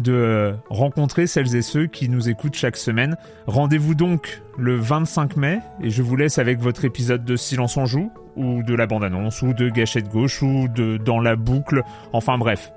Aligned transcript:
de 0.00 0.54
rencontrer 0.70 1.26
celles 1.26 1.54
et 1.56 1.62
ceux 1.62 1.86
qui 1.86 2.08
nous 2.08 2.28
écoutent 2.28 2.54
chaque 2.54 2.76
semaine. 2.76 3.16
Rendez-vous 3.46 3.94
donc 3.94 4.42
le 4.58 4.76
25 4.76 5.36
mai 5.36 5.60
et 5.80 5.90
je 5.90 6.02
vous 6.02 6.16
laisse 6.16 6.38
avec 6.38 6.60
votre 6.60 6.84
épisode 6.84 7.24
de 7.24 7.36
Silence 7.36 7.76
en 7.76 7.86
joue 7.86 8.10
ou 8.36 8.62
de 8.62 8.74
la 8.74 8.86
bande-annonce 8.86 9.42
ou 9.42 9.52
de 9.52 9.68
Gâchette 9.68 10.08
gauche 10.08 10.42
ou 10.42 10.68
de 10.68 10.96
Dans 10.96 11.20
la 11.20 11.36
boucle. 11.36 11.82
Enfin 12.12 12.38
bref, 12.38 12.72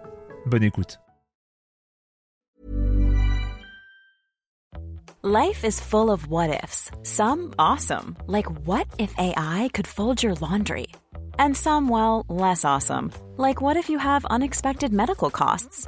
bonne 0.46 0.64
écoute. 0.64 1.00
Life 5.24 5.66
is 5.66 5.81
full 5.81 6.09
of 6.09 6.28
what 6.28 6.52
ifs. 6.64 6.90
Some 7.04 7.54
awesome, 7.58 8.16
like 8.28 8.46
what 8.66 8.86
if 8.98 9.14
AI 9.18 9.68
could 9.74 9.88
fold 9.88 10.24
your 10.24 10.36
laundry? 10.36 10.88
And 11.40 11.54
some 11.54 11.90
well, 11.90 12.24
less 12.30 12.64
awesome, 12.64 13.12
like 13.36 13.59
what 13.59 13.76
if 13.76 13.90
you 13.90 13.98
have 13.98 14.26
unexpected 14.30 14.94
medical 14.94 15.30
costs? 15.30 15.88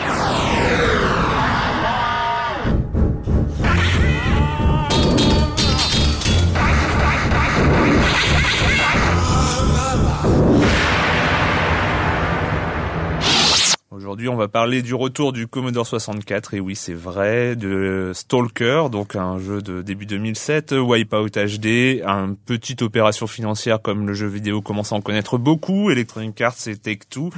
Aujourd'hui, 14.01 14.29
on 14.29 14.35
va 14.35 14.47
parler 14.47 14.81
du 14.81 14.95
retour 14.95 15.31
du 15.31 15.45
Commodore 15.45 15.85
64. 15.85 16.55
Et 16.55 16.59
oui, 16.59 16.75
c'est 16.75 16.95
vrai, 16.95 17.55
de 17.55 18.13
Stalker, 18.15 18.85
donc 18.91 19.15
un 19.15 19.37
jeu 19.37 19.61
de 19.61 19.83
début 19.83 20.07
2007, 20.07 20.71
Wipeout 20.71 21.29
HD, 21.29 22.01
une 22.03 22.35
petite 22.35 22.81
opération 22.81 23.27
financière 23.27 23.79
comme 23.79 24.07
le 24.07 24.15
jeu 24.15 24.25
vidéo 24.25 24.63
commence 24.63 24.91
à 24.91 24.95
en 24.95 25.01
connaître 25.01 25.37
beaucoup, 25.37 25.91
Electronic 25.91 26.41
Arts 26.41 26.55
et 26.65 26.77
Take-Two, 26.77 27.29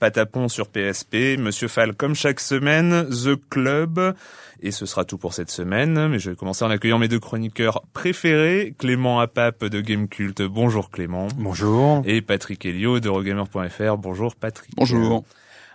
Patapon 0.00 0.48
sur 0.48 0.66
PSP, 0.66 1.38
Monsieur 1.38 1.68
Fall 1.68 1.94
comme 1.94 2.16
chaque 2.16 2.40
semaine, 2.40 3.08
The 3.08 3.36
Club, 3.48 4.12
et 4.62 4.72
ce 4.72 4.86
sera 4.86 5.04
tout 5.04 5.16
pour 5.16 5.32
cette 5.32 5.52
semaine. 5.52 6.08
Mais 6.08 6.18
je 6.18 6.30
vais 6.30 6.36
commencer 6.36 6.64
en 6.64 6.70
accueillant 6.70 6.98
mes 6.98 7.06
deux 7.06 7.20
chroniqueurs 7.20 7.84
préférés, 7.92 8.74
Clément 8.76 9.20
Apap 9.20 9.64
de 9.64 9.80
Gamecult. 9.80 10.42
Bonjour 10.42 10.90
Clément. 10.90 11.28
Bonjour. 11.36 12.02
Et 12.04 12.20
Patrick 12.20 12.66
Helio 12.66 12.98
de 12.98 13.08
Rogamer.fr. 13.08 13.96
Bonjour 13.96 14.34
Patrick. 14.34 14.72
Bonjour. 14.76 15.24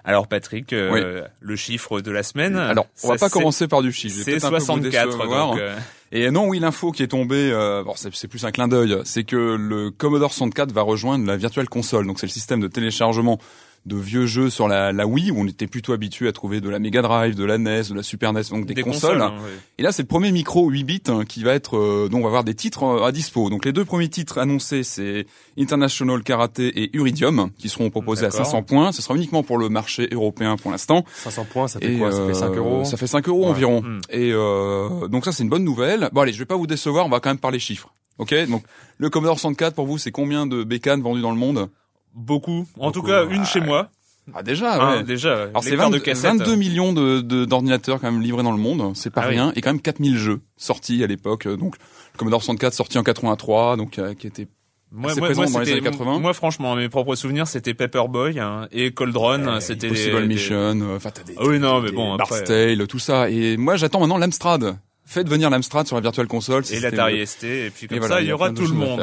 Alors 0.05 0.27
Patrick, 0.27 0.71
euh, 0.71 1.23
le 1.41 1.55
chiffre 1.55 1.99
de 1.99 2.11
la 2.11 2.21
semaine. 2.21 2.55
Alors, 2.55 2.85
on 3.03 3.09
va 3.09 3.17
pas 3.17 3.29
commencer 3.29 3.67
par 3.67 3.81
du 3.81 3.91
chiffre. 3.91 4.21
C'est 4.23 4.39
64. 4.39 5.17
Donc, 5.17 5.59
euh... 5.59 5.75
Et 6.11 6.29
non, 6.29 6.47
oui, 6.47 6.59
l'info 6.59 6.91
qui 6.91 7.01
est 7.01 7.07
tombée, 7.07 7.49
euh, 7.51 7.83
bon, 7.83 7.93
c'est 7.95 8.27
plus 8.27 8.45
un 8.45 8.51
clin 8.51 8.67
d'œil, 8.67 8.97
c'est 9.03 9.23
que 9.23 9.35
le 9.35 9.89
Commodore 9.89 10.31
64 10.31 10.71
va 10.71 10.83
rejoindre 10.83 11.25
la 11.25 11.35
Virtual 11.35 11.67
Console. 11.67 12.05
Donc 12.05 12.19
c'est 12.19 12.27
le 12.27 12.31
système 12.31 12.61
de 12.61 12.67
téléchargement 12.67 13.39
de 13.85 13.95
vieux 13.97 14.25
jeux 14.25 14.49
sur 14.49 14.67
la, 14.67 14.91
la 14.91 15.05
Wii 15.05 15.29
où 15.29 15.39
on 15.39 15.45
était 15.47 15.67
plutôt 15.67 15.93
habitué 15.93 16.27
à 16.27 16.31
trouver 16.31 16.59
de 16.59 16.69
la 16.69 16.79
Mega 16.79 17.01
Drive, 17.03 17.35
de 17.35 17.43
la 17.43 17.57
NES, 17.59 17.83
de 17.89 17.93
la 17.93 18.01
Super 18.03 18.33
NES, 18.33 18.41
donc 18.49 18.65
des, 18.65 18.81
consoles. 18.81 19.21
hein, 19.21 19.35
oui. 19.43 19.49
Et 19.77 19.83
là, 19.83 19.91
c'est 19.91 20.01
le 20.01 20.07
premier 20.07 20.31
micro 20.31 20.67
8 20.69 20.83
bits 20.83 21.01
hein, 21.07 21.23
qui 21.23 21.43
va 21.43 21.53
être, 21.53 21.77
euh, 21.77 22.09
donc 22.09 22.21
on 22.21 22.23
va 22.23 22.29
avoir 22.29 22.43
des 22.43 22.55
titres 22.55 22.83
euh, 22.83 23.03
à 23.05 23.11
dispo. 23.11 23.49
Donc 23.51 23.63
les 23.65 23.73
deux 23.73 23.85
premiers 23.85 24.09
titres 24.09 24.39
annoncés, 24.39 24.81
c'est 24.83 25.27
International 25.59 26.23
Karaté 26.23 26.67
et 26.83 26.89
Uridium, 26.97 27.51
qui 27.57 27.69
seront 27.69 27.89
proposés 27.91 28.25
à 28.25 28.29
D'accord. 28.29 28.45
500 28.45 28.63
points. 28.63 28.91
Ce 28.91 29.01
sera 29.01 29.15
uniquement 29.15 29.43
pour 29.43 29.57
le 29.57 29.69
marché 29.69 30.09
européen 30.11 30.57
pour 30.57 30.71
l'instant. 30.71 31.05
500 31.17 31.45
points, 31.51 31.67
ça 31.67 31.79
fait 31.79 31.93
Et, 31.93 31.97
quoi? 31.97 32.11
Ça 32.11 32.25
fait 32.25 32.33
5 32.33 32.51
euh, 32.51 32.55
euros? 32.57 32.85
Ça 32.85 32.97
fait 32.97 33.07
5 33.07 33.27
euros 33.27 33.43
Ouais. 33.43 33.49
environ. 33.51 33.81
Hmm. 33.81 33.99
Et 34.09 34.31
euh, 34.33 35.07
donc 35.07 35.25
ça, 35.25 35.31
c'est 35.31 35.43
une 35.43 35.49
bonne 35.49 35.63
nouvelle. 35.63 36.09
Bon 36.11 36.21
allez, 36.21 36.33
je 36.33 36.39
vais 36.39 36.45
pas 36.45 36.55
vous 36.57 36.67
décevoir, 36.67 37.05
on 37.05 37.09
va 37.09 37.19
quand 37.19 37.29
même 37.29 37.37
parler 37.37 37.59
chiffres. 37.59 37.93
Ok, 38.17 38.33
donc 38.49 38.63
le 38.97 39.09
Commodore 39.09 39.37
64 39.37 39.75
pour 39.75 39.85
vous, 39.85 39.97
c'est 39.97 40.11
combien 40.11 40.47
de 40.47 40.63
bécanes 40.63 41.01
vendues 41.01 41.21
dans 41.21 41.31
le 41.31 41.37
monde? 41.37 41.69
Beaucoup. 42.15 42.65
En 42.79 42.91
tout 42.91 43.03
cas, 43.03 43.25
une 43.25 43.41
Ah, 43.41 43.45
chez 43.45 43.59
moi. 43.59 43.89
Ah 44.33 44.41
déjà, 44.41 44.81
Hein, 44.81 44.97
ouais. 44.97 45.03
déjà. 45.03 45.43
Alors 45.43 45.63
c'est 45.63 45.69
lecteur 45.69 45.87
22, 45.91 45.99
de 45.99 46.03
cassette. 46.03 46.31
22 46.39 46.55
millions 46.55 46.93
de 46.93 47.21
de- 47.21 47.45
d'ordinateurs 47.45 47.99
quand 48.01 48.11
même 48.11 48.21
livrés 48.23 48.41
dans 48.41 48.51
le 48.53 48.57
monde, 48.57 48.95
c'est 48.95 49.11
pas 49.11 49.21
Ah 49.21 49.27
oui. 49.27 49.35
rien, 49.35 49.51
et 49.55 49.61
quand 49.61 49.69
même 49.69 49.81
4000 49.81 50.17
jeux 50.17 50.41
sortis 50.57 51.03
à 51.03 51.07
l'époque. 51.07 51.47
Donc 51.47 51.75
le 52.13 52.17
Commodore 52.17 52.41
64 52.41 52.73
sorti 52.73 52.97
en 52.97 53.03
83, 53.03 53.77
donc 53.77 53.99
euh, 53.99 54.15
qui 54.15 54.25
était 54.25 54.47
Moi, 54.91 55.13
moi, 55.15 55.25
présent 55.27 55.43
moi, 55.43 55.51
dans 55.51 55.59
les 55.59 55.71
années 55.73 55.81
80. 55.81 56.17
moi, 56.19 56.33
franchement, 56.33 56.75
mes 56.75 56.89
propres 56.89 57.13
souvenirs, 57.15 57.45
c'était 57.47 57.75
Paperboy 57.75 58.39
hein, 58.39 58.67
et 58.71 58.91
Cold 58.93 59.15
Run. 59.15 59.59
c'était 59.59 59.89
Possible 59.89 60.15
des- 60.15 60.21
des- 60.21 60.27
Mission, 60.27 60.55
euh, 60.55 60.95
enfin 60.95 61.11
t'as 61.11 61.21
des, 61.23 61.35
Ah 61.37 61.43
oui, 61.45 61.59
non, 61.59 61.81
mais 61.81 61.91
des 61.91 61.95
bon, 61.95 62.15
après- 62.15 62.43
tout 62.87 62.99
ça. 62.99 63.29
Et 63.29 63.57
moi 63.57 63.75
j'attends 63.75 63.99
maintenant 63.99 64.17
l'Amstrad. 64.17 64.77
Faites 65.07 65.29
venir 65.29 65.51
l'Amstrad 65.51 65.85
sur 65.85 65.97
la 65.97 66.01
Virtual 66.01 66.25
Console. 66.25 66.65
si 66.65 66.73
Et 66.73 66.79
l'Atari 66.79 67.19
ST. 67.27 67.43
Et 67.43 67.69
puis 67.69 67.87
comme 67.87 67.99
Et 67.99 68.07
ça, 68.07 68.21
il 68.21 68.25
il 68.25 68.29
y 68.29 68.33
aura 68.33 68.49
tout 68.49 68.65
le 68.65 68.73
monde. 68.73 69.01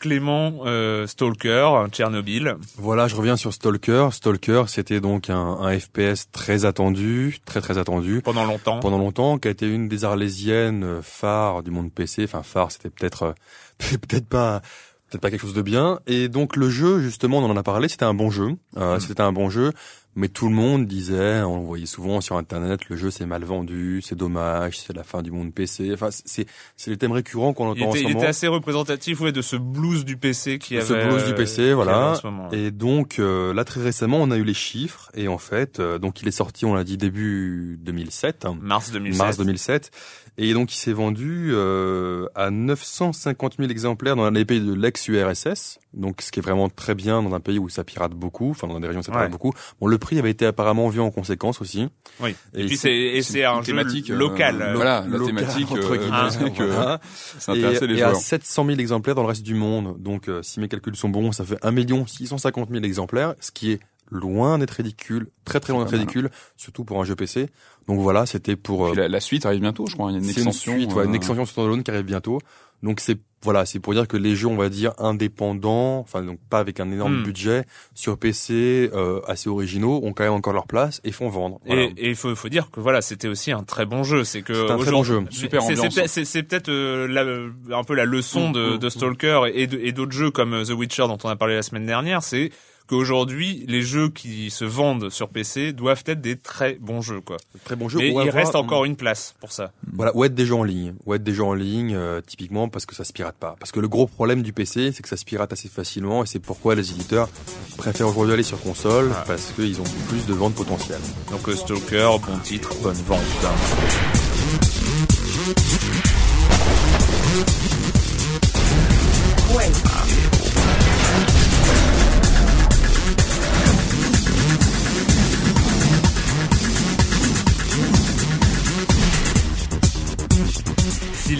Clément, 0.00 0.60
euh, 0.66 1.06
Stalker, 1.06 1.70
Tchernobyl. 1.90 2.56
Voilà, 2.76 3.08
je 3.08 3.16
reviens 3.16 3.36
sur 3.36 3.52
Stalker. 3.52 4.08
Stalker, 4.12 4.64
c'était 4.68 5.00
donc 5.00 5.30
un, 5.30 5.36
un 5.36 5.78
FPS 5.78 6.30
très 6.32 6.64
attendu, 6.64 7.38
très 7.44 7.60
très 7.60 7.78
attendu 7.78 8.20
Pendant 8.22 8.44
longtemps. 8.44 8.80
pendant 8.80 8.98
longtemps, 8.98 9.38
qui 9.38 9.48
a 9.48 9.50
été 9.50 9.66
une 9.66 9.88
des 9.88 10.04
arlésiennes 10.04 10.84
euh, 10.84 11.00
phares 11.02 11.62
du 11.62 11.70
monde 11.70 11.92
PC. 11.92 12.24
Enfin, 12.24 12.42
phare, 12.42 12.70
c'était 12.72 12.90
peut-être 12.90 13.22
euh, 13.22 13.32
peut-être 14.08 14.26
pas 14.28 14.60
peut-être 15.08 15.22
pas 15.22 15.30
quelque 15.30 15.42
chose 15.42 15.54
de 15.54 15.62
bien. 15.62 16.00
Et 16.06 16.28
donc 16.28 16.56
le 16.56 16.68
jeu, 16.68 17.00
justement, 17.00 17.38
on 17.38 17.44
en 17.48 17.56
a 17.56 17.62
parlé, 17.62 17.88
c'était 17.88 18.04
un 18.04 18.14
bon 18.14 18.30
jeu. 18.30 18.56
Euh, 18.76 18.96
Mm. 18.96 19.00
C'était 19.00 19.20
un 19.22 19.32
bon 19.32 19.50
jeu, 19.50 19.72
mais 20.16 20.28
tout 20.28 20.48
le 20.48 20.54
monde 20.54 20.86
disait, 20.86 21.42
on 21.42 21.58
le 21.58 21.64
voyait 21.64 21.86
souvent 21.86 22.20
sur 22.20 22.36
Internet, 22.36 22.88
le 22.88 22.96
jeu 22.96 23.10
c'est 23.10 23.26
mal 23.26 23.44
vendu, 23.44 24.00
c'est 24.02 24.16
dommage, 24.16 24.78
c'est 24.78 24.94
la 24.96 25.04
fin 25.04 25.22
du 25.22 25.30
monde 25.30 25.52
PC. 25.52 25.90
Enfin, 25.92 26.08
c'est 26.10 26.46
c'est 26.76 26.90
les 26.90 26.96
thèmes 26.96 27.12
récurrents 27.12 27.52
qu'on 27.52 27.74
Il 27.74 27.82
entend 27.82 27.90
en 27.90 27.90
était, 27.90 27.98
ce 27.98 28.02
il 28.04 28.08
moment. 28.08 28.18
était 28.20 28.28
assez 28.28 28.48
représentatif 28.48 29.20
ouais, 29.20 29.32
de 29.32 29.42
ce 29.42 29.56
blues 29.56 30.04
du 30.06 30.16
PC 30.16 30.58
qui 30.58 30.76
avait. 30.76 30.86
ce 30.86 30.94
blues 30.94 31.24
du 31.24 31.32
euh, 31.32 31.34
PC, 31.34 31.62
avait 31.62 31.74
voilà. 31.74 32.10
en 32.10 32.14
ce 32.14 32.26
moment. 32.26 32.50
Et 32.50 32.70
donc 32.70 33.18
euh, 33.18 33.52
là 33.52 33.64
très 33.64 33.82
récemment, 33.82 34.16
on 34.22 34.30
a 34.30 34.36
eu 34.36 34.44
les 34.44 34.54
chiffres 34.54 35.10
et 35.14 35.28
en 35.28 35.38
fait, 35.38 35.78
euh, 35.80 35.98
donc 35.98 36.22
il 36.22 36.28
est 36.28 36.32
sorti, 36.32 36.64
on 36.64 36.74
l'a 36.74 36.84
dit 36.84 36.96
début 36.96 37.78
2007, 37.82 38.46
hein, 38.46 38.56
Mars 38.60 38.90
2007. 38.92 39.18
mars 39.18 39.36
2007, 39.36 39.90
et 40.38 40.52
donc 40.54 40.72
il 40.74 40.78
s'est 40.78 40.92
vendu 40.92 41.50
euh, 41.52 42.26
à 42.34 42.50
950 42.50 43.56
000 43.58 43.70
exemplaires 43.70 44.16
dans 44.16 44.28
les 44.30 44.44
pays 44.44 44.60
de 44.60 44.72
l'ex-URSS, 44.74 45.78
donc 45.94 46.20
ce 46.22 46.30
qui 46.30 46.40
est 46.40 46.42
vraiment 46.42 46.68
très 46.68 46.94
bien 46.94 47.22
dans 47.22 47.34
un 47.34 47.40
pays 47.40 47.58
où 47.58 47.68
ça 47.68 47.84
pirate 47.84 48.12
beaucoup, 48.12 48.50
enfin 48.50 48.66
dans 48.66 48.78
des 48.80 48.86
régions 48.86 49.00
où 49.00 49.04
ça 49.04 49.12
pirate 49.12 49.26
Ouais. 49.26 49.30
beaucoup. 49.30 49.52
Bon, 49.80 49.86
le 49.86 49.98
prix 49.98 50.18
avait 50.18 50.30
été 50.30 50.44
apparemment 50.46 50.88
vu 50.88 51.00
en 51.00 51.10
conséquence 51.10 51.60
aussi. 51.60 51.88
Oui. 52.20 52.34
Et, 52.54 52.62
Et 52.62 52.66
puis 52.66 52.76
c'est- 52.76 53.22
c'est 53.22 53.44
un 53.44 53.56
jeu 53.60 53.66
thématique, 53.66 54.10
euh, 54.10 54.16
local. 54.16 54.58
lo- 54.58 54.76
Voilà, 54.76 55.00
la 55.08 55.16
local, 55.18 55.26
thématique, 55.36 55.70
entre 55.72 55.92
euh, 55.92 55.96
guillemets, 55.96 56.30
faisait 56.30 56.50
que- 56.50 56.62
voilà. 56.64 57.00
et, 57.48 57.86
les 57.86 57.98
et 57.98 58.02
à 58.02 58.08
joueurs. 58.10 58.20
700 58.20 58.66
000 58.66 58.78
exemplaires 58.78 59.14
dans 59.14 59.22
le 59.22 59.28
reste 59.28 59.42
du 59.42 59.54
monde. 59.54 59.96
Donc, 60.00 60.28
euh, 60.28 60.42
si 60.42 60.60
mes 60.60 60.68
calculs 60.68 60.96
sont 60.96 61.08
bons, 61.08 61.32
ça 61.32 61.44
fait 61.44 61.58
1 61.62 62.06
650 62.06 62.70
000 62.70 62.84
exemplaires, 62.84 63.34
ce 63.40 63.50
qui 63.50 63.72
est 63.72 63.80
loin 64.10 64.58
d'être 64.58 64.72
ridicule, 64.72 65.28
très 65.44 65.60
très 65.60 65.72
loin 65.72 65.84
d'être 65.84 65.92
ridicule, 65.92 66.30
surtout 66.56 66.84
pour 66.84 67.00
un 67.00 67.04
jeu 67.04 67.16
PC. 67.16 67.48
Donc 67.88 68.00
voilà, 68.00 68.26
c'était 68.26 68.56
pour. 68.56 68.86
Euh, 68.86 68.94
la, 68.94 69.08
la, 69.08 69.20
suite 69.20 69.46
arrive 69.46 69.60
bientôt, 69.60 69.86
je 69.86 69.94
crois. 69.94 70.10
Il 70.10 70.14
y 70.14 70.16
a 70.16 70.18
une 70.20 70.28
extension. 70.28 70.72
Une, 70.72 70.80
suite, 70.80 70.92
ouais, 70.94 71.04
une 71.04 71.14
extension 71.14 71.46
standalone 71.46 71.82
qui 71.82 71.90
arrive 71.90 72.04
bientôt. 72.04 72.38
Donc 72.82 73.00
c'est 73.00 73.18
voilà, 73.42 73.64
c'est 73.64 73.78
pour 73.78 73.94
dire 73.94 74.08
que 74.08 74.16
les 74.16 74.34
jeux, 74.34 74.48
on 74.48 74.56
va 74.56 74.68
dire 74.68 74.92
indépendants, 74.98 75.98
enfin 76.00 76.22
donc 76.22 76.40
pas 76.50 76.58
avec 76.58 76.80
un 76.80 76.90
énorme 76.90 77.20
hmm. 77.20 77.22
budget, 77.22 77.64
sur 77.94 78.18
PC 78.18 78.90
euh, 78.92 79.20
assez 79.28 79.48
originaux, 79.48 80.00
ont 80.02 80.12
quand 80.12 80.24
même 80.24 80.32
encore 80.32 80.52
leur 80.52 80.66
place 80.66 81.00
et 81.04 81.12
font 81.12 81.28
vendre. 81.28 81.60
Et 81.66 81.92
il 81.96 82.16
faut, 82.16 82.34
faut 82.34 82.48
dire 82.48 82.70
que 82.72 82.80
voilà, 82.80 83.02
c'était 83.02 83.28
aussi 83.28 83.52
un 83.52 83.62
très 83.62 83.86
bon 83.86 84.02
jeu. 84.02 84.24
C'est 84.24 84.42
que 84.42 84.52
c'est 84.52 84.70
un 84.70 84.78
très 84.78 84.90
bon 84.90 85.04
jeu, 85.04 85.22
super 85.30 85.62
C'est 85.62 86.42
peut-être 86.42 86.68
euh, 86.68 87.50
un 87.70 87.84
peu 87.84 87.94
la 87.94 88.04
leçon 88.04 88.50
de, 88.50 88.74
hmm, 88.74 88.78
de 88.78 88.86
hmm, 88.86 88.90
Stalker 88.90 89.40
et 89.54 89.92
d'autres 89.92 90.12
jeux 90.12 90.30
comme 90.30 90.54
euh, 90.54 90.64
The 90.64 90.70
Witcher 90.70 91.06
dont 91.06 91.18
on 91.22 91.28
a 91.28 91.36
parlé 91.36 91.54
la 91.54 91.62
semaine 91.62 91.86
dernière, 91.86 92.22
c'est 92.22 92.50
qu'aujourd'hui 92.86 93.64
les 93.68 93.82
jeux 93.82 94.08
qui 94.08 94.50
se 94.50 94.64
vendent 94.64 95.10
sur 95.10 95.28
PC 95.28 95.72
doivent 95.72 96.02
être 96.06 96.20
des 96.20 96.36
très 96.36 96.74
bons 96.74 97.02
jeux 97.02 97.20
quoi. 97.20 97.36
Très 97.64 97.76
bons 97.76 97.88
jeux. 97.88 97.98
Mais 97.98 98.10
il 98.10 98.30
reste 98.30 98.54
encore 98.54 98.84
une 98.84 98.96
place 98.96 99.34
pour 99.40 99.52
ça. 99.52 99.72
Voilà, 99.92 100.16
ou 100.16 100.24
être 100.24 100.34
des 100.34 100.46
jeux 100.46 100.54
en 100.54 100.64
ligne, 100.64 100.94
ou 101.04 101.14
être 101.14 101.22
des 101.22 101.34
jeux 101.34 101.44
en 101.44 101.54
ligne 101.54 101.94
euh, 101.94 102.20
typiquement 102.20 102.68
parce 102.68 102.86
que 102.86 102.94
ça 102.94 103.04
se 103.04 103.12
pirate 103.12 103.36
pas. 103.36 103.56
Parce 103.58 103.72
que 103.72 103.80
le 103.80 103.88
gros 103.88 104.06
problème 104.06 104.42
du 104.42 104.52
PC, 104.52 104.92
c'est 104.92 105.02
que 105.02 105.08
ça 105.08 105.16
se 105.16 105.24
pirate 105.24 105.52
assez 105.52 105.68
facilement 105.68 106.22
et 106.22 106.26
c'est 106.26 106.38
pourquoi 106.40 106.74
les 106.74 106.90
éditeurs 106.90 107.28
préfèrent 107.76 108.08
aujourd'hui 108.08 108.34
aller 108.34 108.42
sur 108.42 108.60
console 108.60 109.10
parce 109.26 109.52
qu'ils 109.52 109.80
ont 109.80 109.84
plus 110.08 110.26
de 110.26 110.32
ventes 110.32 110.54
potentielles. 110.54 111.00
Donc 111.30 111.48
euh, 111.48 111.56
Stalker, 111.56 112.16
bon 112.26 112.38
titre, 112.38 112.74
bonne 112.82 112.94
vente. 113.06 113.20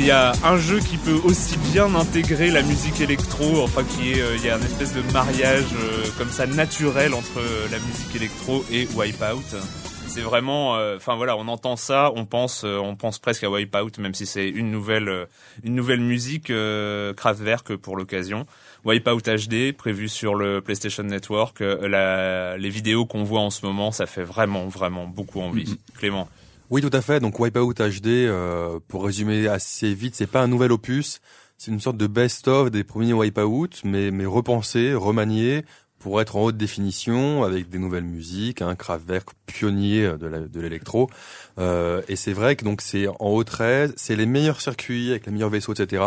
S'il 0.06 0.12
y 0.12 0.16
a 0.16 0.34
un 0.44 0.56
jeu 0.56 0.78
qui 0.78 0.98
peut 0.98 1.18
aussi 1.24 1.56
bien 1.72 1.92
intégrer 1.96 2.52
la 2.52 2.62
musique 2.62 3.00
électro, 3.00 3.64
enfin 3.64 3.82
qui 3.82 4.12
est, 4.12 4.20
euh, 4.20 4.36
il 4.36 4.44
y 4.44 4.48
a 4.48 4.56
une 4.56 4.62
espèce 4.62 4.94
de 4.94 5.02
mariage 5.12 5.64
euh, 5.74 6.04
comme 6.16 6.28
ça 6.28 6.46
naturel 6.46 7.12
entre 7.12 7.40
euh, 7.40 7.66
la 7.72 7.80
musique 7.80 8.14
électro 8.14 8.64
et 8.70 8.86
Wipeout. 8.94 9.56
C'est 10.06 10.20
vraiment, 10.20 10.74
enfin 10.94 11.16
voilà, 11.16 11.36
on 11.36 11.48
entend 11.48 11.74
ça, 11.74 12.12
on 12.14 12.24
pense, 12.24 12.64
on 12.64 12.94
pense 12.94 13.18
presque 13.18 13.42
à 13.44 13.50
Wipeout, 13.50 13.98
même 13.98 14.14
si 14.14 14.24
c'est 14.24 14.48
une 14.48 14.70
nouvelle, 14.70 15.26
une 15.62 15.74
nouvelle 15.74 16.00
musique 16.00 16.50
Kraftwerk 17.16 17.76
pour 17.76 17.96
l'occasion. 17.96 18.46
Wipeout 18.86 19.20
HD 19.20 19.76
prévu 19.76 20.08
sur 20.08 20.34
le 20.34 20.62
PlayStation 20.62 21.02
Network. 21.02 21.60
La, 21.60 22.56
les 22.56 22.70
vidéos 22.70 23.04
qu'on 23.04 23.24
voit 23.24 23.40
en 23.40 23.50
ce 23.50 23.66
moment, 23.66 23.90
ça 23.90 24.06
fait 24.06 24.22
vraiment, 24.22 24.68
vraiment 24.68 25.06
beaucoup 25.06 25.42
envie. 25.42 25.64
Mm-hmm. 25.64 25.98
Clément. 25.98 26.28
Oui, 26.70 26.82
tout 26.82 26.90
à 26.92 27.00
fait. 27.00 27.20
Donc 27.20 27.38
Wipeout 27.38 27.74
HD, 27.74 28.06
euh, 28.06 28.80
pour 28.88 29.04
résumer 29.04 29.48
assez 29.48 29.94
vite, 29.94 30.14
c'est 30.14 30.26
pas 30.26 30.42
un 30.42 30.48
nouvel 30.48 30.72
opus, 30.72 31.20
c'est 31.58 31.70
une 31.70 31.80
sorte 31.80 31.96
de 31.96 32.06
best-of 32.06 32.70
des 32.70 32.84
premiers 32.84 33.12
Wipeout, 33.12 33.68
mais 33.84 34.10
mais 34.10 34.26
repensé, 34.26 34.94
remanié 34.94 35.64
pour 35.98 36.20
être 36.20 36.36
en 36.36 36.42
haute 36.44 36.56
définition 36.56 37.42
avec 37.42 37.68
des 37.68 37.78
nouvelles 37.78 38.04
musiques, 38.04 38.62
un 38.62 38.74
Kraftwerk 38.74 39.30
pionnier 39.46 40.12
de 40.18 40.60
l'électro. 40.60 41.08
Euh, 41.58 42.02
et 42.08 42.16
c'est 42.16 42.32
vrai 42.32 42.54
que 42.54 42.64
donc 42.64 42.80
c'est 42.80 43.08
en 43.08 43.16
haut 43.20 43.44
13, 43.44 43.94
c'est 43.96 44.16
les 44.16 44.26
meilleurs 44.26 44.60
circuits 44.60 45.10
avec 45.10 45.26
les 45.26 45.32
meilleurs 45.32 45.50
vaisseaux, 45.50 45.72
etc. 45.72 46.02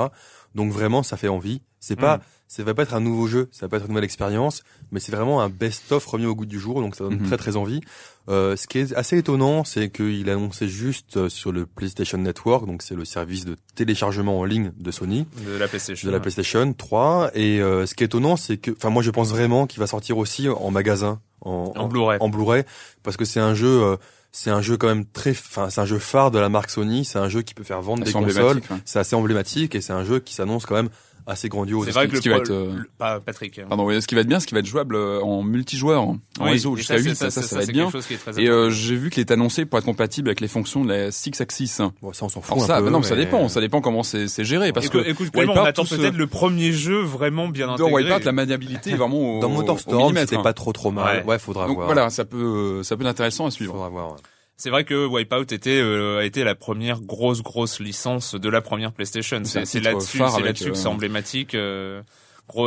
Donc 0.55 0.71
vraiment, 0.71 1.03
ça 1.03 1.17
fait 1.17 1.27
envie. 1.27 1.61
C'est 1.79 1.95
pas, 1.95 2.17
mm. 2.17 2.21
ça 2.47 2.63
va 2.63 2.73
pas 2.73 2.83
être 2.83 2.93
un 2.93 2.99
nouveau 2.99 3.27
jeu, 3.27 3.49
ça 3.51 3.65
va 3.65 3.69
pas 3.69 3.77
être 3.77 3.85
une 3.85 3.89
nouvelle 3.89 4.03
expérience, 4.03 4.63
mais 4.91 4.99
c'est 4.99 5.11
vraiment 5.11 5.41
un 5.41 5.49
best-of 5.49 6.05
remis 6.05 6.25
au 6.25 6.35
goût 6.35 6.45
du 6.45 6.59
jour, 6.59 6.81
donc 6.81 6.95
ça 6.95 7.05
donne 7.05 7.19
mm-hmm. 7.19 7.27
très 7.27 7.37
très 7.37 7.55
envie. 7.55 7.81
Euh, 8.29 8.55
ce 8.55 8.67
qui 8.67 8.77
est 8.77 8.93
assez 8.93 9.17
étonnant, 9.17 9.63
c'est 9.63 9.89
qu'il 9.89 10.29
annonçait 10.29 10.67
juste 10.67 11.17
euh, 11.17 11.29
sur 11.29 11.51
le 11.51 11.65
PlayStation 11.65 12.19
Network, 12.19 12.67
donc 12.67 12.83
c'est 12.83 12.93
le 12.93 13.03
service 13.03 13.43
de 13.43 13.55
téléchargement 13.73 14.39
en 14.39 14.45
ligne 14.45 14.71
de 14.77 14.91
Sony, 14.91 15.25
de 15.47 15.57
la 15.57 15.67
PlayStation, 15.67 16.07
de 16.07 16.13
la 16.13 16.19
PlayStation 16.19 16.71
3. 16.71 17.31
Et 17.33 17.59
euh, 17.59 17.87
ce 17.87 17.95
qui 17.95 18.03
est 18.03 18.05
étonnant, 18.05 18.35
c'est 18.35 18.57
que, 18.57 18.69
enfin 18.71 18.91
moi 18.91 19.01
je 19.01 19.09
pense 19.09 19.29
vraiment 19.29 19.65
qu'il 19.65 19.79
va 19.79 19.87
sortir 19.87 20.19
aussi 20.19 20.47
en 20.47 20.69
magasin, 20.69 21.19
en, 21.41 21.73
en, 21.75 21.87
Blu-ray, 21.87 22.19
en 22.21 22.29
Blu-ray, 22.29 22.63
parce 23.01 23.17
que 23.17 23.25
c'est 23.25 23.39
un 23.39 23.55
jeu. 23.55 23.83
Euh, 23.83 23.97
c'est 24.31 24.51
un 24.51 24.61
jeu 24.61 24.77
quand 24.77 24.87
même 24.87 25.05
très, 25.05 25.31
enfin 25.31 25.71
c'est 25.71 25.81
un 25.81 25.85
jeu 25.85 25.97
phare 25.97 26.29
de 26.29 26.37
la 26.37 26.49
marque 26.49 26.69
Sony. 26.69 27.03
C'est 27.03 27.17
un 27.17 27.29
jeu 27.29 27.41
qui 27.41 27.55
peut 27.55 27.63
faire 27.63 27.81
vendre 27.81 28.03
des 28.03 28.11
consoles. 28.11 28.61
C'est 28.85 28.99
assez 28.99 29.15
emblématique 29.15 29.73
et 29.73 29.81
c'est 29.81 29.91
un 29.91 30.03
jeu 30.03 30.19
qui 30.19 30.35
s'annonce 30.35 30.67
quand 30.67 30.75
même 30.75 30.89
assez 31.29 31.49
grandiose. 31.49 31.85
C'est 31.85 31.91
vrai 31.91 32.07
que 32.07 32.17
ce 32.17 32.21
qui 32.21 32.29
va 32.29 32.37
être, 32.37 32.51
euh, 32.51 32.73
pas 32.97 33.19
Patrick. 33.19 33.61
Pardon, 33.67 33.89
ce 33.99 34.07
qui 34.07 34.15
va 34.15 34.21
être 34.21 34.27
bien, 34.27 34.39
ce 34.39 34.47
qui 34.47 34.53
va 34.53 34.59
être 34.59 34.65
jouable 34.65 34.95
euh, 34.95 35.21
en 35.21 35.43
multijoueur, 35.43 36.03
en 36.03 36.19
réseau 36.39 36.75
jusqu'à 36.75 36.97
8, 36.97 37.15
ça, 37.15 37.29
ça, 37.29 37.55
va 37.55 37.63
être 37.63 37.71
bien. 37.71 37.89
Et 38.37 38.49
euh, 38.49 38.69
j'ai 38.69 38.95
vu 38.95 39.09
qu'il 39.09 39.21
est 39.21 39.31
annoncé 39.31 39.65
pour 39.65 39.79
être 39.79 39.85
compatible 39.85 40.29
avec 40.29 40.41
les 40.41 40.47
fonctions 40.47 40.83
de 40.83 40.89
la 40.89 41.11
Six 41.11 41.39
Axis. 41.39 41.77
Bon, 42.01 42.13
ça 42.13 42.25
on 42.25 42.29
s'en 42.29 42.41
fout 42.41 42.57
un 42.57 42.61
ça, 42.61 42.81
peu. 42.81 42.89
non, 42.89 42.99
mais 42.99 43.05
ça 43.05 43.15
dépend, 43.15 43.47
ça 43.49 43.61
dépend 43.61 43.81
comment 43.81 44.03
c'est 44.03 44.43
géré 44.43 44.73
parce 44.73 44.89
que 44.89 45.07
écoute, 45.07 45.29
on 45.35 45.63
attend 45.63 45.85
peut-être 45.85 46.17
le 46.17 46.27
premier 46.27 46.71
jeu 46.71 47.01
vraiment 47.01 47.47
bien 47.47 47.69
intégré. 47.69 47.91
Dans 47.91 47.97
Wipeout, 47.97 48.25
la 48.25 48.31
maniabilité 48.31 48.91
est 48.91 48.95
vraiment 48.95 49.37
au, 49.37 49.39
dans 49.39 49.49
MotorStorm, 49.49 50.15
c'était 50.17 50.41
pas 50.41 50.53
trop 50.53 50.73
trop 50.73 50.91
mal. 50.91 51.23
Ouais, 51.25 51.39
faudra 51.39 51.67
voir. 51.67 51.85
Voilà, 51.85 52.09
ça 52.09 52.25
peut 52.25 52.81
ça 52.83 52.97
peut 52.97 53.03
être 53.03 53.09
intéressant 53.09 53.45
à 53.45 53.51
suivre. 53.51 53.73
Faudra 53.73 53.89
voir. 53.89 54.15
C'est 54.59 54.69
vrai 54.69 54.83
que 54.83 55.07
Wipeout 55.07 55.53
était 55.53 55.79
euh, 55.79 56.19
a 56.19 56.25
été 56.25 56.43
la 56.43 56.53
première 56.53 56.99
grosse 56.99 57.41
grosse 57.41 57.79
licence 57.79 58.35
de 58.35 58.49
la 58.49 58.59
première 58.59 58.91
PlayStation. 58.91 59.41
C'est 59.45 59.79
là-dessus, 59.79 60.21
c'est 60.29 60.41
là-dessus 60.41 60.71
que 60.71 60.77
c'est 60.77 60.87
euh, 60.87 60.91
emblématique. 60.91 61.55
Euh, 61.55 62.01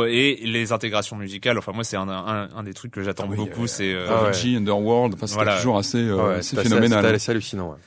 et 0.07 0.39
les 0.43 0.71
intégrations 0.71 1.15
musicales. 1.15 1.59
Enfin 1.59 1.71
moi 1.71 1.83
c'est 1.83 1.95
un, 1.95 2.09
un, 2.09 2.49
un, 2.55 2.63
des 2.63 2.73
trucs 2.73 2.91
que 2.91 3.03
j'attends 3.03 3.29
ah 3.31 3.35
beaucoup. 3.35 3.67
c'est 3.67 3.93
euh, 3.93 4.33
Underworld. 4.43 5.13
Enfin 5.13 5.27
c'est 5.27 5.57
toujours 5.57 5.77
assez, 5.77 6.09
assez 6.09 6.55
phénoménal. 6.55 7.19
C'est 7.19 7.31
hallucinant. 7.31 7.69
Ouais. 7.69 7.77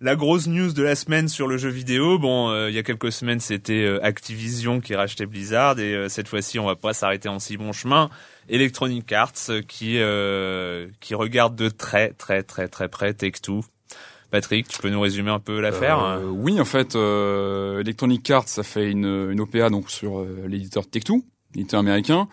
La 0.00 0.16
grosse 0.16 0.46
news 0.46 0.72
de 0.72 0.82
la 0.82 0.94
semaine 0.94 1.28
sur 1.28 1.46
le 1.46 1.58
jeu 1.58 1.68
vidéo, 1.68 2.18
bon, 2.18 2.68
il 2.68 2.74
y 2.74 2.78
a 2.78 2.82
quelques 2.82 3.12
semaines, 3.12 3.40
c'était 3.40 3.98
Activision 4.02 4.80
qui 4.80 4.94
rachetait 4.94 5.26
Blizzard, 5.26 5.78
et 5.78 6.08
cette 6.08 6.28
fois-ci, 6.28 6.58
on 6.58 6.64
va 6.64 6.76
pas 6.76 6.94
s'arrêter 6.94 7.28
en 7.28 7.38
si 7.38 7.56
bon 7.56 7.72
chemin. 7.72 8.08
Electronic 8.50 9.10
Arts 9.12 9.50
qui 9.68 9.98
euh, 9.98 10.88
qui 11.00 11.14
regarde 11.14 11.54
de 11.54 11.68
très 11.68 12.12
très 12.12 12.42
très 12.42 12.68
très 12.68 12.88
près 12.88 13.14
Take-Two. 13.14 13.64
Patrick, 14.30 14.68
tu 14.68 14.78
peux 14.80 14.90
nous 14.90 15.00
résumer 15.00 15.30
un 15.30 15.40
peu 15.40 15.60
l'affaire 15.60 16.04
euh, 16.04 16.24
Oui, 16.24 16.60
en 16.60 16.64
fait, 16.64 16.94
euh, 16.94 17.80
Electronic 17.80 18.30
Arts, 18.30 18.48
ça 18.48 18.62
fait 18.62 18.90
une, 18.90 19.30
une 19.30 19.40
OPA 19.40 19.70
donc 19.70 19.90
sur 19.90 20.20
euh, 20.20 20.44
l'éditeur 20.46 20.88
Take-Two, 20.88 21.24
l'éditeur 21.54 21.80
américain, 21.80 22.28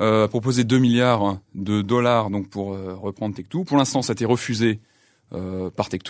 euh, 0.00 0.24
a 0.24 0.28
proposé 0.28 0.64
2 0.64 0.78
milliards 0.78 1.38
de 1.54 1.80
dollars 1.80 2.28
donc 2.30 2.48
pour 2.50 2.76
reprendre 3.00 3.34
Take-Two. 3.34 3.64
Pour 3.64 3.76
l'instant, 3.76 4.02
ça 4.02 4.12
a 4.12 4.14
été 4.14 4.26
refusé 4.26 4.80
euh, 5.34 5.68
par 5.68 5.88
Tech2. 5.88 6.08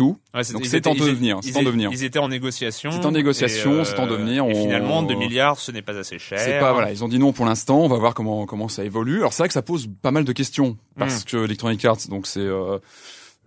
Donc 0.52 0.66
c'est 0.66 0.86
en 0.86 0.94
devenir. 0.94 1.40
C'est 1.42 1.56
en 1.56 1.62
devenir. 1.62 1.90
Ils 1.92 2.04
étaient 2.04 2.20
en 2.20 2.28
négociation. 2.28 2.92
C'est 2.92 3.04
en 3.04 3.10
négociation, 3.10 3.84
c'est 3.84 3.98
en 3.98 4.06
devenir. 4.06 4.44
Et 4.44 4.54
finalement, 4.54 5.02
2 5.02 5.14
milliards, 5.16 5.58
ce 5.58 5.72
n'est 5.72 5.82
pas 5.82 5.96
assez 5.96 6.18
cher. 6.18 6.38
C'est 6.38 6.60
pas 6.60 6.72
voilà. 6.72 6.92
Ils 6.92 7.02
ont 7.02 7.08
dit 7.08 7.18
non 7.18 7.32
pour 7.32 7.44
l'instant. 7.44 7.80
On 7.80 7.88
va 7.88 7.96
voir 7.96 8.14
comment 8.14 8.46
comment 8.46 8.68
ça 8.68 8.84
évolue. 8.84 9.18
Alors 9.18 9.32
c'est 9.32 9.42
vrai 9.42 9.48
que 9.48 9.54
ça 9.54 9.62
pose 9.62 9.88
pas 10.02 10.12
mal 10.12 10.24
de 10.24 10.32
questions 10.32 10.76
parce 10.96 11.22
hmm. 11.22 11.24
que 11.24 11.44
Electronic 11.44 11.84
Arts, 11.84 12.08
donc 12.08 12.28
c'est 12.28 12.40
euh, 12.40 12.78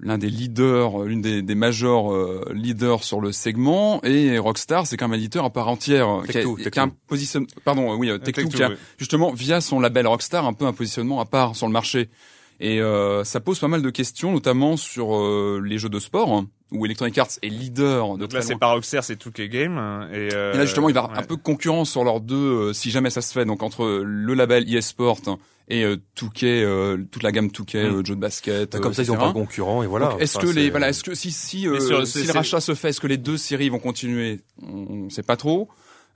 l'un 0.02 0.18
des 0.18 0.30
leaders, 0.30 1.04
l'une 1.04 1.22
des, 1.22 1.42
des 1.42 1.56
majors 1.56 2.14
euh, 2.14 2.44
leaders 2.54 3.04
sur 3.04 3.22
le 3.22 3.32
segment, 3.32 4.02
et 4.04 4.38
Rockstar, 4.40 4.88
c'est 4.88 4.98
quand 4.98 5.08
même 5.08 5.16
un 5.16 5.22
éditeur 5.22 5.46
à 5.46 5.52
part 5.52 5.68
entière, 5.68 6.22
qui 6.30 6.38
a, 6.38 6.70
qui 6.70 6.80
a 6.80 6.84
un 6.84 6.92
position, 7.08 7.46
pardon, 7.64 7.96
oui, 7.96 8.10
Tech2, 8.10 8.48
qui 8.50 8.64
a 8.64 8.72
justement 8.98 9.32
via 9.32 9.62
son 9.62 9.80
label 9.80 10.08
Rockstar 10.08 10.46
un 10.46 10.54
peu 10.54 10.66
un 10.66 10.74
positionnement 10.74 11.22
à 11.22 11.26
part 11.26 11.56
sur 11.56 11.68
le 11.68 11.74
marché. 11.74 12.10
Et 12.64 12.80
euh, 12.80 13.24
ça 13.24 13.40
pose 13.40 13.60
pas 13.60 13.68
mal 13.68 13.82
de 13.82 13.90
questions, 13.90 14.32
notamment 14.32 14.78
sur 14.78 15.16
euh, 15.16 15.60
les 15.66 15.80
jeux 15.80 15.90
de 15.90 15.98
sport, 15.98 16.32
hein, 16.32 16.48
où 16.72 16.86
Electronic 16.86 17.18
Arts 17.18 17.32
est 17.42 17.50
leader. 17.50 18.14
De 18.14 18.20
Donc 18.20 18.34
là, 18.34 18.44
c'est 18.44 18.54
Rockstar, 18.54 19.04
c'est 19.04 19.20
2K 19.20 19.50
Game. 19.50 19.78
Hein, 19.80 20.08
et, 20.14 20.30
euh, 20.36 20.54
et, 20.54 20.58
là, 20.58 20.66
justement, 20.66 20.88
il 20.88 20.94
va 20.94 21.02
y 21.02 21.04
avoir 21.04 21.20
un 21.20 21.24
peu 21.24 21.38
concurrence 21.38 21.90
sur 21.90 22.04
leurs 22.04 22.22
deux, 22.22 22.36
euh, 22.36 22.74
si 22.74 22.92
jamais 22.92 23.10
ça 23.10 23.24
se 23.24 23.34
fait. 23.34 23.46
Donc 23.46 23.64
entre 23.64 24.04
le 24.06 24.34
label 24.36 24.72
eSport 24.72 25.22
et 25.70 25.84
euh, 25.84 25.98
2K, 26.16 27.08
toute 27.10 27.24
la 27.24 27.32
gamme 27.32 27.48
2K, 27.48 27.88
mm. 27.88 28.06
jeux 28.06 28.16
de 28.16 28.22
basket. 28.22 28.80
Comme 28.80 28.94
ça, 28.94 29.02
ils 29.02 29.12
ont 29.12 29.18
pas 29.18 29.30
de 29.30 29.34
concurrents 29.34 29.82
et 29.82 29.88
voilà. 29.88 30.16
Est-ce 30.20 30.38
que 30.38 30.46
les, 30.46 30.70
voilà, 30.70 30.90
est-ce 30.90 31.04
que 31.04 31.16
si 31.16 31.32
si, 31.32 31.68
si 32.06 32.28
le 32.28 32.32
rachat 32.32 32.62
se 32.62 32.76
fait, 32.76 32.90
est-ce 32.90 33.02
que 33.02 33.08
les 33.08 33.18
deux 33.18 33.38
séries 33.38 33.70
vont 33.70 33.80
continuer? 33.80 34.42
On 34.62 35.10
sait 35.10 35.24
pas 35.24 35.36
trop. 35.36 35.68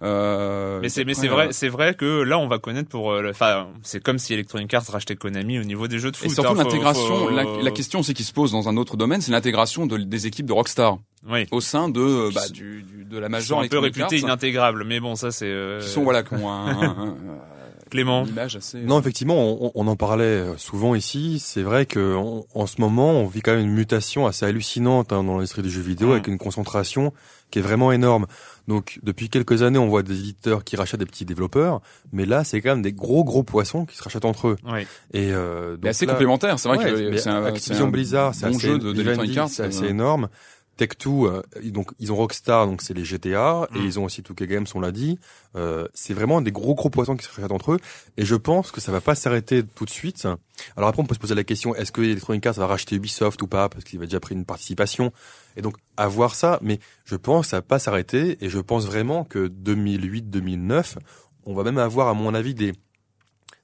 Euh, 0.02 0.80
mais 0.82 0.90
c'est 0.90 1.06
mais 1.06 1.14
c'est 1.14 1.30
vrai 1.30 1.50
c'est 1.52 1.70
vrai 1.70 1.94
que 1.94 2.22
là 2.22 2.38
on 2.38 2.48
va 2.48 2.60
connaître 2.60 2.90
pour 2.90 3.12
euh, 3.12 3.30
enfin 3.30 3.68
c'est 3.82 4.04
comme 4.04 4.20
si 4.20 4.34
Electronic 4.34 4.74
Arts 4.74 4.84
rachetait 4.90 5.16
Konami 5.16 5.58
au 5.58 5.64
niveau 5.64 5.88
des 5.88 6.00
jeux 6.00 6.12
de 6.12 6.18
foot. 6.18 6.30
Et 6.30 6.34
surtout 6.34 6.52
hein, 6.52 6.64
l'intégration 6.64 7.30
la, 7.30 7.72
question 7.72 8.04
c'est 8.04 8.14
qui 8.14 8.26
se 8.26 8.34
pose 8.34 8.52
dans 8.52 8.68
un 8.68 8.76
autre 8.76 8.98
domaine 8.98 9.22
c'est 9.22 9.32
l'intégration 9.32 9.86
de, 9.86 9.98
des 9.98 10.28
équipes 10.28 10.48
de 10.48 10.54
Rockstar. 10.54 10.98
Oui. 11.30 11.48
Au 11.52 11.62
sein 11.62 11.88
de 11.88 12.30
bah, 12.36 12.42
du, 12.52 12.84
du, 12.84 13.06
de 13.06 13.18
la 13.18 13.30
major 13.30 13.62
un 13.62 13.68
peu 13.70 13.80
réputé 13.80 14.20
inintégrable 14.20 14.84
mais 14.84 15.00
bon 15.00 15.16
ça 15.16 15.32
c'est 15.32 15.48
euh... 15.48 15.80
qui 15.80 15.88
sont 15.88 16.04
voilà 16.04 16.24
qui 16.24 16.34
ont 16.34 16.52
un, 16.52 17.16
Clément. 17.90 18.26
Assez... 18.38 18.80
Non, 18.80 19.00
effectivement, 19.00 19.36
on, 19.38 19.72
on, 19.76 19.88
en 19.88 19.96
parlait 19.96 20.44
souvent 20.58 20.96
ici. 20.96 21.38
C'est 21.40 21.62
vrai 21.62 21.86
que 21.86 22.16
en 22.16 22.66
ce 22.66 22.82
moment, 22.82 23.12
on 23.12 23.28
vit 23.28 23.42
quand 23.42 23.54
même 23.54 23.64
une 23.64 23.74
mutation 23.74 24.26
assez 24.26 24.44
hallucinante 24.44 25.14
hein, 25.14 25.24
dans 25.24 25.36
l'industrie 25.36 25.62
du 25.62 25.70
jeu 25.70 25.82
vidéo, 25.82 26.14
avec 26.14 26.28
une 26.28 26.40
concentration 26.40 27.14
qui 27.52 27.60
est 27.60 27.62
vraiment 27.62 27.92
énorme. 27.92 28.26
Donc 28.68 29.00
depuis 29.04 29.30
quelques 29.30 29.62
années, 29.62 29.78
on 29.80 29.88
voit 29.88 30.02
des 30.04 30.18
éditeurs 30.20 30.64
qui 30.64 30.76
rachètent 30.76 31.00
des 31.00 31.06
petits 31.06 31.26
développeurs, 31.26 31.82
mais 32.12 32.26
là, 32.26 32.44
c'est 32.44 32.62
quand 32.62 32.70
même 32.72 32.82
des 32.82 32.94
gros 32.94 33.24
gros 33.24 33.44
poissons 33.44 33.86
qui 33.86 33.96
se 33.96 34.04
rachètent 34.04 34.26
entre 34.26 34.48
eux. 34.50 34.58
Oui. 34.66 34.82
Et 35.14 35.32
euh, 35.32 35.72
donc 35.74 35.84
Mais 35.84 35.90
assez 35.90 36.06
là- 36.06 36.14
complémentaire. 36.14 36.58
C'est 36.60 36.70
vrai 36.70 36.78
Ouais, 36.80 36.84
que 37.12 37.18
c'est 37.18 37.30
un, 37.30 37.44
c'est 37.44 37.48
Activision 37.50 37.86
un 37.86 37.90
Blizzard, 37.90 38.34
c'est 38.34 38.48
bon 38.50 38.58
assez, 38.58 38.68
jeu 38.68 38.80
de 38.80 39.38
Arts. 39.40 39.50
c'est 39.50 39.64
assez 39.64 39.84
euh, 39.84 39.90
énorme. 39.90 40.30
Tech2, 40.78 41.26
euh, 41.28 41.42
ils- 41.64 41.72
donc 41.72 41.92
ils 42.00 42.12
ont 42.12 42.16
Rockstar, 42.16 42.68
donc 42.68 42.82
c'est 42.82 42.94
les 42.94 43.06
GTA, 43.06 43.68
et 43.74 43.80
Mm. 43.80 43.86
ils 43.86 44.00
ont 44.00 44.04
aussi 44.06 44.22
2K 44.22 44.44
Games, 44.46 44.66
on 44.76 44.80
l'a 44.80 44.92
dit. 44.92 45.18
Euh, 45.56 45.88
c'est 45.94 46.14
vraiment 46.14 46.42
des 46.42 46.52
gros 46.52 46.76
gros 46.76 46.90
poissons 46.90 47.16
qui 47.16 47.24
se 47.26 47.30
rachètent 47.34 47.52
entre 47.52 47.74
eux, 47.74 47.80
et 48.18 48.26
je 48.26 48.36
pense 48.36 48.72
que 48.72 48.82
ça 48.82 48.92
va 48.92 49.00
pas 49.02 49.16
s'arrêter 49.16 49.64
tout 49.64 49.86
de 49.86 49.90
suite. 49.90 50.28
Alors 50.76 50.90
après, 50.90 51.02
on 51.02 51.06
peut 51.06 51.16
se 51.16 51.20
poser 51.20 51.36
la 51.36 51.44
question 51.44 51.74
est-ce 51.76 51.92
que 51.92 52.02
Electronic 52.02 52.46
Arts 52.46 52.56
va 52.56 52.68
racheter 52.68 52.96
Ubisoft 52.98 53.42
ou 53.42 53.48
pas, 53.48 53.70
parce 53.70 53.84
qu'il 53.86 54.00
va 54.00 54.06
déjà 54.06 54.20
pris 54.20 54.36
une 54.36 54.46
participation, 54.46 55.12
et 55.58 55.62
donc 55.62 55.78
à 55.98 56.08
voir 56.08 56.36
ça. 56.36 56.60
Mais 56.62 56.80
je 57.06 57.16
pense 57.16 57.46
que 57.46 57.50
ça 57.52 57.58
va 57.58 57.62
pas 57.62 57.80
s'arrêter, 57.80 58.38
et 58.42 58.50
je 58.50 58.60
pense 58.60 58.86
vraiment 58.86 59.24
que 59.24 59.48
2008-2009, 59.48 60.98
on 61.46 61.54
va 61.54 61.64
même 61.64 61.78
avoir, 61.78 62.08
à 62.08 62.14
mon 62.14 62.34
avis, 62.34 62.54
des 62.54 62.74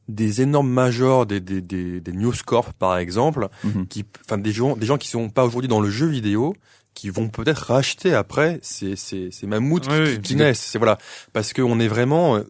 des 0.08 0.42
énormes 0.42 0.70
majors, 0.70 1.26
des, 1.26 1.40
des, 1.40 1.62
des, 1.62 2.02
des 2.02 2.12
News 2.12 2.34
Corp 2.46 2.74
par 2.74 2.98
exemple, 2.98 3.48
Mhm. 3.64 3.88
qui, 3.88 4.04
enfin 4.26 4.38
des 4.38 4.52
gens, 4.52 4.76
des 4.76 4.86
gens 4.86 4.98
qui 4.98 5.08
sont 5.08 5.30
pas 5.30 5.46
aujourd'hui 5.46 5.70
dans 5.70 5.80
le 5.80 5.90
jeu 5.90 6.08
vidéo, 6.08 6.54
qui 6.94 7.10
vont 7.10 7.30
peut-être 7.30 7.72
racheter 7.72 8.14
après 8.14 8.60
ces, 8.62 8.96
ces, 8.96 9.30
ces 9.32 9.48
mammouths 9.48 9.88
Oui, 9.90 9.96
qui, 10.04 10.12
oui. 10.12 10.22
qui 10.22 10.36
naissent. 10.36 10.60
C'est 10.62 10.78
voilà, 10.78 10.98
parce 11.34 11.54
qu'on 11.54 11.80
est 11.80 11.88
vraiment, 11.88 12.36
euh, 12.38 12.44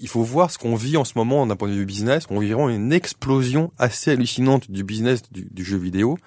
il 0.00 0.08
faut 0.08 0.22
voir 0.22 0.50
ce 0.50 0.58
qu'on 0.58 0.74
vit 0.74 0.96
en 0.96 1.04
ce 1.04 1.12
moment 1.16 1.46
d'un 1.46 1.56
point 1.56 1.68
de 1.68 1.74
vue 1.74 1.86
business. 1.86 2.24
On 2.30 2.40
vit 2.40 2.48
vraiment 2.52 2.68
une 2.68 2.92
explosion 2.92 3.70
assez 3.78 4.10
hallucinante 4.10 4.70
du 4.70 4.82
business 4.84 5.22
du, 5.30 5.46
du 5.50 5.64
jeu 5.64 5.76
vidéo. 5.78 6.18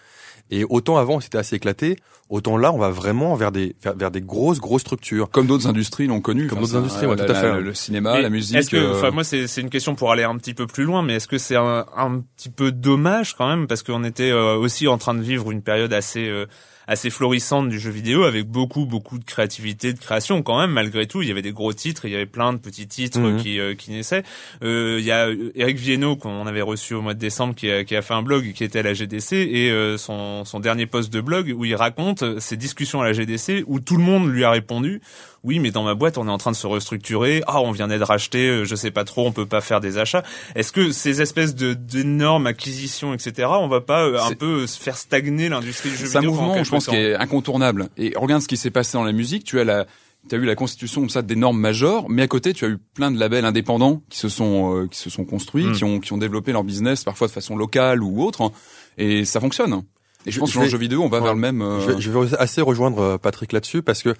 Et 0.50 0.64
autant 0.70 0.96
avant 0.96 1.20
c'était 1.20 1.38
assez 1.38 1.58
éclaté, 1.58 1.98
autant 2.30 2.56
là 2.56 2.72
on 2.72 2.78
va 2.78 2.90
vraiment 2.90 3.36
vers 3.36 3.52
des 3.52 3.76
vers, 3.84 3.98
vers 3.98 4.12
des 4.12 4.22
grosses 4.22 4.62
grosses 4.62 4.84
structures. 4.84 5.30
Comme 5.30 5.46
d'autres 5.46 5.68
industries 5.68 6.08
l'ont 6.08 6.22
connu. 6.22 6.48
Comme 6.48 6.60
Enfin, 6.60 6.68
d'autres 6.68 6.78
industries, 6.78 7.06
ouais, 7.06 7.18
la- 7.18 7.26
tout 7.26 7.32
à 7.32 7.34
la- 7.34 7.56
fait. 7.56 7.62
Le 7.62 7.74
cinéma, 7.74 8.14
Mais 8.14 8.22
la 8.22 8.30
musique. 8.30 8.56
Est-ce 8.56 8.70
que, 8.70 8.78
euh, 8.78 8.96
enfin, 8.96 9.12
moi, 9.12 9.26
c'est 9.26 9.46
c'est 9.48 9.60
une 9.60 9.70
question 9.70 9.94
pour 9.96 10.10
aller 10.10 10.24
un 10.24 10.38
petit 10.38 10.54
peu 10.54 10.66
plus 10.66 10.86
loin, 10.86 11.04
mais 11.04 11.16
est-ce 11.16 11.28
que 11.28 11.38
c'est 11.38 11.58
un, 11.58 11.86
un 11.98 12.20
petit 12.38 12.48
peu 12.50 12.72
dommage 12.72 13.36
quand 13.36 13.46
même 13.50 13.68
parce 13.68 13.84
qu'on 13.84 14.06
était 14.06 14.32
euh, 14.32 14.56
aussi 14.56 14.88
en 14.88 14.98
train 14.98 15.16
de 15.16 15.22
vivre 15.22 15.52
une 15.52 15.62
période 15.62 15.92
assez 15.92 16.30
euh, 16.30 16.46
assez 16.88 17.10
florissante 17.10 17.70
du 17.70 17.80
jeu 17.80 17.92
vidéo 17.92 18.24
avec 18.24 18.46
beaucoup 18.48 18.86
beaucoup 18.86 19.20
de 19.20 19.26
créativité, 19.26 19.94
de 19.94 20.00
création 20.00 20.42
quand 20.42 20.60
même 20.60 20.72
malgré 20.72 21.06
tout. 21.06 21.22
Il 21.22 21.28
y 21.28 21.32
avait 21.32 21.42
des 21.42 21.52
gros 21.52 21.74
titres, 21.74 22.06
il 22.06 22.12
y 22.12 22.16
avait 22.16 22.26
plein 22.26 22.54
de 22.54 22.58
petits 22.58 22.88
titres 22.88 23.20
Mhm. 23.20 23.42
qui 23.42 23.60
euh, 23.60 23.76
qui 23.76 23.92
naissaient. 23.92 24.24
Euh, 24.64 24.98
il 25.00 25.06
y 25.06 25.12
a 25.12 25.28
Eric 25.56 25.78
Viennot 25.78 26.16
qu'on 26.16 26.48
avait 26.48 26.62
reçu 26.62 26.94
au 26.94 27.02
mois 27.02 27.14
de 27.14 27.20
décembre 27.20 27.56
qui 27.56 27.70
a, 27.70 27.84
qui 27.84 27.96
a 27.96 28.02
fait 28.02 28.14
un 28.14 28.22
blog 28.22 28.54
qui 28.54 28.64
était 28.64 28.80
à 28.80 28.84
la 28.84 28.94
GDC 28.94 29.34
et 29.34 29.70
euh, 29.72 29.98
son 29.98 30.46
son 30.46 30.60
dernier 30.60 30.86
post 30.86 31.12
de 31.12 31.22
blog 31.22 31.54
où 31.56 31.66
il 31.66 31.76
raconte 31.76 32.40
ses 32.40 32.56
discussions 32.58 33.02
à 33.02 33.06
la 33.06 33.14
GDC 33.14 33.64
où 33.68 33.80
tout 33.80 33.98
le 33.98 34.04
monde 34.04 34.32
lui 34.32 34.44
a 34.44 34.52
répondu 34.52 35.02
oui, 35.48 35.60
mais 35.60 35.72
dans 35.72 35.84
ma 35.84 35.96
boîte, 35.96 36.18
on 36.20 36.28
est 36.28 36.32
en 36.32 36.38
train 36.38 36.52
de 36.52 36.56
se 36.56 36.68
restructurer. 36.68 37.42
Ah, 37.48 37.62
on 37.62 37.72
vient 37.72 37.88
d'être 37.88 38.06
racheté, 38.06 38.48
euh, 38.50 38.66
je 38.66 38.76
sais 38.76 38.92
pas 38.92 39.04
trop, 39.06 39.26
on 39.26 39.32
peut 39.32 39.46
pas 39.46 39.62
faire 39.62 39.80
des 39.82 39.98
achats. 39.98 40.24
Est-ce 40.56 40.72
que 40.72 40.92
ces 40.92 41.22
espèces 41.22 41.56
de 41.56 41.74
d'énormes 41.74 42.46
acquisitions, 42.48 43.14
etc., 43.14 43.48
on 43.60 43.68
va 43.68 43.82
pas 43.82 44.04
euh, 44.06 44.20
un 44.22 44.34
peu 44.34 44.62
euh, 44.64 44.68
se 44.68 44.80
faire 44.80 44.98
stagner 44.98 45.50
l'industrie 45.50 45.90
du 45.90 45.96
jeu 45.98 46.06
C'est 46.06 46.18
un 46.18 46.22
vidéo 46.22 46.34
mouvement, 46.36 46.64
je 46.64 46.70
pense, 46.70 46.86
qui 46.88 46.96
est 46.96 47.16
incontournable. 47.16 47.90
Et 47.98 48.14
regarde 48.16 48.42
ce 48.44 48.48
qui 48.48 48.58
s'est 48.58 48.70
passé 48.72 48.98
dans 48.98 49.04
la 49.04 49.14
musique. 49.14 49.44
Tu 49.46 49.60
as 49.60 49.64
la, 49.64 49.86
tu 50.30 50.36
as 50.36 50.38
eu 50.38 50.44
la 50.46 50.56
constitution 50.56 51.02
comme 51.02 51.10
ça 51.10 51.22
d'énormes 51.22 51.60
majors, 51.60 52.10
mais 52.10 52.22
à 52.24 52.28
côté, 52.28 52.54
tu 52.54 52.66
as 52.66 52.68
eu 52.68 52.78
plein 52.78 53.10
de 53.12 53.18
labels 53.20 53.46
indépendants 53.46 54.02
qui 54.10 54.20
se 54.20 54.28
sont, 54.30 54.76
euh, 54.76 54.88
qui 54.88 55.00
se 55.00 55.10
sont 55.10 55.24
construits, 55.24 55.66
Mm. 55.68 55.72
qui 55.74 55.84
ont, 55.86 56.00
qui 56.02 56.12
ont 56.14 56.18
développé 56.18 56.52
leur 56.52 56.64
business 56.66 57.04
parfois 57.06 57.28
de 57.28 57.32
façon 57.32 57.56
locale 57.56 58.04
ou 58.04 58.22
autre, 58.24 58.42
hein. 58.42 58.52
et 58.98 59.24
ça 59.24 59.40
fonctionne. 59.40 59.84
Et 60.26 60.32
je, 60.32 60.36
Je- 60.36 60.40
pense 60.42 60.50
que 60.50 60.56
dans 60.56 60.62
le 60.62 60.66
vais- 60.66 60.72
jeu 60.72 60.78
vidéo, 60.78 61.04
on 61.04 61.08
va 61.08 61.20
Ouais. 61.20 61.24
vers 61.24 61.34
le 61.34 61.40
même. 61.40 61.62
euh, 61.62 61.80
Je 61.80 61.92
vais, 61.92 62.02
je 62.02 62.12
vais 62.12 62.36
assez 62.38 62.60
rejoindre 62.62 63.16
Patrick 63.18 63.54
là-dessus 63.54 63.82
parce 63.82 64.04
que 64.04 64.14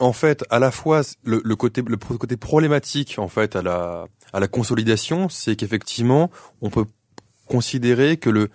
en 0.00 0.12
fait, 0.12 0.44
à 0.50 0.58
la 0.58 0.70
fois 0.70 1.02
le, 1.24 1.40
le 1.44 1.56
côté 1.56 1.82
le 1.86 1.96
côté 1.96 2.36
problématique 2.36 3.16
en 3.18 3.28
fait 3.28 3.56
à 3.56 3.62
la 3.62 4.06
à 4.32 4.40
la 4.40 4.48
consolidation, 4.48 5.28
c'est 5.28 5.56
qu'effectivement 5.56 6.30
on 6.60 6.70
peut 6.70 6.86
considérer 7.46 8.16
que 8.16 8.30
le 8.30 8.48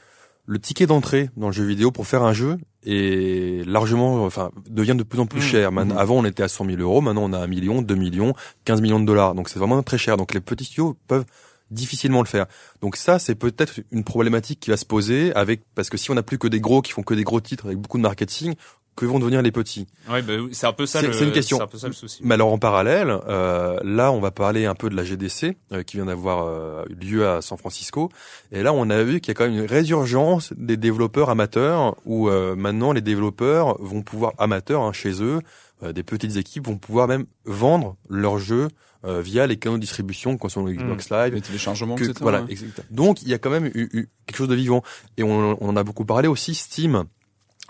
le 0.45 0.59
ticket 0.59 0.85
d'entrée 0.85 1.29
dans 1.37 1.47
le 1.47 1.53
jeu 1.53 1.63
vidéo 1.63 1.91
pour 1.91 2.05
faire 2.05 2.23
un 2.23 2.33
jeu 2.33 2.57
est 2.85 3.65
largement, 3.65 4.25
enfin, 4.25 4.51
devient 4.69 4.95
de 4.95 5.03
plus 5.03 5.19
en 5.19 5.25
plus 5.25 5.39
Mmh. 5.39 5.43
cher. 5.43 5.71
Maintenant, 5.71 5.95
Mmh. 5.95 5.99
Avant, 5.99 6.15
on 6.17 6.25
était 6.25 6.43
à 6.43 6.49
100 6.49 6.65
000 6.65 6.81
euros. 6.81 6.99
Maintenant, 6.99 7.23
on 7.23 7.31
a 7.31 7.39
1 7.39 7.47
million, 7.47 7.81
2 7.81 7.95
millions, 7.95 8.33
15 8.65 8.81
millions 8.81 8.99
de 8.99 9.05
dollars. 9.05 9.35
Donc, 9.35 9.47
c'est 9.47 9.57
vraiment 9.57 9.81
très 9.83 9.97
cher. 9.97 10.17
Donc, 10.17 10.33
les 10.33 10.41
petits 10.41 10.65
studios 10.65 10.97
peuvent 11.07 11.23
difficilement 11.71 12.21
le 12.21 12.27
faire. 12.27 12.45
Donc 12.81 12.95
ça, 12.95 13.19
c'est 13.19 13.35
peut-être 13.35 13.79
une 13.91 14.03
problématique 14.03 14.59
qui 14.59 14.69
va 14.69 14.77
se 14.77 14.85
poser 14.85 15.33
avec, 15.33 15.61
parce 15.75 15.89
que 15.89 15.97
si 15.97 16.11
on 16.11 16.13
n'a 16.13 16.23
plus 16.23 16.37
que 16.37 16.47
des 16.47 16.59
gros 16.59 16.81
qui 16.81 16.91
font 16.91 17.03
que 17.03 17.13
des 17.13 17.23
gros 17.23 17.41
titres 17.41 17.65
avec 17.65 17.77
beaucoup 17.79 17.97
de 17.97 18.03
marketing, 18.03 18.53
que 18.95 19.05
vont 19.05 19.19
devenir 19.19 19.41
les 19.41 19.51
petits? 19.51 19.87
Ouais, 20.09 20.21
bah 20.21 20.33
oui, 20.39 20.49
c'est 20.53 20.67
un 20.67 20.73
peu 20.73 20.85
ça. 20.85 20.99
C'est- 20.99 21.07
le- 21.07 21.13
c'est 21.13 21.23
une 21.25 21.31
question. 21.31 21.57
C'est 21.57 21.63
un 21.63 21.67
peu 21.67 21.77
ça 21.77 21.87
le 21.87 21.93
souci. 21.93 22.21
Mais 22.23 22.35
alors 22.35 22.51
en 22.53 22.57
parallèle, 22.57 23.09
euh, 23.27 23.79
là 23.83 24.11
on 24.11 24.19
va 24.19 24.31
parler 24.31 24.65
un 24.65 24.75
peu 24.75 24.89
de 24.89 24.95
la 24.95 25.03
GDC 25.03 25.57
euh, 25.71 25.83
qui 25.83 25.97
vient 25.97 26.05
d'avoir 26.05 26.45
euh, 26.47 26.83
lieu 27.01 27.27
à 27.27 27.41
San 27.41 27.57
Francisco. 27.57 28.09
Et 28.51 28.61
là 28.63 28.71
on 28.73 28.89
a 28.89 29.01
vu 29.03 29.19
qu'il 29.19 29.29
y 29.29 29.31
a 29.31 29.33
quand 29.35 29.45
même 29.49 29.57
une 29.59 29.65
résurgence 29.65 30.53
des 30.57 30.77
développeurs 30.77 31.29
amateurs 31.29 31.95
où 32.05 32.29
euh, 32.29 32.55
maintenant 32.55 32.91
les 32.91 33.01
développeurs 33.01 33.77
vont 33.81 34.01
pouvoir 34.03 34.33
amateurs 34.37 34.81
hein, 34.83 34.93
chez 34.93 35.21
eux, 35.23 35.39
euh, 35.81 35.91
des 35.93 36.03
petites 36.03 36.35
équipes 36.37 36.67
vont 36.67 36.77
pouvoir 36.77 37.07
même 37.07 37.25
vendre 37.45 37.95
leurs 38.09 38.37
jeux 38.39 38.67
euh, 39.05 39.21
via 39.21 39.47
les 39.47 39.57
canaux 39.57 39.75
de 39.75 39.81
distribution 39.81 40.37
comme 40.37 40.49
sont 40.49 40.63
le 40.63 40.71
Xbox 40.71 41.09
Live. 41.09 41.33
les 41.33 41.41
téléchargements, 41.41 41.95
que- 41.95 42.03
etc. 42.05 42.19
voilà, 42.21 42.41
ouais. 42.43 42.51
exactement. 42.51 42.85
Donc 42.91 43.21
il 43.21 43.27
y 43.27 43.33
a 43.33 43.37
quand 43.37 43.49
même 43.49 43.65
eu, 43.65 43.89
eu 43.91 44.09
quelque 44.25 44.37
chose 44.37 44.47
de 44.47 44.55
vivant. 44.55 44.81
Et 45.17 45.23
on, 45.23 45.57
on 45.61 45.67
en 45.69 45.75
a 45.75 45.83
beaucoup 45.83 46.05
parlé 46.05 46.29
aussi. 46.29 46.55
Steam, 46.55 47.03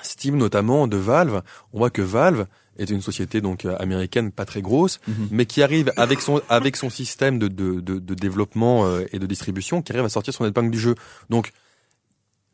Steam 0.01 0.37
notamment 0.37 0.87
de 0.87 0.97
Valve. 0.97 1.41
On 1.71 1.77
voit 1.79 1.89
que 1.89 2.01
Valve 2.01 2.45
est 2.77 2.89
une 2.89 3.01
société 3.01 3.39
donc 3.41 3.65
euh, 3.65 3.75
américaine 3.77 4.31
pas 4.31 4.45
très 4.45 4.61
grosse, 4.61 4.99
Mhm. 5.07 5.27
mais 5.31 5.45
qui 5.45 5.61
arrive 5.61 5.91
avec 5.95 6.19
son 6.21 6.41
avec 6.49 6.75
son 6.75 6.89
système 6.89 7.37
de 7.37 7.47
de, 7.47 7.79
de, 7.79 7.99
de 7.99 8.13
développement 8.15 8.85
euh, 8.87 9.05
et 9.13 9.19
de 9.19 9.25
distribution, 9.27 9.81
qui 9.83 9.91
arrive 9.91 10.05
à 10.05 10.09
sortir 10.09 10.33
son 10.33 10.45
épingle 10.45 10.71
du 10.71 10.79
jeu. 10.79 10.95
Donc 11.29 11.51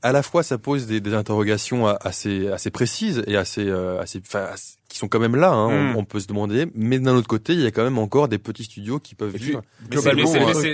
à 0.01 0.11
la 0.11 0.23
fois 0.23 0.43
ça 0.43 0.57
pose 0.57 0.87
des, 0.87 0.99
des 1.01 1.13
interrogations 1.13 1.87
assez 1.87 2.47
assez 2.49 2.69
précises 2.71 3.23
et 3.27 3.35
assez 3.37 3.67
euh, 3.67 3.99
assez 4.01 4.21
enfin 4.25 4.45
assez- 4.53 4.75
sont 4.99 5.07
quand 5.07 5.19
même 5.19 5.35
là 5.35 5.51
hein, 5.51 5.69
Mm. 5.69 5.95
on, 5.95 5.99
on 5.99 6.03
peut 6.05 6.19
se 6.19 6.27
demander 6.27 6.67
mais 6.75 6.99
d'un 6.99 7.15
autre 7.15 7.27
côté 7.27 7.53
il 7.53 7.61
y 7.61 7.65
a 7.65 7.71
quand 7.71 7.83
même 7.83 7.97
encore 7.97 8.27
des 8.27 8.37
petits 8.37 8.63
studios 8.65 8.99
qui 8.99 9.15
peuvent 9.15 9.35
vivre 9.35 9.61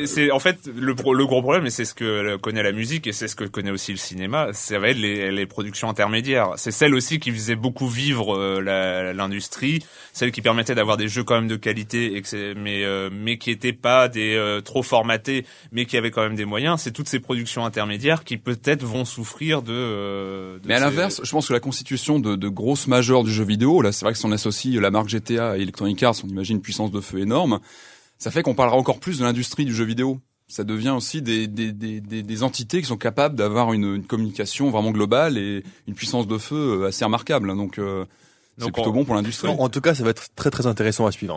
c'est- 0.07 0.29
euh, 0.29 0.35
en 0.35 0.39
fait 0.39 0.57
le, 0.75 0.95
pro- 0.95 1.13
le 1.13 1.25
gros 1.25 1.41
problème, 1.41 1.65
et 1.65 1.69
c'est 1.69 1.85
ce 1.85 1.93
que 1.93 2.37
connaît 2.37 2.63
la 2.63 2.71
musique 2.71 3.07
et 3.07 3.11
c'est 3.13 3.27
ce 3.27 3.35
que 3.35 3.43
connaît 3.45 3.71
aussi 3.71 3.91
le 3.91 3.97
cinéma, 3.97 4.49
ça 4.53 4.79
va 4.79 4.89
être 4.89 4.97
les, 4.97 5.31
les 5.31 5.45
productions 5.45 5.89
intermédiaires. 5.89 6.49
C'est 6.57 6.71
celles 6.71 6.95
aussi 6.95 7.19
qui 7.19 7.31
faisaient 7.31 7.55
beaucoup 7.55 7.87
vivre 7.87 8.35
euh, 8.35 8.61
la- 8.61 9.13
l'industrie, 9.13 9.83
celles 10.13 10.31
qui 10.31 10.41
permettaient 10.41 10.75
d'avoir 10.75 10.97
des 10.97 11.07
jeux 11.07 11.23
quand 11.23 11.35
même 11.35 11.47
de 11.47 11.55
qualité, 11.55 12.15
et 12.15 12.21
que 12.21 12.27
c'est- 12.27 12.55
mais 12.55 12.83
euh, 12.83 13.09
mais 13.11 13.37
qui 13.37 13.51
étaient 13.51 13.73
pas 13.73 14.07
des 14.09 14.33
euh, 14.35 14.61
trop 14.61 14.81
formatés, 14.83 15.45
mais 15.71 15.85
qui 15.85 15.97
avaient 15.97 16.11
quand 16.11 16.23
même 16.23 16.35
des 16.35 16.45
moyens. 16.45 16.81
C'est 16.81 16.91
toutes 16.91 17.07
ces 17.09 17.19
productions 17.19 17.65
intermédiaires 17.65 18.23
qui 18.23 18.37
peut-être 18.37 18.83
vont 18.83 19.05
souffrir 19.05 19.61
de. 19.61 19.71
euh, 19.73 20.57
de 20.59 20.67
Mais 20.67 20.73
à 20.73 20.77
ces- 20.77 20.83
l'inverse, 20.85 21.21
je 21.23 21.31
pense 21.31 21.47
que 21.47 21.53
la 21.53 21.59
constitution 21.59 22.19
de, 22.19 22.35
de 22.35 22.47
grosses 22.47 22.87
majors 22.87 23.23
du 23.23 23.31
jeu 23.31 23.43
vidéo, 23.43 23.81
là, 23.81 23.91
c'est 23.91 24.05
vrai 24.05 24.13
que 24.15 24.19
si 24.19 24.25
on 24.25 24.31
associe 24.31 24.79
la 24.79 24.91
marque 24.91 25.09
GTA 25.09 25.57
et 25.57 25.61
Electronic 25.61 26.01
Arts, 26.03 26.15
on 26.23 26.27
imagine 26.27 26.57
une 26.57 26.61
puissance 26.61 26.91
de 26.91 27.01
feu 27.01 27.19
énorme, 27.19 27.59
ça 28.17 28.31
fait 28.31 28.41
qu'on 28.41 28.55
parlera 28.55 28.77
encore 28.77 28.99
plus 28.99 29.19
de 29.19 29.23
l'industrie 29.23 29.65
du 29.65 29.73
jeu 29.75 29.85
vidéo. 29.85 30.19
Ça 30.47 30.63
devient 30.63 30.91
aussi 30.91 31.21
des, 31.23 31.47
des, 31.47 31.71
des, 31.71 32.01
des, 32.01 32.21
des 32.21 32.43
entités 32.43 32.79
qui 32.81 32.87
sont 32.87 32.97
capables 32.97 33.35
d'avoir 33.35 33.73
une, 33.73 33.95
une 33.95 34.03
communication 34.05 34.69
vraiment 34.69 34.91
globale 34.91 35.37
et 35.39 35.63
une 35.87 35.95
puissance 35.95 36.27
de 36.27 36.37
feu 36.37 36.81
euh, 36.83 36.87
assez 36.87 37.03
remarquable. 37.03 37.47
Donc, 37.55 37.79
euh, 37.79 38.05
c'est 38.59 38.71
plutôt 38.71 38.91
on- 38.91 38.93
bon 38.93 39.05
pour 39.05 39.15
l'industrie. 39.15 39.49
En, 39.49 39.69
tout 39.69 39.81
cas, 39.81 39.95
ça 39.95 40.03
va 40.03 40.11
être 40.11 40.27
très 40.35 40.51
très 40.51 40.67
intéressant 40.67 41.07
à 41.07 41.11
suivre. 41.11 41.35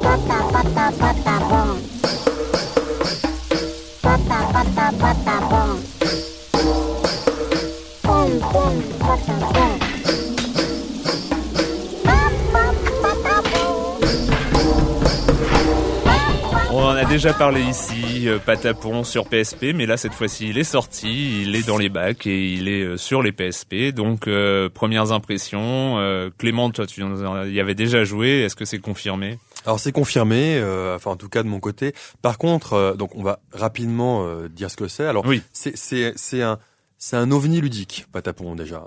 Déjà 17.09 17.33
parlé 17.33 17.63
ici, 17.63 18.29
euh, 18.29 18.39
Patapon 18.39 19.03
sur 19.03 19.27
PSP, 19.29 19.73
mais 19.75 19.87
là 19.87 19.97
cette 19.97 20.13
fois-ci 20.13 20.51
il 20.51 20.59
est 20.59 20.65
sorti, 20.65 21.43
il 21.43 21.57
est 21.57 21.67
dans 21.67 21.79
les 21.79 21.89
bacs 21.89 22.27
et 22.27 22.53
il 22.53 22.69
est 22.69 22.83
euh, 22.83 22.97
sur 22.97 23.23
les 23.23 23.33
PSP. 23.33 23.93
Donc 23.95 24.29
euh, 24.29 24.69
premières 24.69 25.11
impressions, 25.13 25.99
euh, 25.99 26.29
Clément, 26.37 26.71
toi 26.71 26.87
tu 26.87 27.03
y 27.03 27.61
avais 27.61 27.75
déjà 27.75 28.05
joué, 28.05 28.43
est-ce 28.43 28.55
que 28.57 28.65
c'est 28.67 28.79
confirmé? 28.79 29.39
Alors 29.65 29.81
c'est 29.81 29.93
confirmé, 29.93 30.59
euh, 30.59 30.97
enfin 30.97 31.13
en 31.13 31.17
tout 31.17 31.29
cas 31.31 31.43
de 31.43 31.49
mon 31.49 31.61
côté. 31.61 31.95
Par 32.21 32.37
contre, 32.37 32.95
donc 32.99 33.15
on 33.17 33.23
va 33.23 33.41
rapidement 33.53 34.27
dire 34.49 34.71
ce 34.71 34.77
que 34.77 34.87
c'est. 34.89 35.07
Alors 35.07 35.25
Oui. 35.27 35.43
c'est 35.53 35.77
c'est 35.77 36.13
c'est 36.17 36.43
un 36.43 36.59
c'est 36.99 37.17
un 37.17 37.31
ovni 37.31 37.61
ludique, 37.61 38.07
Patapon 38.13 38.55
déjà. 38.55 38.85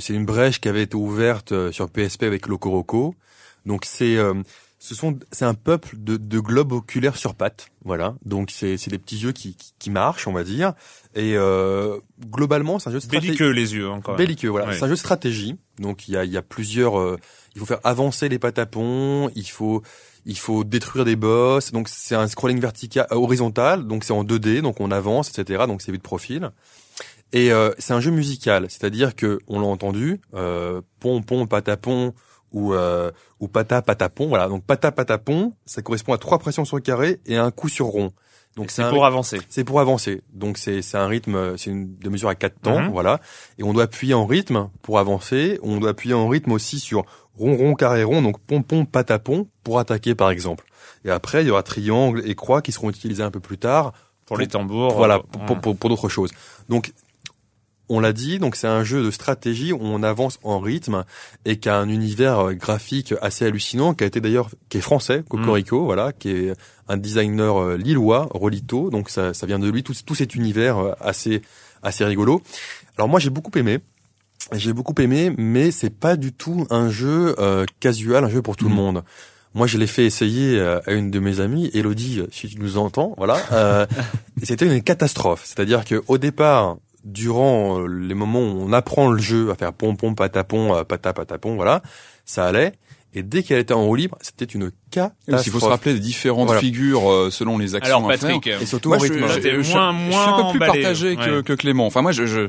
C'est 0.00 0.14
une 0.14 0.26
brèche 0.26 0.60
qui 0.60 0.68
avait 0.68 0.82
été 0.82 0.96
ouverte 0.96 1.70
sur 1.70 1.88
PSP 1.88 2.24
avec 2.24 2.48
Locoroco. 2.48 3.14
Donc 3.64 3.84
c'est 3.84 4.18
ce 4.84 4.94
sont 4.94 5.18
c'est 5.32 5.46
un 5.46 5.54
peuple 5.54 5.96
de, 5.96 6.18
de 6.18 6.40
globes 6.40 6.72
oculaires 6.72 7.16
sur 7.16 7.34
pattes, 7.34 7.68
voilà. 7.86 8.16
Donc 8.26 8.50
c'est 8.50 8.76
c'est 8.76 8.90
des 8.90 8.98
petits 8.98 9.16
yeux 9.16 9.32
qui, 9.32 9.56
qui 9.56 9.72
qui 9.78 9.88
marchent, 9.88 10.28
on 10.28 10.32
va 10.34 10.44
dire. 10.44 10.74
Et 11.14 11.38
euh, 11.38 11.98
globalement, 12.30 12.78
c'est 12.78 12.90
un 12.90 12.92
jeu 12.92 12.98
de 12.98 13.04
stratégie. 13.04 13.28
Belliqueux 13.28 13.48
les 13.48 13.74
yeux 13.74 13.88
encore. 13.88 14.16
Belliqueux, 14.16 14.50
voilà. 14.50 14.66
Ouais. 14.66 14.74
C'est 14.74 14.84
un 14.84 14.88
jeu 14.88 14.92
de 14.92 14.98
stratégie. 14.98 15.56
Donc 15.78 16.06
il 16.06 16.12
y 16.12 16.18
a, 16.18 16.24
il 16.26 16.30
y 16.30 16.36
a 16.36 16.42
plusieurs, 16.42 17.00
euh, 17.00 17.16
il 17.54 17.60
faut 17.60 17.64
faire 17.64 17.80
avancer 17.82 18.28
les 18.28 18.38
patapons, 18.38 19.30
il 19.34 19.48
faut 19.48 19.82
il 20.26 20.36
faut 20.36 20.64
détruire 20.64 21.06
des 21.06 21.16
boss. 21.16 21.72
Donc 21.72 21.88
c'est 21.88 22.14
un 22.14 22.28
scrolling 22.28 22.60
vertical 22.60 23.06
euh, 23.10 23.14
horizontal, 23.14 23.86
donc 23.86 24.04
c'est 24.04 24.12
en 24.12 24.22
2D, 24.22 24.60
donc 24.60 24.80
on 24.80 24.90
avance, 24.90 25.30
etc. 25.30 25.64
Donc 25.66 25.80
c'est 25.80 25.92
vu 25.92 25.98
de 25.98 26.02
profil. 26.02 26.50
Et 27.32 27.52
euh, 27.52 27.70
c'est 27.78 27.94
un 27.94 28.00
jeu 28.00 28.10
musical, 28.10 28.66
c'est-à-dire 28.68 29.16
que 29.16 29.38
on 29.48 29.60
l'a 29.60 29.66
entendu, 29.66 30.20
euh, 30.34 30.82
pom 31.00 31.24
pom 31.24 31.48
patapon 31.48 32.12
ou 32.54 32.72
euh, 32.72 33.10
ou 33.40 33.48
pata 33.48 33.82
patapon. 33.82 34.28
Voilà, 34.28 34.48
donc 34.48 34.64
pata 34.64 34.90
patapon, 34.90 35.52
ça 35.66 35.82
correspond 35.82 36.14
à 36.14 36.18
trois 36.18 36.38
pressions 36.38 36.64
sur 36.64 36.76
le 36.76 36.82
carré 36.82 37.20
et 37.26 37.36
un 37.36 37.50
coup 37.50 37.68
sur 37.68 37.86
rond. 37.86 38.12
Donc 38.56 38.70
c'est 38.70 38.88
pour 38.88 39.04
avancer. 39.04 39.40
C'est 39.48 39.64
pour 39.64 39.80
avancer. 39.80 40.22
Donc 40.32 40.56
c'est 40.56 40.80
c'est 40.80 40.96
un 40.96 41.08
rythme, 41.08 41.58
c'est 41.58 41.70
une 41.70 41.98
de 41.98 42.08
mesure 42.08 42.28
à 42.28 42.36
quatre 42.36 42.58
temps, 42.60 42.80
mhm. 42.80 42.90
voilà. 42.90 43.20
Et 43.58 43.64
on 43.64 43.72
doit 43.72 43.82
appuyer 43.82 44.14
en 44.14 44.24
rythme 44.24 44.70
pour 44.80 45.00
avancer. 45.00 45.58
On 45.62 45.78
doit 45.78 45.90
appuyer 45.90 46.14
en 46.14 46.28
rythme 46.28 46.52
aussi 46.52 46.78
sur 46.78 47.04
rond 47.36 47.56
rond 47.56 47.74
carré 47.74 48.04
rond, 48.04 48.22
donc 48.22 48.38
pom 48.40 48.62
pom 48.62 48.86
patapon 48.86 49.48
pour 49.64 49.80
attaquer 49.80 50.14
par 50.14 50.30
exemple. 50.30 50.64
Et 51.04 51.10
après 51.10 51.42
il 51.42 51.48
y 51.48 51.50
aura 51.50 51.64
triangle 51.64 52.22
et 52.24 52.36
croix 52.36 52.62
qui 52.62 52.70
seront 52.70 52.88
utilisés 52.88 53.24
un 53.24 53.32
peu 53.32 53.40
plus 53.40 53.58
tard 53.58 53.92
pour, 54.26 54.38
les 54.38 54.46
tambours. 54.46 54.94
Voilà, 54.94 55.18
pour, 55.18 55.60
pour, 55.60 55.76
pour 55.76 55.90
d'autres 55.90 56.08
choses. 56.08 56.30
Donc 56.68 56.92
on 57.88 58.00
l'a 58.00 58.12
dit, 58.12 58.38
donc 58.38 58.56
c'est 58.56 58.66
un 58.66 58.82
jeu 58.82 59.02
de 59.02 59.10
stratégie 59.10 59.72
où 59.72 59.80
on 59.82 60.02
avance 60.02 60.38
en 60.42 60.58
rythme 60.58 61.04
et 61.44 61.58
qui 61.58 61.68
a 61.68 61.76
un 61.76 61.88
univers 61.88 62.38
euh, 62.38 62.52
graphique 62.54 63.14
assez 63.20 63.44
hallucinant, 63.44 63.94
qui 63.94 64.04
a 64.04 64.06
été 64.06 64.20
d'ailleurs, 64.20 64.50
qui 64.68 64.78
est 64.78 64.82
français, 64.82 65.22
Cocorico, 65.28 65.82
mm. 65.82 65.84
voilà, 65.84 66.12
qui 66.12 66.30
est 66.30 66.52
un 66.88 66.96
designer 66.96 67.60
euh, 67.60 67.76
lillois, 67.76 68.28
Rolito, 68.30 68.90
donc 68.90 69.10
ça, 69.10 69.34
ça 69.34 69.46
vient 69.46 69.58
de 69.58 69.68
lui, 69.68 69.82
tout, 69.82 69.94
tout 70.06 70.14
cet 70.14 70.34
univers 70.34 70.78
euh, 70.78 70.92
assez, 71.00 71.42
assez 71.82 72.04
rigolo. 72.04 72.42
Alors 72.96 73.08
moi 73.08 73.20
j'ai 73.20 73.30
beaucoup 73.30 73.56
aimé, 73.58 73.80
j'ai 74.52 74.72
beaucoup 74.72 74.94
aimé, 75.00 75.32
mais 75.36 75.70
c'est 75.70 75.90
pas 75.90 76.16
du 76.16 76.32
tout 76.32 76.66
un 76.70 76.88
jeu 76.90 77.34
casual, 77.80 78.24
un 78.24 78.28
jeu 78.28 78.42
pour 78.42 78.56
tout 78.56 78.68
le 78.68 78.74
mm. 78.74 78.76
monde. 78.76 79.04
Moi, 79.54 79.68
je 79.68 79.78
l'ai 79.78 79.86
fait 79.86 80.04
essayer 80.04 80.60
à 80.60 80.92
une 80.92 81.12
de 81.12 81.20
mes 81.20 81.38
amies, 81.38 81.70
Elodie, 81.74 82.22
si 82.32 82.48
tu 82.48 82.58
nous 82.58 82.76
entends, 82.76 83.14
voilà. 83.16 83.38
Euh, 83.52 83.86
et 84.42 84.46
c'était 84.46 84.66
une 84.66 84.82
catastrophe. 84.82 85.42
C'est-à-dire 85.44 85.84
que 85.84 86.02
au 86.08 86.18
départ, 86.18 86.76
durant 87.04 87.80
euh, 87.80 87.86
les 87.86 88.14
moments 88.14 88.40
où 88.40 88.62
on 88.62 88.72
apprend 88.72 89.08
le 89.08 89.20
jeu 89.20 89.50
à 89.50 89.54
faire 89.54 89.72
pom 89.72 89.96
pom 89.96 90.14
patapon 90.14 90.74
euh, 90.74 90.84
pata 90.84 91.12
patapon 91.12 91.56
voilà 91.56 91.82
ça 92.24 92.46
allait. 92.46 92.72
Et 93.16 93.22
dès 93.22 93.44
qu'elle 93.44 93.60
était 93.60 93.74
en 93.74 93.84
roue 93.84 93.94
libre 93.94 94.18
c'était 94.20 94.44
une 94.44 94.72
catastrophe 94.90 95.46
il 95.46 95.52
faut 95.52 95.60
se 95.60 95.66
rappeler 95.66 95.94
des 95.94 96.00
différentes 96.00 96.52
figures 96.54 97.10
euh, 97.10 97.30
selon 97.30 97.58
les 97.58 97.74
actions 97.74 97.96
alors 97.96 98.08
Patrick 98.08 98.46
et 98.46 98.66
surtout 98.66 98.88
moi, 98.88 98.98
rythme. 98.98 99.26
je, 99.28 99.62
je, 99.62 99.72
moins, 99.72 99.92
moins 99.92 100.10
je 100.10 100.16
suis 100.16 100.30
un 100.30 100.44
peu 100.44 100.50
plus 100.50 100.58
partagé 100.58 101.16
que, 101.16 101.40
que, 101.42 101.52
Clément. 101.52 101.86
Enfin 101.86 102.02
moi 102.02 102.12
je, 102.12 102.26
je 102.26 102.48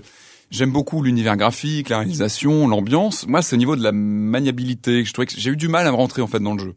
J'aime 0.51 0.71
beaucoup 0.71 1.01
l'univers 1.01 1.37
graphique, 1.37 1.89
la 1.89 1.99
réalisation, 1.99 2.67
l'ambiance. 2.67 3.27
Moi, 3.27 3.41
c'est 3.41 3.55
au 3.55 3.57
niveau 3.57 3.75
de 3.75 3.83
la 3.83 3.91
maniabilité 3.91 5.01
que 5.01 5.07
je 5.07 5.13
trouvais 5.13 5.25
que 5.25 5.33
j'ai 5.35 5.49
eu 5.49 5.57
du 5.57 5.67
mal 5.67 5.87
à 5.87 5.91
me 5.91 5.95
rentrer 5.95 6.21
en 6.21 6.27
fait 6.27 6.39
dans 6.39 6.53
le 6.53 6.59
jeu. 6.59 6.75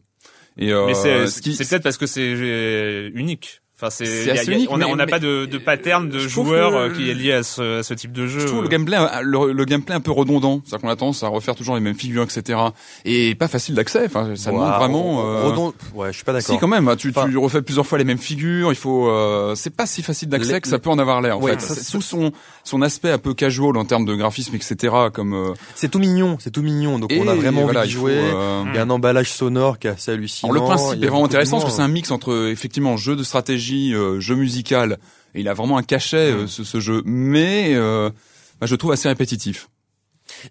Et 0.57 0.73
euh, 0.73 0.87
Mais 0.87 0.93
c'est 0.93 1.67
peut-être 1.69 1.83
parce 1.83 1.97
que 1.97 2.07
c'est 2.07 3.11
unique. 3.13 3.61
Enfin, 3.81 3.89
c'est, 3.89 4.67
on 4.69 4.77
n'a 4.97 5.07
pas 5.07 5.19
de, 5.19 5.45
de 5.45 5.57
pattern 5.57 6.09
de 6.09 6.19
joueurs 6.19 6.75
euh, 6.75 6.89
qui 6.89 7.09
est 7.09 7.13
lié 7.13 7.31
à 7.31 7.43
ce, 7.43 7.79
à 7.79 7.83
ce, 7.83 7.93
type 7.93 8.11
de 8.11 8.27
jeu. 8.27 8.41
Je 8.41 8.47
trouve 8.47 8.63
le 8.63 8.67
gameplay, 8.67 8.97
le, 9.21 9.53
le 9.53 9.63
gameplay 9.63 9.95
un 9.95 10.01
peu 10.01 10.11
redondant. 10.11 10.61
C'est-à-dire 10.65 10.81
qu'on 10.81 10.91
a 10.91 10.97
tendance 10.97 11.23
à 11.23 11.29
refaire 11.29 11.55
toujours 11.55 11.75
les 11.75 11.81
mêmes 11.81 11.95
figures, 11.95 12.23
etc. 12.23 12.59
Et 13.05 13.35
pas 13.35 13.47
facile 13.47 13.75
d'accès. 13.75 14.03
Enfin, 14.05 14.35
ça 14.35 14.51
demande 14.51 14.73
vraiment. 14.73 15.25
Euh... 15.25 15.43
Redond... 15.43 15.73
Ouais, 15.93 16.09
je 16.11 16.17
suis 16.17 16.25
pas 16.25 16.33
d'accord. 16.33 16.55
Si 16.55 16.59
quand 16.59 16.67
même. 16.67 16.93
Tu, 16.97 17.13
tu 17.13 17.37
refais 17.37 17.61
plusieurs 17.61 17.87
fois 17.87 17.97
les 17.97 18.03
mêmes 18.03 18.17
figures. 18.17 18.69
Il 18.73 18.75
faut. 18.75 19.07
Euh... 19.07 19.55
C'est 19.55 19.73
pas 19.73 19.85
si 19.85 20.03
facile 20.03 20.27
d'accès 20.27 20.59
que 20.59 20.67
ça 20.67 20.79
peut 20.79 20.89
en 20.89 20.99
avoir 20.99 21.21
l'air. 21.21 21.37
En 21.37 21.41
fait, 21.41 21.61
sous 21.61 22.01
son 22.01 22.33
son 22.65 22.81
aspect 22.81 23.11
un 23.11 23.17
peu 23.17 23.33
casual 23.33 23.77
en 23.77 23.85
termes 23.85 24.05
de 24.05 24.15
graphisme, 24.15 24.55
etc. 24.55 24.93
Comme. 25.13 25.33
Euh, 25.33 25.53
c'est 25.75 25.89
tout 25.89 25.99
mignon. 25.99 26.37
C'est 26.39 26.51
tout 26.51 26.61
mignon. 26.61 26.99
Donc 26.99 27.13
on 27.17 27.27
a 27.27 27.35
vraiment 27.35 27.63
envie 27.63 27.81
d'y 27.81 27.89
jouer. 27.89 28.13
Euh, 28.15 28.63
il 28.67 28.75
y 28.75 28.77
a 28.77 28.83
un 28.83 28.89
emballage 28.89 29.31
sonore 29.31 29.79
qui 29.79 29.87
est 29.87 29.91
assez 29.91 30.11
hallucinant. 30.11 30.51
le 30.51 30.59
principe 30.59 31.01
est 31.01 31.07
vraiment 31.07 31.25
intéressant 31.25 31.59
parce 31.59 31.71
que 31.71 31.75
c'est 31.77 31.81
un 31.81 31.87
mix 31.87 32.11
entre 32.11 32.49
effectivement 32.49 32.97
jeu 32.97 33.15
de 33.15 33.23
stratégie, 33.23 33.68
jeu 34.19 34.35
musical. 34.35 34.97
Et 35.35 35.41
il 35.41 35.47
a 35.47 35.53
vraiment 35.53 35.77
un 35.77 35.83
cachet 35.83 36.31
euh, 36.31 36.47
ce, 36.47 36.79
jeu, 36.79 37.01
mais 37.05 37.75
euh, 37.75 38.09
bah, 38.59 38.67
je 38.67 38.75
trouve 38.75 38.91
assez 38.91 39.07
répétitif. 39.07 39.69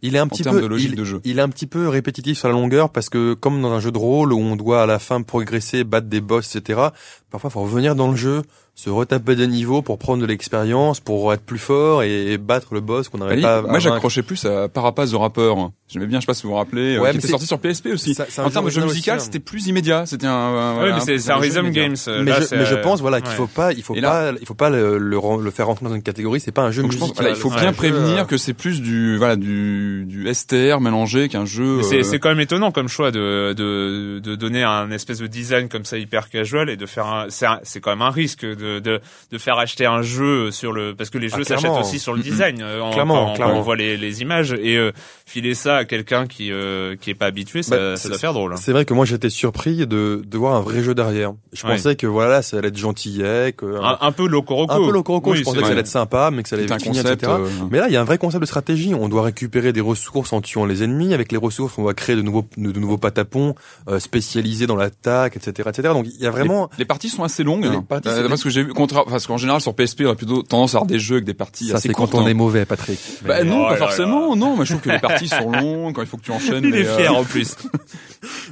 Il 0.02 0.16
est 0.16 0.18
un 0.18 0.26
petit 0.26 0.42
peu, 0.42 0.78
il, 0.78 0.96
de 0.96 1.04
jeu. 1.04 1.20
il, 1.24 1.38
est 1.38 1.42
un 1.42 1.48
petit 1.48 1.66
peu 1.66 1.88
répétitif 1.88 2.38
sur 2.38 2.48
la 2.48 2.54
longueur 2.54 2.90
parce 2.90 3.08
que 3.08 3.34
comme 3.34 3.62
dans 3.62 3.70
un 3.70 3.78
jeu 3.78 3.92
de 3.92 3.98
rôle 3.98 4.32
où 4.32 4.38
on 4.38 4.56
doit 4.56 4.82
à 4.82 4.86
la 4.86 4.98
fin 4.98 5.22
progresser, 5.22 5.84
battre 5.84 6.08
des 6.08 6.20
boss, 6.20 6.56
etc. 6.56 6.88
Parfois, 7.30 7.48
il 7.50 7.52
faut 7.52 7.62
revenir 7.62 7.94
dans 7.94 8.10
le 8.10 8.16
jeu, 8.16 8.42
se 8.78 8.90
retaper 8.90 9.34
des 9.34 9.48
niveaux 9.48 9.82
pour 9.82 9.98
prendre 9.98 10.22
de 10.22 10.26
l'expérience, 10.26 11.00
pour 11.00 11.32
être 11.32 11.42
plus 11.42 11.58
fort 11.58 12.04
et, 12.04 12.38
battre 12.38 12.74
le 12.74 12.80
boss 12.80 13.08
qu'on 13.08 13.18
n'arrive 13.18 13.42
pas 13.42 13.58
à 13.58 13.62
Moi, 13.62 13.80
j'accrochais 13.80 14.22
plus 14.22 14.44
à 14.44 14.68
Parapace 14.68 15.10
de 15.10 15.16
rappeur. 15.16 15.72
J'aimais 15.88 16.06
bien, 16.06 16.20
je 16.20 16.22
sais 16.22 16.26
pas 16.26 16.34
si 16.34 16.44
vous 16.44 16.50
vous 16.50 16.54
rappelez, 16.54 16.94
euh, 16.94 17.00
ouais, 17.00 17.10
qui 17.10 17.16
était 17.16 17.26
sorti 17.26 17.46
sur 17.46 17.58
PSP 17.58 17.86
aussi. 17.86 18.16
en 18.38 18.50
termes 18.50 18.66
de 18.66 18.70
jeu 18.70 18.84
musical, 18.84 19.16
hein. 19.16 19.20
c'était 19.20 19.40
plus 19.40 19.66
immédiat. 19.66 20.06
C'était 20.06 20.28
un, 20.28 20.76
oui, 20.80 20.90
mais 20.94 21.18
c'est 21.18 21.32
un 21.32 21.38
Rhythm 21.38 21.70
Games. 21.70 21.96
Euh, 22.06 22.22
mais, 22.22 22.32
je, 22.34 22.54
mais 22.54 22.66
je 22.66 22.76
pense, 22.76 23.00
voilà, 23.00 23.20
qu'il 23.20 23.32
faut 23.32 23.48
pas, 23.48 23.72
il 23.72 23.82
faut 23.82 23.94
pas, 23.94 24.30
il 24.40 24.46
faut 24.46 24.54
pas 24.54 24.70
le, 24.70 24.98
le, 24.98 25.50
faire 25.50 25.66
rentrer 25.66 25.86
dans 25.86 25.94
une 25.94 26.02
catégorie. 26.02 26.38
C'est 26.38 26.52
pas 26.52 26.62
un 26.62 26.70
jeu 26.70 26.84
musical. 26.84 27.26
il 27.30 27.34
faut 27.34 27.50
bien 27.50 27.72
prévenir 27.72 28.20
euh, 28.20 28.24
que 28.26 28.36
c'est 28.36 28.54
plus 28.54 28.80
du, 28.80 29.16
voilà, 29.16 29.34
du, 29.34 30.04
du 30.06 30.32
STR 30.32 30.80
mélangé 30.80 31.28
qu'un 31.28 31.46
jeu. 31.46 31.82
C'est 31.82 32.20
quand 32.20 32.28
même 32.28 32.40
étonnant 32.40 32.70
comme 32.70 32.88
choix 32.88 33.10
de, 33.10 33.54
de, 33.54 34.20
de 34.20 34.36
donner 34.36 34.62
un 34.62 34.92
espèce 34.92 35.18
de 35.18 35.26
design 35.26 35.68
comme 35.68 35.84
ça 35.84 35.98
hyper 35.98 36.28
casual 36.28 36.70
et 36.70 36.76
de 36.76 36.86
faire 36.86 37.06
un, 37.06 37.26
c'est 37.28 37.80
quand 37.80 37.90
même 37.90 38.02
un 38.02 38.10
risque 38.10 38.44
de, 38.44 38.67
de, 38.80 39.00
de 39.30 39.38
faire 39.38 39.58
acheter 39.58 39.86
un 39.86 40.02
jeu 40.02 40.50
sur 40.50 40.72
le, 40.72 40.94
parce 40.94 41.10
que 41.10 41.18
les 41.18 41.28
jeux 41.28 41.42
ah, 41.42 41.44
s'achètent 41.44 41.70
aussi 41.70 41.98
sur 41.98 42.14
le 42.14 42.22
design. 42.22 42.62
clairement, 42.92 43.34
quand, 43.36 43.50
on 43.50 43.62
voit 43.62 43.76
les, 43.76 43.96
les 43.96 44.22
images 44.22 44.52
et 44.52 44.78
filer 45.26 45.54
ça 45.54 45.76
à 45.76 45.84
quelqu'un 45.84 46.26
qui 46.26 46.52
euh, 46.52 46.96
qui 46.96 47.10
est 47.10 47.14
pas 47.14 47.26
habitué, 47.26 47.62
ça, 47.62 47.76
bah, 47.76 47.96
ça 47.96 48.08
doit 48.08 48.18
faire 48.18 48.32
drôle. 48.32 48.52
Hein. 48.52 48.56
C'est 48.56 48.72
vrai 48.72 48.84
que 48.84 48.94
moi 48.94 49.04
j'étais 49.04 49.30
surpris 49.30 49.86
de 49.86 50.22
de 50.24 50.38
voir 50.38 50.54
un 50.54 50.60
vrai 50.60 50.82
jeu 50.82 50.94
derrière. 50.94 51.32
Je 51.52 51.62
pensais 51.62 51.96
que 51.96 52.06
voilà, 52.06 52.42
ça 52.42 52.58
allait 52.58 52.68
être 52.68 52.76
gentillet, 52.76 53.52
que 53.52 53.80
un, 53.82 53.98
un 54.00 54.12
peu 54.12 54.26
locoroco. 54.26 54.72
Un 54.72 54.78
peu 54.78 54.92
locoroco. 54.92 55.34
je 55.34 55.42
pensais 55.42 55.58
que 55.58 55.64
ça 55.64 55.70
allait 55.70 55.80
être 55.80 55.86
sympa, 55.86 56.30
mais 56.32 56.42
que 56.42 56.48
ça 56.48 56.56
allait 56.56 56.64
être 56.64 56.80
finir, 56.80 57.06
etc. 57.06 57.32
Euh, 57.34 57.48
mais 57.70 57.78
là, 57.78 57.88
il 57.88 57.92
y 57.92 57.96
a 57.96 58.00
un 58.00 58.04
vrai 58.04 58.18
concept 58.18 58.40
de 58.40 58.46
stratégie. 58.46 58.94
On 58.94 59.08
doit 59.08 59.22
récupérer 59.22 59.72
des 59.72 59.80
ressources 59.80 60.32
en 60.32 60.40
tuant 60.40 60.64
les 60.64 60.82
ennemis. 60.82 61.14
Avec 61.14 61.32
les 61.32 61.38
ressources, 61.38 61.78
on 61.78 61.84
va 61.84 61.94
créer 61.94 62.16
de 62.16 62.22
nouveaux 62.22 62.46
de, 62.56 62.78
nouveaux 62.78 62.98
patapons 62.98 63.54
euh, 63.88 63.98
spécialisés 63.98 64.66
dans 64.66 64.76
l'attaque, 64.76 65.36
etc., 65.36 65.68
etc. 65.68 65.90
Donc 65.92 66.06
il 66.06 66.22
y 66.22 66.26
a 66.26 66.30
vraiment 66.30 66.70
les, 66.78 66.84
parties 66.84 67.08
sont 67.08 67.24
assez 67.24 67.44
longues. 67.44 67.66
Hein. 67.66 67.84
Parties, 67.88 68.08
euh, 68.08 68.28
parce 68.28 68.42
que 68.42 68.50
j'ai 68.58 68.64
vu 68.64 68.72
contre 68.72 69.04
parce 69.04 69.26
qu'en 69.26 69.36
général 69.36 69.60
sur 69.60 69.74
PSP, 69.74 70.02
on 70.04 70.10
a 70.10 70.14
plutôt 70.16 70.42
tendance 70.42 70.74
à 70.74 70.78
avoir 70.78 70.86
des 70.86 70.98
jeux 70.98 71.16
avec 71.16 71.24
des 71.24 71.34
parties 71.34 71.68
ça, 71.68 71.76
assez 71.76 71.88
c'est 71.88 71.94
quand 71.94 72.14
on 72.14 72.26
est 72.26 72.34
mauvais, 72.34 72.64
Patrick. 72.64 72.98
Bah 73.24 73.44
non, 73.44 73.68
pas 73.68 73.76
forcément. 73.76 74.34
Non, 74.34 74.56
mais 74.56 74.64
je 74.64 74.72
trouve 74.72 74.82
que 74.82 74.90
les 74.90 74.98
parties 74.98 75.28
sont 75.28 75.50
longues 75.52 75.94
quand 75.94 76.02
il 76.02 76.08
faut 76.08 76.16
que 76.16 76.22
tu 76.22 76.32
enchaînes. 76.32 76.64
Il 76.64 76.74
est 76.74 76.84
fier 76.84 77.14
en 77.14 77.24
plus. 77.28 77.56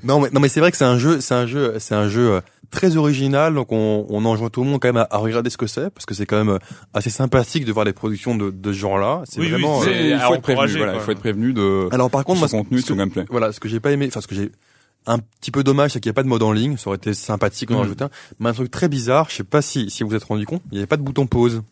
non 0.05 0.21
mais 0.21 0.29
non 0.31 0.41
mais 0.41 0.49
c'est 0.49 0.61
vrai 0.61 0.71
que 0.71 0.77
c'est 0.77 0.85
un 0.85 0.99
jeu, 0.99 1.21
c'est 1.21 1.35
un 1.35 1.47
jeu, 1.47 1.75
c'est 1.79 1.95
un 1.95 2.09
jeu 2.09 2.35
euh, 2.35 2.41
très 2.71 2.97
original. 2.97 3.55
Donc 3.55 3.73
on, 3.73 4.07
on 4.09 4.25
enjoint 4.25 4.49
tout 4.49 4.63
le 4.63 4.71
monde 4.71 4.81
quand 4.81 4.93
même 4.93 5.05
à, 5.11 5.19
regarder 5.19 5.51
ce 5.51 5.57
que 5.57 5.67
c'est 5.67 5.91
parce 5.91 6.07
que 6.07 6.15
c'est 6.15 6.27
quand 6.27 6.39
même 6.39 6.51
euh, 6.51 6.59
assez 6.95 7.11
sympathique 7.11 7.65
de 7.65 7.73
voir 7.73 7.85
les 7.85 7.93
productions 7.93 8.37
de, 8.37 8.51
de 8.51 8.73
ce 8.73 8.79
genre-là. 8.79 9.23
C'est 9.25 9.41
vraiment. 9.41 9.81
Oui, 9.81 9.89
euh, 9.89 10.15
il 10.15 10.21
faut 10.21 10.35
être 10.35 10.43
prévenu. 10.43 10.77
Voilà, 10.77 10.95
il 10.95 11.01
faut 11.01 11.11
être 11.11 11.19
prévenu 11.19 11.53
de. 11.53 11.89
Alors 11.91 12.11
par 12.11 12.25
contre, 12.25 12.41
moi, 12.41 12.49
contenu, 12.49 12.81
ce, 12.81 12.93
gameplay. 12.93 13.25
Voilà, 13.29 13.51
ce 13.51 13.59
que 13.59 13.69
j'ai 13.69 13.81
pas 13.81 13.91
aimé, 13.91 14.07
enfin 14.09 14.21
ce 14.21 14.29
que 14.29 14.35
j'ai 14.35 14.53
un 15.07 15.19
petit 15.19 15.51
peu 15.51 15.63
dommage, 15.63 15.93
c'est 15.93 16.01
qu'il 16.01 16.11
n'y 16.11 16.15
a 16.15 16.15
pas 16.15 16.23
de 16.23 16.29
mode 16.29 16.43
en 16.43 16.53
ligne. 16.53 16.77
Ça 16.77 16.89
aurait 16.89 16.97
été 16.97 17.15
sympathique 17.15 17.69
d'en 17.69 17.77
mmh. 17.77 17.81
rajouter 17.83 18.05
un. 18.05 18.11
Mais 18.39 18.51
un 18.51 18.53
truc 18.53 18.71
très 18.71 18.89
bizarre, 18.89 19.29
je 19.31 19.37
sais 19.37 19.45
pas 19.45 19.63
si 19.63 19.91
si 19.91 20.03
vous 20.03 20.11
vous 20.11 20.17
êtes 20.17 20.25
rendu 20.25 20.47
compte, 20.47 20.63
il 20.71 20.75
n'y 20.75 20.79
avait 20.79 20.87
pas 20.87 20.97
de 20.97 21.03
bouton 21.03 21.27
pause. 21.27 21.63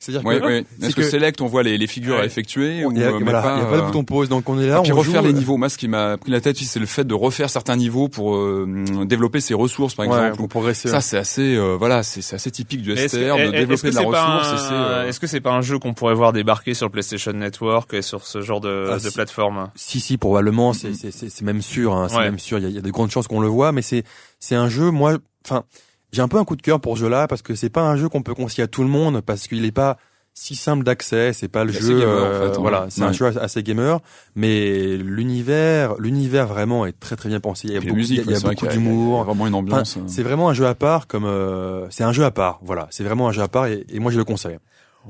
C'est-à-dire 0.00 0.22
que, 0.22 0.46
oui. 0.46 0.66
Est-ce 0.82 0.96
que, 0.96 1.02
select, 1.02 1.42
on 1.42 1.46
voit 1.46 1.62
les, 1.62 1.76
les 1.76 1.86
figures 1.86 2.16
à 2.16 2.24
effectuer 2.24 2.78
Il 2.78 2.88
n'y 2.88 3.04
a, 3.04 3.10
voilà, 3.10 3.42
pas, 3.42 3.58
y 3.58 3.60
a 3.60 3.66
pas 3.66 3.76
de 3.76 3.82
bouton 3.82 4.02
pause, 4.02 4.30
donc 4.30 4.48
on 4.48 4.58
est 4.58 4.66
là. 4.66 4.78
Et 4.78 4.82
puis 4.82 4.92
refaire 4.92 5.20
les 5.20 5.34
niveaux. 5.34 5.58
Moi, 5.58 5.68
ce 5.68 5.76
qui 5.76 5.88
m'a 5.88 6.16
pris 6.16 6.30
la 6.30 6.40
tête, 6.40 6.56
c'est 6.56 6.80
le 6.80 6.86
fait 6.86 7.04
de 7.04 7.12
refaire 7.12 7.50
certains 7.50 7.76
niveaux 7.76 8.08
pour 8.08 8.34
euh, 8.34 8.66
développer 9.04 9.40
ses 9.40 9.52
ressources, 9.52 9.94
par 9.94 10.06
exemple. 10.06 10.36
pour 10.36 10.48
progresser. 10.48 10.88
Ça, 10.88 11.02
c'est 11.02 11.18
assez, 11.18 11.54
euh, 11.54 11.76
voilà, 11.78 12.02
c'est 12.02 12.34
assez 12.34 12.50
typique 12.50 12.80
du 12.80 12.96
STR 12.96 13.36
de 13.36 13.50
développer 13.50 13.90
de 13.90 13.94
la 13.94 14.00
ressource. 14.00 14.68
Euh, 14.72 15.06
est-ce 15.06 15.20
que 15.20 15.26
c'est 15.26 15.40
pas 15.42 15.52
un 15.52 15.60
jeu 15.60 15.78
qu'on 15.78 15.92
pourrait 15.92 16.14
voir 16.14 16.32
débarquer 16.32 16.72
sur 16.72 16.86
le 16.86 16.92
PlayStation 16.92 17.32
Network 17.32 17.92
et 17.92 18.02
sur 18.02 18.26
ce 18.26 18.40
genre 18.40 18.62
de, 18.62 18.88
ah, 18.90 18.98
de 18.98 19.10
plateforme? 19.10 19.70
Si, 19.74 20.00
si, 20.00 20.16
probablement. 20.16 20.72
C'est 20.72 20.94
c'est 20.94 21.42
même 21.42 21.60
sûr. 21.60 21.94
Hein, 21.94 22.08
c'est 22.08 22.18
même 22.20 22.38
sûr. 22.38 22.58
Il 22.58 22.64
y 22.64 22.66
a, 22.66 22.70
y 22.70 22.78
a 22.78 22.80
de 22.80 22.90
grandes 22.90 23.10
chances 23.10 23.26
qu'on 23.26 23.40
le 23.40 23.48
voit, 23.48 23.72
mais 23.72 23.82
c'est 23.82 24.04
c'est 24.38 24.54
un 24.54 24.70
jeu. 24.70 24.90
Moi, 24.90 25.18
enfin, 25.44 25.64
j'ai 26.12 26.22
un 26.22 26.28
peu 26.28 26.38
un 26.38 26.44
coup 26.44 26.56
de 26.56 26.62
cœur 26.62 26.80
pour 26.80 26.96
ce 26.96 27.02
jeu-là 27.02 27.28
parce 27.28 27.42
que 27.42 27.54
c'est 27.54 27.70
pas 27.70 27.82
un 27.82 27.96
jeu 27.96 28.08
qu'on 28.08 28.22
peut 28.22 28.34
conseiller 28.34 28.64
à 28.64 28.68
tout 28.68 28.82
le 28.82 28.88
monde 28.88 29.20
parce 29.20 29.46
qu'il 29.46 29.64
est 29.64 29.72
pas 29.72 29.96
si 30.32 30.54
simple 30.54 30.84
d'accès, 30.84 31.32
c'est 31.32 31.48
pas 31.48 31.64
le 31.64 31.72
jeu 31.72 32.00
gamer, 32.00 32.08
en 32.08 32.38
fait, 32.38 32.56
euh, 32.56 32.60
voilà, 32.60 32.86
c'est 32.88 33.02
un 33.02 33.12
jeu 33.12 33.26
assez 33.38 33.62
gamer, 33.62 34.00
mais 34.34 34.96
l'univers, 34.96 35.96
l'univers 35.98 36.46
vraiment 36.46 36.86
est 36.86 36.98
très 36.98 37.16
très 37.16 37.28
bien 37.28 37.40
pensé. 37.40 37.68
Il 37.68 37.74
y 37.74 37.76
a 37.76 37.80
beaucoup, 37.80 37.96
musique, 37.96 38.22
il 38.24 38.30
y 38.30 38.36
a, 38.36 38.40
beaucoup 38.40 38.66
d'humour, 38.66 39.24
vraiment 39.24 39.46
une 39.46 39.54
ambiance. 39.54 39.98
c'est 40.06 40.22
vraiment 40.22 40.48
un 40.48 40.54
jeu 40.54 40.66
à 40.66 40.74
part, 40.74 41.08
comme 41.08 41.24
euh, 41.24 41.86
c'est 41.90 42.04
un 42.04 42.12
jeu 42.12 42.24
à 42.24 42.30
part, 42.30 42.60
voilà, 42.62 42.86
c'est 42.90 43.04
vraiment 43.04 43.28
un 43.28 43.32
jeu 43.32 43.42
à 43.42 43.48
part 43.48 43.66
et, 43.66 43.84
et 43.88 43.98
moi 43.98 44.12
je 44.12 44.18
le 44.18 44.24
conseille. 44.24 44.58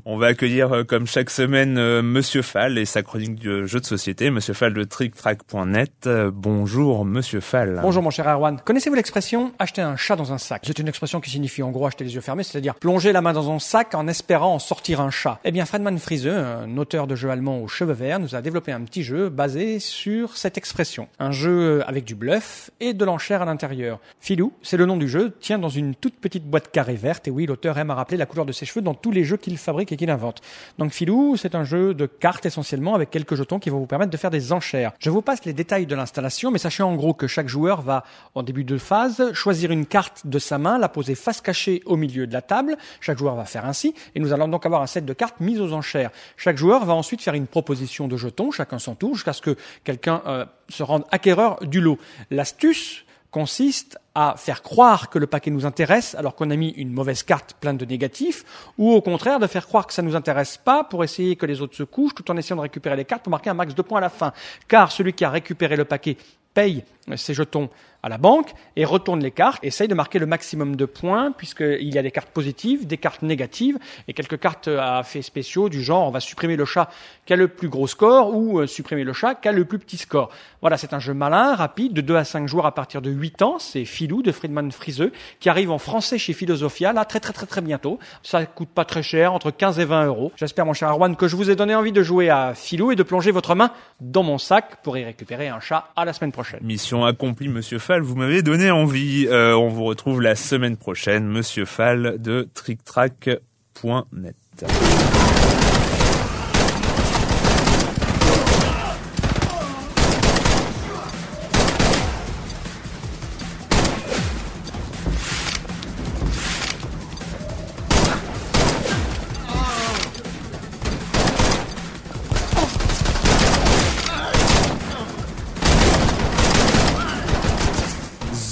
On 0.05 0.17
va 0.17 0.27
accueillir 0.27 0.71
euh, 0.71 0.83
comme 0.83 1.05
chaque 1.05 1.29
semaine 1.29 1.77
euh, 1.77 2.01
Monsieur 2.01 2.41
Fall 2.41 2.77
et 2.77 2.85
sa 2.85 3.03
chronique 3.03 3.35
de 3.35 3.65
jeux 3.65 3.81
de 3.81 3.85
société, 3.85 4.31
Monsieur 4.31 4.53
Fall 4.53 4.73
de 4.73 4.83
TrickTrack.net. 4.83 6.07
Euh, 6.07 6.31
bonjour 6.33 7.03
Monsieur 7.03 7.41
Fall. 7.41 7.79
Bonjour 7.81 8.01
mon 8.01 8.09
cher 8.09 8.27
Erwan. 8.27 8.57
Connaissez-vous 8.63 8.95
l'expression 8.95 9.51
acheter 9.59 9.81
un 9.81 9.97
chat 9.97 10.15
dans 10.15 10.31
un 10.31 10.37
sac 10.37 10.63
C'est 10.65 10.79
une 10.79 10.87
expression 10.87 11.19
qui 11.19 11.29
signifie 11.29 11.61
en 11.61 11.71
gros 11.71 11.87
acheter 11.87 12.05
les 12.05 12.15
yeux 12.15 12.21
fermés, 12.21 12.43
c'est-à-dire 12.43 12.75
plonger 12.75 13.11
la 13.11 13.21
main 13.21 13.33
dans 13.33 13.51
un 13.51 13.59
sac 13.59 13.93
en 13.93 14.07
espérant 14.07 14.55
en 14.55 14.59
sortir 14.59 15.01
un 15.01 15.11
chat. 15.11 15.39
Eh 15.43 15.51
bien 15.51 15.65
Fredman 15.65 15.97
Friese, 15.99 16.27
un 16.27 16.77
auteur 16.77 17.05
de 17.05 17.15
jeux 17.15 17.29
allemand 17.29 17.59
aux 17.59 17.67
cheveux 17.67 17.93
verts, 17.93 18.19
nous 18.19 18.33
a 18.33 18.41
développé 18.41 18.71
un 18.71 18.81
petit 18.81 19.03
jeu 19.03 19.27
basé 19.29 19.79
sur 19.79 20.37
cette 20.37 20.57
expression. 20.57 21.09
Un 21.19 21.31
jeu 21.31 21.83
avec 21.85 22.05
du 22.05 22.15
bluff 22.15 22.71
et 22.79 22.93
de 22.93 23.03
l'enchère 23.03 23.41
à 23.41 23.45
l'intérieur. 23.45 23.99
Filou, 24.21 24.53
c'est 24.61 24.77
le 24.77 24.85
nom 24.85 24.95
du 24.95 25.09
jeu, 25.09 25.33
tient 25.41 25.59
dans 25.59 25.69
une 25.69 25.95
toute 25.95 26.15
petite 26.15 26.45
boîte 26.45 26.71
carrée 26.71 26.95
verte 26.95 27.27
et 27.27 27.31
oui, 27.31 27.45
l'auteur 27.45 27.77
aime 27.77 27.91
à 27.91 27.95
rappeler 27.95 28.17
la 28.17 28.25
couleur 28.25 28.45
de 28.45 28.53
ses 28.53 28.65
cheveux 28.65 28.81
dans 28.81 28.93
tous 28.93 29.11
les 29.11 29.25
jeux 29.25 29.37
qu'il 29.37 29.57
fabrique 29.57 29.90
qu'il 29.97 30.09
invente. 30.09 30.41
Donc 30.77 30.91
Filou, 30.91 31.35
c'est 31.37 31.55
un 31.55 31.63
jeu 31.63 31.93
de 31.93 32.05
cartes 32.05 32.45
essentiellement 32.45 32.95
avec 32.95 33.09
quelques 33.09 33.35
jetons 33.35 33.59
qui 33.59 33.69
vont 33.69 33.79
vous 33.79 33.85
permettre 33.85 34.11
de 34.11 34.17
faire 34.17 34.29
des 34.29 34.53
enchères. 34.53 34.91
Je 34.99 35.09
vous 35.09 35.21
passe 35.21 35.45
les 35.45 35.53
détails 35.53 35.85
de 35.85 35.95
l'installation, 35.95 36.51
mais 36.51 36.57
sachez 36.57 36.83
en 36.83 36.95
gros 36.95 37.13
que 37.13 37.27
chaque 37.27 37.47
joueur 37.47 37.81
va, 37.81 38.03
en 38.35 38.43
début 38.43 38.63
de 38.63 38.77
phase, 38.77 39.33
choisir 39.33 39.71
une 39.71 39.85
carte 39.85 40.27
de 40.27 40.39
sa 40.39 40.57
main, 40.57 40.77
la 40.77 40.89
poser 40.89 41.15
face 41.15 41.41
cachée 41.41 41.81
au 41.85 41.97
milieu 41.97 42.27
de 42.27 42.33
la 42.33 42.41
table. 42.41 42.77
Chaque 42.99 43.17
joueur 43.17 43.35
va 43.35 43.45
faire 43.45 43.65
ainsi, 43.65 43.93
et 44.15 44.19
nous 44.19 44.33
allons 44.33 44.47
donc 44.47 44.65
avoir 44.65 44.81
un 44.81 44.87
set 44.87 45.05
de 45.05 45.13
cartes 45.13 45.39
mises 45.39 45.61
aux 45.61 45.73
enchères. 45.73 46.11
Chaque 46.37 46.57
joueur 46.57 46.85
va 46.85 46.93
ensuite 46.93 47.21
faire 47.21 47.33
une 47.33 47.47
proposition 47.47 48.07
de 48.07 48.17
jetons, 48.17 48.51
chacun 48.51 48.79
son 48.79 48.95
tour, 48.95 49.15
jusqu'à 49.15 49.33
ce 49.33 49.41
que 49.41 49.55
quelqu'un 49.83 50.21
euh, 50.27 50.45
se 50.69 50.83
rende 50.83 51.05
acquéreur 51.11 51.59
du 51.65 51.81
lot. 51.81 51.97
L'astuce 52.29 53.05
consiste 53.31 53.97
à 54.13 54.35
faire 54.37 54.61
croire 54.61 55.09
que 55.09 55.17
le 55.17 55.25
paquet 55.25 55.51
nous 55.51 55.65
intéresse 55.65 56.15
alors 56.15 56.35
qu'on 56.35 56.51
a 56.51 56.55
mis 56.55 56.69
une 56.71 56.91
mauvaise 56.91 57.23
carte 57.23 57.55
pleine 57.59 57.77
de 57.77 57.85
négatifs, 57.85 58.43
ou 58.77 58.91
au 58.91 59.01
contraire 59.01 59.39
de 59.39 59.47
faire 59.47 59.65
croire 59.65 59.87
que 59.87 59.93
ça 59.93 60.01
ne 60.01 60.09
nous 60.09 60.17
intéresse 60.17 60.57
pas 60.57 60.83
pour 60.83 61.03
essayer 61.03 61.37
que 61.37 61.45
les 61.45 61.61
autres 61.61 61.75
se 61.75 61.83
couchent 61.83 62.13
tout 62.13 62.29
en 62.29 62.37
essayant 62.37 62.57
de 62.57 62.61
récupérer 62.61 62.97
les 62.97 63.05
cartes 63.05 63.23
pour 63.23 63.31
marquer 63.31 63.49
un 63.49 63.53
max 63.53 63.73
de 63.73 63.81
points 63.81 63.99
à 63.99 64.01
la 64.01 64.09
fin. 64.09 64.33
Car 64.67 64.91
celui 64.91 65.13
qui 65.13 65.23
a 65.23 65.29
récupéré 65.29 65.77
le 65.77 65.85
paquet 65.85 66.17
paye 66.53 66.83
ses 67.17 67.33
jetons 67.33 67.69
à 68.03 68.09
la 68.09 68.17
banque 68.17 68.53
et 68.75 68.85
retourne 68.85 69.21
les 69.21 69.31
cartes, 69.31 69.63
essaye 69.63 69.87
de 69.87 69.93
marquer 69.93 70.19
le 70.19 70.25
maximum 70.25 70.75
de 70.75 70.85
points 70.85 71.31
puisqu'il 71.31 71.93
y 71.93 71.97
a 71.97 72.01
des 72.01 72.11
cartes 72.11 72.29
positives, 72.29 72.87
des 72.87 72.97
cartes 72.97 73.21
négatives 73.21 73.77
et 74.07 74.13
quelques 74.13 74.39
cartes 74.39 74.67
à 74.67 75.01
effets 75.01 75.21
spéciaux 75.21 75.69
du 75.69 75.83
genre 75.83 76.07
on 76.07 76.11
va 76.11 76.19
supprimer 76.19 76.55
le 76.55 76.65
chat 76.65 76.89
qui 77.25 77.33
a 77.33 77.35
le 77.35 77.47
plus 77.47 77.69
gros 77.69 77.87
score 77.87 78.33
ou 78.33 78.59
euh, 78.59 78.67
supprimer 78.67 79.03
le 79.03 79.13
chat 79.13 79.35
qui 79.35 79.47
a 79.47 79.51
le 79.51 79.65
plus 79.65 79.79
petit 79.79 79.97
score. 79.97 80.29
Voilà, 80.61 80.77
c'est 80.77 80.93
un 80.93 80.99
jeu 80.99 81.13
malin, 81.13 81.55
rapide, 81.55 81.93
de 81.93 82.01
2 82.01 82.15
à 82.15 82.23
5 82.23 82.47
joueurs 82.47 82.65
à 82.65 82.73
partir 82.73 83.01
de 83.01 83.09
8 83.09 83.41
ans. 83.41 83.59
C'est 83.59 83.85
Filou 83.85 84.21
de 84.21 84.31
Friedman 84.31 84.71
Friseux 84.71 85.11
qui 85.39 85.49
arrive 85.49 85.71
en 85.71 85.77
français 85.77 86.17
chez 86.17 86.33
Philosophia 86.33 86.93
là 86.93 87.05
très 87.05 87.19
très 87.19 87.33
très 87.33 87.45
très 87.45 87.61
bientôt. 87.61 87.99
Ça 88.23 88.45
coûte 88.45 88.69
pas 88.69 88.85
très 88.85 89.03
cher, 89.03 89.33
entre 89.33 89.51
15 89.51 89.79
et 89.79 89.85
20 89.85 90.05
euros. 90.05 90.31
J'espère 90.35 90.65
mon 90.65 90.73
cher 90.73 90.89
Arwan 90.89 91.15
que 91.15 91.27
je 91.27 91.35
vous 91.35 91.49
ai 91.49 91.55
donné 91.55 91.75
envie 91.75 91.91
de 91.91 92.03
jouer 92.03 92.29
à 92.29 92.53
Filou 92.55 92.91
et 92.91 92.95
de 92.95 93.03
plonger 93.03 93.31
votre 93.31 93.55
main 93.55 93.71
dans 93.99 94.23
mon 94.23 94.37
sac 94.37 94.81
pour 94.83 94.97
y 94.97 95.03
récupérer 95.03 95.49
un 95.49 95.59
chat 95.59 95.89
à 95.95 96.05
la 96.05 96.13
semaine 96.13 96.31
prochaine. 96.31 96.59
Mission 96.63 97.00
accomplie 97.05 97.47
Monsieur 97.47 97.79
Fall, 97.79 98.01
vous 98.01 98.15
m'avez 98.15 98.41
donné 98.41 98.71
envie. 98.71 99.27
Euh, 99.29 99.53
on 99.55 99.69
vous 99.69 99.83
retrouve 99.83 100.21
la 100.21 100.35
semaine 100.35 100.77
prochaine, 100.77 101.27
Monsieur 101.27 101.65
Fall 101.65 102.21
de 102.21 102.47
TrickTrack.net. 102.53 104.35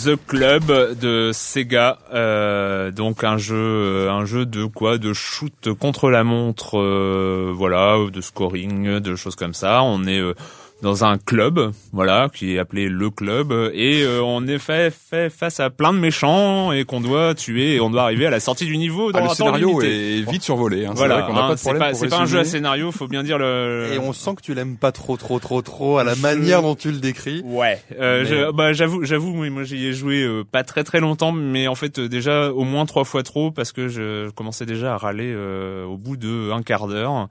The 0.10 0.18
Club 0.26 0.98
de 1.00 1.30
Sega, 1.32 2.00
euh, 2.16 2.90
donc 2.90 3.24
un 3.24 3.38
jeu, 3.38 3.56
euh, 3.56 4.12
un 4.12 4.26
jeu 4.26 4.48
de 4.48 4.66
quoi, 4.66 4.98
de 4.98 5.14
shoot 5.14 5.72
contre 5.80 6.10
la 6.10 6.24
montre, 6.24 6.80
euh, 6.80 7.52
voilà, 7.54 7.96
de 8.12 8.20
scoring, 8.20 8.98
de 9.02 9.16
choses 9.16 9.36
comme 9.36 9.54
ça. 9.54 9.84
On 9.84 10.08
est 10.08 10.18
euh, 10.20 10.34
dans 10.82 11.04
un 11.04 11.18
club, 11.18 11.72
voilà, 11.92 12.30
qui 12.34 12.56
est 12.56 12.60
appelé 12.60 12.88
le 12.88 13.10
club, 13.10 13.52
et 13.74 14.02
euh, 14.04 14.22
on 14.24 14.48
est 14.48 14.60
fait, 14.60 14.94
fait 14.94 15.30
face 15.30 15.60
à 15.60 15.70
plein 15.70 15.92
de 15.94 16.00
méchants 16.00 16.72
et 16.72 16.86
qu'on 16.86 17.02
doit 17.02 17.36
tuer 17.36 17.76
et 17.76 17.82
on 17.82 17.90
doit 17.90 18.04
arriver 18.04 18.26
à 18.26 18.30
la 18.30 18.40
sortie 18.40 18.66
du 18.66 18.78
niveau 18.78 19.12
dans 19.12 19.20
Ah, 19.20 19.24
le 19.24 19.30
scénario 19.30 19.68
limité. 19.82 20.20
est 20.20 20.32
vite 20.32 20.42
survolé. 20.44 20.86
Hein. 20.86 20.92
C'est 20.94 21.00
Voilà, 21.00 21.16
vrai 21.20 21.28
qu'on 21.28 21.34
n'a 21.34 21.44
hein, 21.44 21.48
pas 21.50 21.56
de 21.56 21.60
c'est 21.60 21.74
pas, 21.78 21.94
c'est 21.94 22.08
pas 22.08 22.20
un 22.22 22.26
jeu 22.26 22.40
à 22.40 22.46
scénario, 22.46 22.92
faut 22.94 23.08
bien 23.08 23.24
dire 23.24 23.38
le. 23.38 23.90
Et 23.94 24.00
on 24.00 24.14
sent 24.14 24.36
que 24.38 24.42
tu 24.42 24.54
l'aimes 24.54 24.78
pas 24.78 24.94
trop, 24.94 25.18
trop, 25.18 25.40
trop, 25.40 25.62
trop 25.62 25.98
à 25.98 26.06
la 26.06 26.14
Je- 26.14 26.22
manière 26.22 26.62
dont 26.62 26.76
tu 26.76 26.92
le 26.92 27.00
décris. 27.00 27.42
Ouais, 27.44 27.82
euh, 28.00 28.48
Mais- 28.48 28.54
bah 28.54 28.72
j'avoue, 28.72 29.04
j'avoue, 29.04 29.34
oui, 29.38 29.50
moi 29.50 29.64
j'y 29.64 29.86
ai 29.86 29.92
joué 29.94 30.22
euh, 30.24 30.46
pas 30.50 30.64
très 30.64 30.86
très 30.86 31.02
longtemps, 31.02 31.34
mais 31.34 31.68
en 31.68 31.76
fait 31.76 32.00
euh, 32.00 32.08
déjà 32.08 32.54
au 32.54 32.64
moins 32.64 32.86
trois 32.86 33.04
fois 33.04 33.24
trop 33.24 33.52
parce 33.52 33.74
que 33.74 33.90
je 33.90 34.30
commençais 34.30 34.66
déjà 34.66 34.94
à 34.94 34.98
râler 34.98 35.34
euh, 35.36 35.84
au 35.84 35.98
bout 35.98 36.16
de 36.16 36.52
un 36.52 36.62
quart 36.64 36.88
d'heure. 36.88 37.28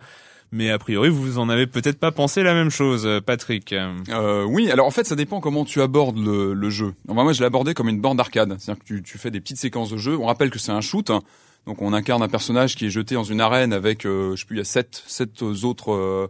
Mais 0.51 0.71
a 0.71 0.79
priori, 0.79 1.11
vous 1.11 1.39
en 1.39 1.49
avez 1.51 1.67
peut-être 1.67 1.99
pas 1.99 2.11
pensé 2.11 2.43
la 2.43 2.55
même 2.55 2.71
chose, 2.71 3.05
euh, 3.07 3.21
Patrick. 3.21 3.73
Euh, 3.75 4.45
oui, 4.45 4.71
alors 4.71 4.87
en 4.87 4.91
fait, 4.91 5.05
ça 5.05 5.15
dépend 5.15 5.41
comment 5.41 5.65
tu 5.67 5.83
abordes 5.83 6.17
le, 6.19 6.55
le 6.55 6.71
jeu. 6.71 6.95
Enfin, 7.09 7.23
moi, 7.23 7.33
je 7.35 7.41
l'ai 7.41 7.47
abordé 7.47 7.75
comme 7.75 7.89
une 7.91 8.01
borne 8.01 8.17
d'arcade. 8.17 8.57
C'est-à-dire 8.59 8.83
que 8.83 8.87
tu, 8.89 9.03
tu 9.03 9.19
fais 9.19 9.31
des 9.31 9.41
petites 9.41 9.59
séquences 9.59 9.91
de 9.91 9.99
jeu. 9.99 10.17
On 10.17 10.25
rappelle 10.27 10.51
que 10.51 10.59
c'est 10.59 10.73
un 10.73 10.81
shoot. 10.81 11.11
hein. 11.11 11.21
Donc, 11.67 11.83
on 11.83 11.93
incarne 11.93 12.23
un 12.23 12.29
personnage 12.29 12.77
qui 12.77 12.87
est 12.87 12.91
jeté 12.91 13.15
dans 13.15 13.25
une 13.25 13.43
arène 13.43 13.75
avec, 13.75 14.07
euh, 14.07 14.35
je 14.37 14.41
sais 14.41 14.47
plus, 14.47 14.57
il 14.57 14.61
y 14.61 14.63
a 14.63 14.65
sept, 14.65 15.03
sept 15.07 15.43
autres 15.43 15.93
euh, 15.93 16.29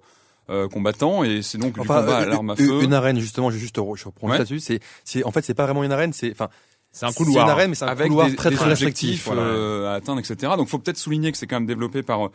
euh, 0.51 0.67
combattants. 0.67 1.23
Et 1.23 1.43
c'est 1.43 1.59
donc 1.59 1.75
du 1.75 1.81
Enfin, 1.81 2.01
combat 2.01 2.17
à 2.17 2.23
euh, 2.23 2.27
l'arme 2.27 2.51
à 2.51 2.55
une- 2.59 2.67
feu. 2.67 2.83
Une 2.83 2.95
arène, 2.95 3.21
justement, 3.21 3.51
je 3.51 3.55
vais 3.55 3.61
juste 3.61 3.77
je 3.77 4.05
reprends 4.05 4.29
Ouais. 4.31 4.39
là-dessus. 4.39 4.59
C'est, 4.59 4.81
c'est, 5.05 5.23
en 5.23 5.31
fait, 5.31 5.45
c'est 5.45 5.55
pas 5.55 5.65
vraiment 5.67 5.85
une 5.85 5.93
arène, 5.93 6.13
c'est, 6.13 6.33
enfin, 6.33 6.49
C'est 6.91 7.07
un 7.07 7.11
C'est 7.11 7.23
couloir. 7.23 7.45
une 7.45 7.51
arène, 7.53 7.69
mais 7.71 7.77
c'est 7.77 7.85
un 7.85 7.89
avec 7.89 8.09
couloir 8.09 8.29
des, 8.29 8.35
très 8.35 8.51
des 8.51 8.57
très 8.57 8.73
objectifs 8.73 9.27
voilà. 9.27 9.43
euh, 9.43 9.87
à 9.93 9.93
atteindre, 9.95 10.19
etc. 10.19 10.55
Donc, 10.57 10.67
faut 10.69 10.79
peut-être 10.81 10.97
souligner 10.97 11.31
que 11.31 11.39
c'est 11.39 11.47
quand 11.47 11.57
même 11.57 11.67
développé 11.67 12.03
par 12.03 12.27
euh, 12.27 12.33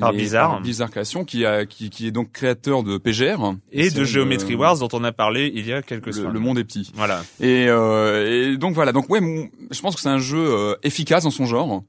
Par 0.00 0.12
les- 0.12 0.18
par 0.50 0.60
Blizzard 0.60 0.90
Création, 0.90 1.24
qui, 1.24 1.44
a, 1.46 1.64
qui, 1.66 1.90
qui 1.90 2.06
est 2.06 2.10
donc 2.10 2.32
créateur 2.32 2.82
de 2.82 2.98
PGR 2.98 3.54
Et 3.72 3.90
de 3.90 4.04
Geometry 4.04 4.54
Wars 4.54 4.78
dont 4.78 4.88
on 4.92 5.02
a 5.04 5.12
parlé 5.12 5.50
il 5.54 5.66
y 5.66 5.72
a 5.72 5.82
quelques 5.82 6.12
semaines. 6.14 6.32
le 6.32 6.40
monde 6.40 6.58
est 6.58 6.64
petit. 6.64 6.90
Voilà. 6.94 7.22
Et, 7.40 7.66
euh, 7.68 8.52
et 8.52 8.56
donc 8.58 8.74
voilà. 8.74 8.92
Donc 8.92 9.08
ouais, 9.10 9.20
mon- 9.20 9.48
je 9.70 9.80
pense 9.80 9.94
que 9.94 10.00
c'est 10.00 10.08
un 10.08 10.18
jeu 10.18 10.38
euh, 10.38 10.74
efficace 10.82 11.24
dans 11.24 11.30
son 11.30 11.46
genre. 11.46 11.82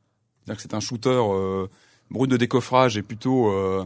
C'est-à-dire 0.46 0.56
que 0.58 0.62
c'est 0.62 0.74
un 0.74 0.80
shooter 0.80 1.10
euh, 1.10 1.68
brut 2.10 2.30
de 2.32 2.38
décoffrage 2.38 2.98
et 2.98 3.02
plutôt 3.02 3.52
euh, 3.52 3.86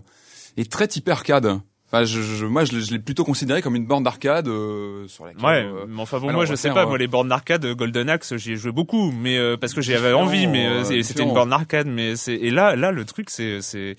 et 0.57 0.65
très 0.65 0.87
type 0.87 1.09
arcade. 1.09 1.59
Enfin, 1.93 2.05
je, 2.05 2.21
je- 2.21 2.45
moi, 2.45 2.63
je, 2.63 2.71
l'ai- 2.73 2.81
je 2.81 2.91
l'ai 2.91 2.99
plutôt 2.99 3.25
considéré 3.25 3.61
comme 3.61 3.75
une 3.75 3.85
borne 3.85 4.03
d'arcade 4.03 4.47
euh, 4.47 5.07
sur 5.07 5.25
laquelle. 5.25 5.43
Ouais, 5.43 5.63
euh, 5.65 5.85
mais 5.89 6.01
enfin 6.01 6.19
bon, 6.19 6.27
alors, 6.29 6.37
moi 6.37 6.45
je 6.45 6.55
sais 6.55 6.69
faire, 6.69 6.75
pas, 6.75 6.83
euh, 6.83 6.87
moi 6.87 6.97
les 6.97 7.07
bornes 7.07 7.27
d'arcade 7.29 7.65
euh, 7.65 7.75
Golden 7.75 8.09
Axe, 8.09 8.35
j'y 8.37 8.53
ai 8.53 8.55
joué 8.55 8.71
beaucoup, 8.71 9.11
mais 9.11 9.37
euh, 9.37 9.57
parce 9.57 9.73
que 9.73 9.81
j'avais 9.81 10.13
envie, 10.13 10.47
mais 10.47 10.67
euh, 10.67 10.83
euh, 10.89 11.01
c'était 11.03 11.23
une 11.23 11.33
borne 11.33 11.49
d'arcade, 11.49 11.87
mais 11.87 12.15
c'est 12.15 12.35
et 12.35 12.49
là, 12.49 12.75
là 12.77 12.91
le 12.91 13.03
truc 13.03 13.29
c'est 13.29 13.59
c'est 13.61 13.97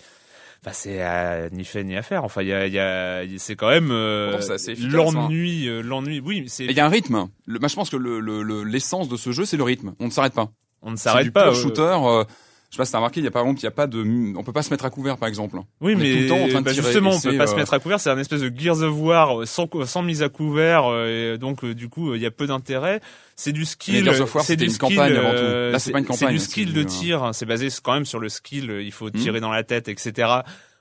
Bah 0.65 0.73
c'est 0.73 1.03
à 1.03 1.51
ni 1.51 1.65
fait 1.65 1.83
ni 1.85 1.97
à 1.97 2.03
faire. 2.03 2.25
Enfin, 2.25 2.41
il 2.43 2.49
y 2.49 2.53
a, 2.55 2.67
il 2.67 2.73
y 2.73 2.79
a, 2.79 3.23
c'est 3.39 3.57
quand 3.57 3.69
même 3.69 3.91
euh, 3.91 4.39
efficace, 4.39 4.79
l'ennui, 4.91 5.69
euh, 5.69 5.83
l'ennui. 5.83 6.21
Oui, 6.25 6.45
c'est. 6.47 6.65
Il 6.67 6.73
y 6.73 6.81
a 6.81 6.87
un 6.87 6.89
rythme. 6.89 7.29
Le, 7.47 7.59
moi, 7.59 7.69
je 7.69 7.75
pense 7.75 7.91
que 7.91 7.97
le, 7.97 8.21
le, 8.21 8.43
le- 8.43 8.63
l'essence 8.63 9.09
de 9.09 9.17
ce 9.17 9.33
jeu, 9.33 9.45
c'est 9.45 9.57
le 9.57 9.65
rythme. 9.65 9.93
On 9.99 10.07
ne 10.07 10.11
s'arrête 10.11 10.35
pas. 10.35 10.49
On 10.81 10.93
ne 10.93 10.97
s'arrête 10.97 11.25
du 11.25 11.33
pas. 11.33 11.43
pur 11.45 11.53
euh, 11.53 11.55
shooter. 11.63 11.83
euh, 12.05 12.25
je 12.73 12.77
sais 12.77 12.81
pas 12.81 12.87
si 12.87 12.93
t'as 12.93 12.99
remarqué, 12.99 13.21
il 13.21 13.25
y 13.25 13.27
a 13.27 13.31
par 13.31 13.43
exemple, 13.43 13.61
il 13.61 13.65
y 13.65 13.67
a 13.67 13.71
pas 13.71 13.87
de, 13.87 14.03
on 14.35 14.43
peut 14.43 14.53
pas 14.55 14.63
se 14.63 14.71
mettre 14.71 14.87
à 14.87 14.91
couvert, 14.91 15.19
par 15.19 15.29
exemple. 15.29 15.59
Oui, 15.83 15.93
On 15.95 16.01
est 16.01 16.03
mais 16.03 16.13
tout 16.15 16.19
le 16.23 16.29
temps 16.29 16.37
en 16.43 16.49
train 16.49 16.61
de 16.61 16.65
bah, 16.65 16.73
tirer, 16.73 16.85
justement, 16.87 17.11
on 17.11 17.21
peut 17.21 17.37
pas 17.37 17.47
se 17.47 17.53
euh, 17.53 17.57
mettre 17.57 17.75
à 17.75 17.79
couvert. 17.79 18.01
C'est 18.01 18.09
un 18.09 18.17
espèce 18.17 18.41
de 18.41 18.51
Gears 18.59 18.81
of 18.81 18.99
War 18.99 19.47
sans, 19.47 19.69
sans 19.85 20.01
mise 20.01 20.23
à 20.23 20.31
couvert, 20.31 20.87
euh, 20.87 21.35
et 21.35 21.39
donc 21.39 21.65
euh, 21.65 21.75
du 21.75 21.91
coup, 21.91 22.15
il 22.15 22.23
y 22.23 22.25
a 22.27 22.31
peu 22.31 22.47
d'intérêt. 22.47 23.03
C'est 23.37 23.53
du 23.53 23.67
skill. 23.67 24.03
Gears 24.05 24.23
of 24.23 24.35
War, 24.35 24.43
c'est 24.43 24.57
du 24.57 24.65
une 24.65 24.71
skill, 24.71 24.97
campagne 24.97 25.13
avant 25.17 25.31
tout. 25.33 25.37
euh, 25.37 25.71
Là, 25.73 25.79
c'est 25.79 25.93
pas 25.93 25.99
une 25.99 26.07
C'est 26.07 26.13
campagne, 26.13 26.33
du 26.33 26.39
c'est 26.39 26.51
skill 26.51 26.67
du, 26.69 26.73
de 26.73 26.81
euh, 26.81 26.85
tir. 26.85 27.31
C'est 27.35 27.45
basé 27.47 27.69
quand 27.83 27.93
même 27.93 28.07
sur 28.07 28.19
le 28.21 28.31
skill. 28.31 28.79
Il 28.83 28.93
faut 28.93 29.09
Hmm. 29.09 29.19
tirer 29.19 29.41
dans 29.41 29.51
la 29.53 29.65
tête, 29.65 29.89
etc. 29.89 30.31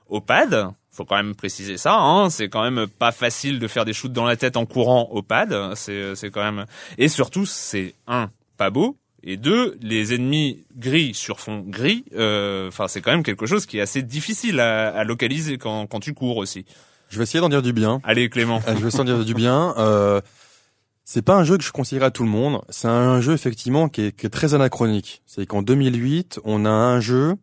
Au 0.07 0.21
pad. 0.21 0.69
Faut 0.93 1.03
quand 1.05 1.15
même 1.17 1.35
préciser 1.35 1.75
ça. 1.77 1.95
Hein, 1.97 2.29
c'est 2.29 2.47
quand 2.49 2.69
même 2.69 2.87
pas 2.87 3.11
facile 3.11 3.59
de 3.59 3.67
faire 3.67 3.83
des 3.85 3.93
shoots 3.93 4.11
dans 4.13 4.25
la 4.25 4.35
tête 4.37 4.55
en 4.57 4.65
courant 4.65 5.09
au 5.11 5.21
pad. 5.21 5.53
C'est, 5.75 6.15
c'est 6.15 6.29
quand 6.31 6.43
même. 6.43 6.65
Et 6.97 7.07
surtout, 7.09 7.45
c'est 7.45 7.95
un 8.07 8.29
pas 8.57 8.69
beau. 8.69 8.97
Et 9.23 9.37
deux, 9.37 9.77
les 9.81 10.13
ennemis 10.15 10.65
gris 10.75 11.13
sur 11.13 11.39
fond 11.39 11.63
gris, 11.67 12.05
euh, 12.15 12.67
enfin 12.69 12.87
c'est 12.87 13.01
quand 13.01 13.11
même 13.11 13.21
quelque 13.23 13.45
chose 13.45 13.65
qui 13.67 13.77
est 13.77 13.81
assez 13.81 14.01
difficile 14.01 14.59
à, 14.59 14.89
à 14.89 15.03
localiser 15.03 15.57
quand, 15.57 15.85
quand 15.87 15.99
tu 15.99 16.13
cours 16.13 16.37
aussi. 16.37 16.65
Je 17.09 17.17
vais 17.17 17.23
essayer 17.23 17.39
d'en 17.41 17.49
dire 17.49 17.61
du 17.61 17.73
bien. 17.73 17.99
Allez 18.03 18.29
Clément. 18.29 18.61
Euh, 18.67 18.73
je 18.75 18.81
vais 18.81 18.87
essayer 18.87 19.03
d'en 19.03 19.15
dire 19.15 19.25
du 19.25 19.33
bien. 19.35 19.75
Euh, 19.77 20.21
c'est 21.03 21.21
pas 21.21 21.35
un 21.35 21.43
jeu 21.43 21.57
que 21.57 21.63
je 21.63 21.71
conseillerais 21.71 22.05
à 22.07 22.11
tout 22.11 22.23
le 22.23 22.29
monde. 22.29 22.61
C'est 22.69 22.87
un 22.87 23.21
jeu 23.21 23.33
effectivement 23.33 23.89
qui 23.89 24.01
est, 24.05 24.11
qui 24.17 24.25
est 24.25 24.29
très 24.29 24.53
anachronique. 24.53 25.21
C'est 25.25 25.45
qu'en 25.45 25.61
2008, 25.61 26.39
on 26.45 26.65
a 26.65 26.69
un 26.69 26.99
jeu 26.99 27.35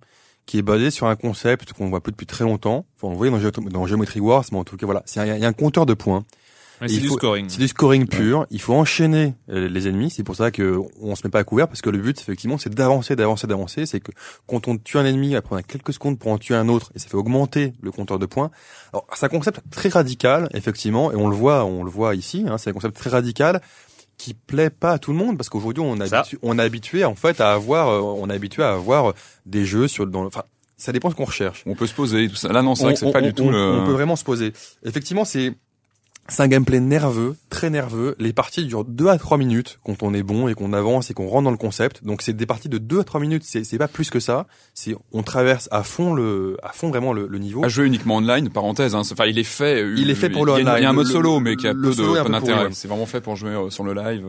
qui 0.46 0.56
est 0.58 0.62
basé 0.62 0.90
sur 0.90 1.06
un 1.06 1.16
concept 1.16 1.74
qu'on 1.74 1.90
voit 1.90 2.00
plus 2.02 2.12
depuis 2.12 2.26
très 2.26 2.44
longtemps. 2.44 2.86
Enfin, 2.96 3.08
on 3.08 3.10
le 3.10 3.16
voyait 3.18 3.30
dans, 3.30 3.38
Geo- 3.38 3.50
dans 3.70 3.86
Geometry 3.86 4.20
Wars, 4.20 4.44
mais 4.50 4.58
en 4.58 4.64
tout 4.64 4.76
cas 4.78 4.86
voilà, 4.86 5.02
c'est 5.04 5.20
il 5.28 5.38
y 5.42 5.44
a 5.44 5.48
un 5.48 5.52
compteur 5.52 5.84
de 5.84 5.92
points. 5.94 6.24
C'est 6.86 6.98
du 7.00 7.08
faut- 7.08 7.16
scoring. 7.16 7.46
C'est 7.48 7.58
du 7.58 7.68
scoring 7.68 8.06
pur. 8.06 8.46
Il 8.50 8.60
faut 8.60 8.74
enchaîner 8.74 9.34
euh, 9.50 9.68
les 9.68 9.88
ennemis. 9.88 10.10
C'est 10.10 10.22
pour 10.22 10.36
ça 10.36 10.50
que 10.50 10.78
on 11.00 11.14
se 11.16 11.26
met 11.26 11.30
pas 11.30 11.40
à 11.40 11.44
couvert 11.44 11.66
parce 11.66 11.80
que 11.82 11.90
le 11.90 11.98
but, 11.98 12.20
effectivement, 12.20 12.58
c'est 12.58 12.72
d'avancer, 12.72 13.16
d'avancer, 13.16 13.46
d'avancer. 13.46 13.86
C'est 13.86 14.00
que 14.00 14.12
quand 14.46 14.68
on 14.68 14.76
tue 14.78 14.96
un 14.98 15.04
ennemi, 15.04 15.34
après 15.34 15.54
on 15.56 15.58
a 15.58 15.62
quelques 15.62 15.92
secondes 15.92 16.18
pour 16.18 16.30
en 16.30 16.38
tuer 16.38 16.54
un 16.54 16.68
autre 16.68 16.92
et 16.94 16.98
ça 16.98 17.08
fait 17.08 17.16
augmenter 17.16 17.72
le 17.82 17.90
compteur 17.90 18.18
de 18.18 18.26
points. 18.26 18.50
Alors 18.92 19.06
c'est 19.14 19.26
un 19.26 19.28
concept 19.28 19.60
très 19.70 19.88
radical, 19.88 20.48
effectivement, 20.54 21.10
et 21.10 21.16
on 21.16 21.28
le 21.28 21.34
voit, 21.34 21.64
on 21.64 21.82
le 21.82 21.90
voit 21.90 22.14
ici. 22.14 22.44
Hein, 22.48 22.58
c'est 22.58 22.70
un 22.70 22.74
concept 22.74 22.96
très 22.96 23.10
radical 23.10 23.60
qui 24.16 24.34
plaît 24.34 24.70
pas 24.70 24.92
à 24.92 24.98
tout 24.98 25.12
le 25.12 25.18
monde 25.18 25.36
parce 25.36 25.48
qu'aujourd'hui 25.48 25.82
on, 25.84 25.96
est 26.00 26.08
Ça. 26.08 26.22
habitu- 26.22 26.38
on 26.42 26.58
est 26.58 26.62
habitué 26.62 27.04
en 27.04 27.14
fait 27.14 27.40
à 27.40 27.52
avoir, 27.52 27.88
euh, 27.88 28.00
on 28.00 28.28
est 28.30 28.34
habitué 28.34 28.62
à 28.64 28.72
avoir 28.72 29.14
des 29.46 29.64
jeux 29.64 29.86
sur 29.88 30.06
dans, 30.08 30.24
enfin 30.26 30.42
ça 30.76 30.92
dépend 30.92 31.08
de 31.08 31.12
ce 31.14 31.16
qu'on 31.16 31.24
recherche. 31.24 31.62
On 31.66 31.74
peut 31.74 31.86
se 31.88 31.94
poser 31.94 32.28
tout 32.28 32.36
ça. 32.36 32.52
Là 32.52 32.62
non, 32.62 32.74
c'est 32.76 32.84
vrai 32.84 32.94
que 32.94 32.98
c'est 33.00 33.10
pas 33.12 33.18
on- 33.20 33.22
du 33.22 33.34
tout 33.34 33.48
le. 33.50 33.80
on 33.80 33.84
peut 33.86 33.92
vraiment 33.92 34.14
se 34.16 34.22
poser. 34.24 34.52
Effectivement, 34.84 35.24
c'est 35.24 35.54
c'est 36.28 36.42
un 36.42 36.48
gameplay 36.48 36.80
nerveux, 36.80 37.36
très 37.50 37.70
nerveux. 37.70 38.14
Les 38.18 38.32
parties 38.32 38.64
durent 38.66 38.84
2 38.84 39.08
à 39.08 39.18
3 39.18 39.38
minutes 39.38 39.78
quand 39.84 40.02
on 40.02 40.12
est 40.14 40.22
bon 40.22 40.46
et 40.48 40.54
qu'on 40.54 40.72
avance 40.72 41.10
et 41.10 41.14
qu'on 41.14 41.26
rentre 41.26 41.44
dans 41.44 41.50
le 41.50 41.56
concept. 41.56 42.04
Donc 42.04 42.22
c'est 42.22 42.32
des 42.34 42.46
parties 42.46 42.68
de 42.68 42.78
2 42.78 43.00
à 43.00 43.04
3 43.04 43.20
minutes, 43.20 43.42
c'est 43.44 43.78
pas 43.78 43.88
plus 43.88 44.10
que 44.10 44.20
ça. 44.20 44.46
C'est 44.74 44.94
on 45.12 45.22
traverse 45.22 45.68
à 45.72 45.82
fond 45.82 46.14
le 46.14 46.56
à 46.62 46.72
fond 46.72 46.90
vraiment 46.90 47.12
le, 47.12 47.26
le 47.26 47.38
niveau. 47.38 47.64
À 47.64 47.68
jouer 47.68 47.86
uniquement 47.86 48.16
online, 48.16 48.50
pareilles 48.50 48.68
c'est- 49.04 49.12
Enfin, 49.14 49.26
il 49.26 49.38
est 49.38 49.42
fait. 49.44 49.82
euh, 49.82 49.94
Il 49.96 50.10
est 50.10 50.14
fait 50.14 50.30
pour 50.30 50.44
le 50.46 50.52
une- 50.52 50.58
Il 50.58 50.64
y 50.64 50.68
a 50.68 50.72
un 50.72 50.76
online. 50.78 50.92
mode 50.94 51.06
solo, 51.06 51.40
mais 51.40 51.56
qui 51.56 51.66
a 51.66 51.72
peu 51.74 51.92
un 52.26 52.30
d'intérêt. 52.30 52.68
C'est 52.72 52.88
vraiment 52.88 53.06
fait 53.06 53.20
pour 53.20 53.36
jouer 53.36 53.50
euh, 53.50 53.70
sur 53.70 53.84
le 53.84 53.94
live. 53.94 54.24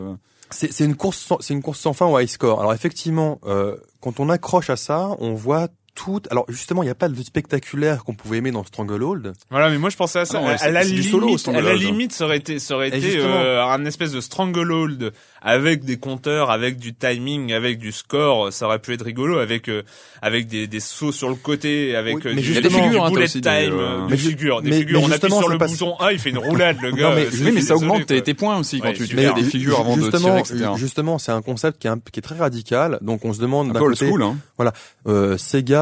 C'est 0.52 0.84
une 0.84 0.96
course 0.96 1.18
sans, 1.18 1.36
c'est 1.40 1.54
une 1.54 1.62
course 1.62 1.78
sans 1.78 1.92
fin 1.92 2.06
au 2.06 2.18
high 2.18 2.26
score. 2.28 2.58
Alors 2.60 2.74
effectivement, 2.74 3.40
euh, 3.46 3.76
quand 4.00 4.18
on 4.18 4.28
accroche 4.28 4.68
à 4.68 4.76
ça, 4.76 5.10
on 5.20 5.32
voit 5.34 5.68
tout. 6.04 6.20
Alors 6.30 6.44
justement, 6.48 6.82
il 6.82 6.86
n'y 6.86 6.90
a 6.90 6.94
pas 6.94 7.08
de 7.08 7.22
spectaculaire 7.22 8.04
qu'on 8.04 8.14
pouvait 8.14 8.38
aimer 8.38 8.50
dans 8.50 8.64
Stranglehold. 8.64 9.32
Voilà, 9.50 9.68
mais 9.70 9.78
moi 9.78 9.90
je 9.90 9.96
pensais 9.96 10.18
à 10.20 10.24
ça. 10.24 10.38
Ah 10.38 10.42
non, 10.42 10.48
à, 10.48 10.58
c'est- 10.58 10.70
la 10.70 10.82
limite, 10.82 11.10
solo, 11.10 11.28
à 11.28 11.32
la 11.32 11.38
Stranglehold. 11.38 11.80
limite, 11.82 12.12
ça 12.12 12.24
aurait 12.24 12.38
été, 12.38 12.58
ça 12.58 12.74
aurait 12.76 12.88
été 12.88 13.18
euh, 13.18 13.62
un 13.64 13.84
espèce 13.84 14.12
de 14.12 14.20
stranglehold 14.20 15.12
avec 15.42 15.84
des 15.84 15.96
compteurs, 15.98 16.50
avec 16.50 16.78
du 16.78 16.94
timing, 16.94 17.52
avec 17.52 17.78
du 17.78 17.92
score. 17.92 18.52
Ça 18.52 18.66
aurait 18.66 18.78
pu 18.78 18.92
être 18.94 19.04
rigolo 19.04 19.38
avec 19.38 19.68
euh, 19.68 19.82
avec 20.22 20.46
des, 20.48 20.66
des 20.66 20.80
sauts 20.80 21.12
sur 21.12 21.28
le 21.28 21.34
côté, 21.34 21.96
avec 21.96 22.16
Oui, 22.16 22.22
euh, 22.26 22.32
mais 22.34 22.40
du, 22.42 22.46
justement- 22.54 22.78
des 22.78 22.82
figures, 22.84 23.04
hein, 23.04 23.10
bullet 23.10 23.26
time, 23.28 23.42
des, 23.42 23.48
euh, 23.48 23.72
euh, 23.72 24.04
des 24.06 24.10
mais 24.10 24.16
figures, 24.16 24.62
des 24.62 24.70
mais- 24.70 24.78
figures. 24.78 25.00
mais 25.00 25.04
On 25.04 25.06
appuie 25.06 25.12
justement, 25.20 25.40
sur 25.40 25.48
le 25.48 25.58
pas- 25.58 25.66
bouton 25.66 25.96
A, 25.98 26.12
il 26.12 26.18
fait 26.18 26.30
une 26.30 26.38
roulade, 26.38 26.76
le 26.82 26.92
gars. 26.92 27.10
Non, 27.10 27.14
mais 27.16 27.26
Oui, 27.50 27.62
ça 27.62 27.76
augmente 27.76 28.06
tes, 28.06 28.22
tes 28.22 28.34
points 28.34 28.58
aussi 28.58 28.80
quand 28.80 28.88
Ouais, 28.88 28.94
tu, 28.94 29.04
fais 29.06 29.32
des 29.34 29.42
figures 29.44 29.80
avant 29.80 29.96
de 29.96 30.02
justement, 30.02 30.40
tirer, 30.42 30.56
etc. 30.58 30.70
justement, 30.76 31.18
c'est 31.18 31.32
un 31.32 31.42
concept 31.42 31.78
qui 31.80 31.88
est, 31.88 32.22
très 32.22 32.36
radical. 32.36 32.98
Donc 33.02 33.24
on 33.24 33.32
se 33.32 33.40
demande 33.40 33.70
Un 33.70 33.72
d'un 33.72 33.80
côté, 33.80 34.06
hein. 34.20 34.36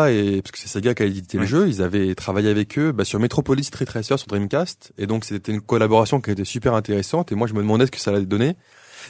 Sega 0.09 0.37
et 0.37 0.43
parce 0.43 0.53
que 0.53 0.59
c'est 0.59 0.69
Sega 0.69 0.95
qui 0.95 1.03
a 1.03 1.07
édité 1.07 1.39
le 1.39 1.47
jeu, 1.47 1.69
ils 1.69 1.83
avaient 1.83 2.15
travaillé 2.15 2.49
avec 2.49 2.79
eux 2.79 2.93
bah, 2.93 3.05
sur 3.05 3.19
Metropolis 3.19 3.67
Street 3.67 3.87
Racer 3.89 4.19
sur 4.19 4.29
Dreamcast, 4.29 4.93
et 4.99 5.07
donc 5.07 5.25
c'était 5.25 5.53
une 5.53 5.61
collaboration 5.61 6.21
qui 6.21 6.31
était 6.31 6.45
super 6.45 6.75
intéressante. 6.75 7.33
Et 7.33 7.35
moi, 7.35 7.47
je 7.47 7.55
me 7.55 7.61
demandais 7.61 7.87
ce 7.87 7.91
que 7.91 8.01
ça 8.01 8.11
allait 8.11 8.27
donner. 8.27 8.57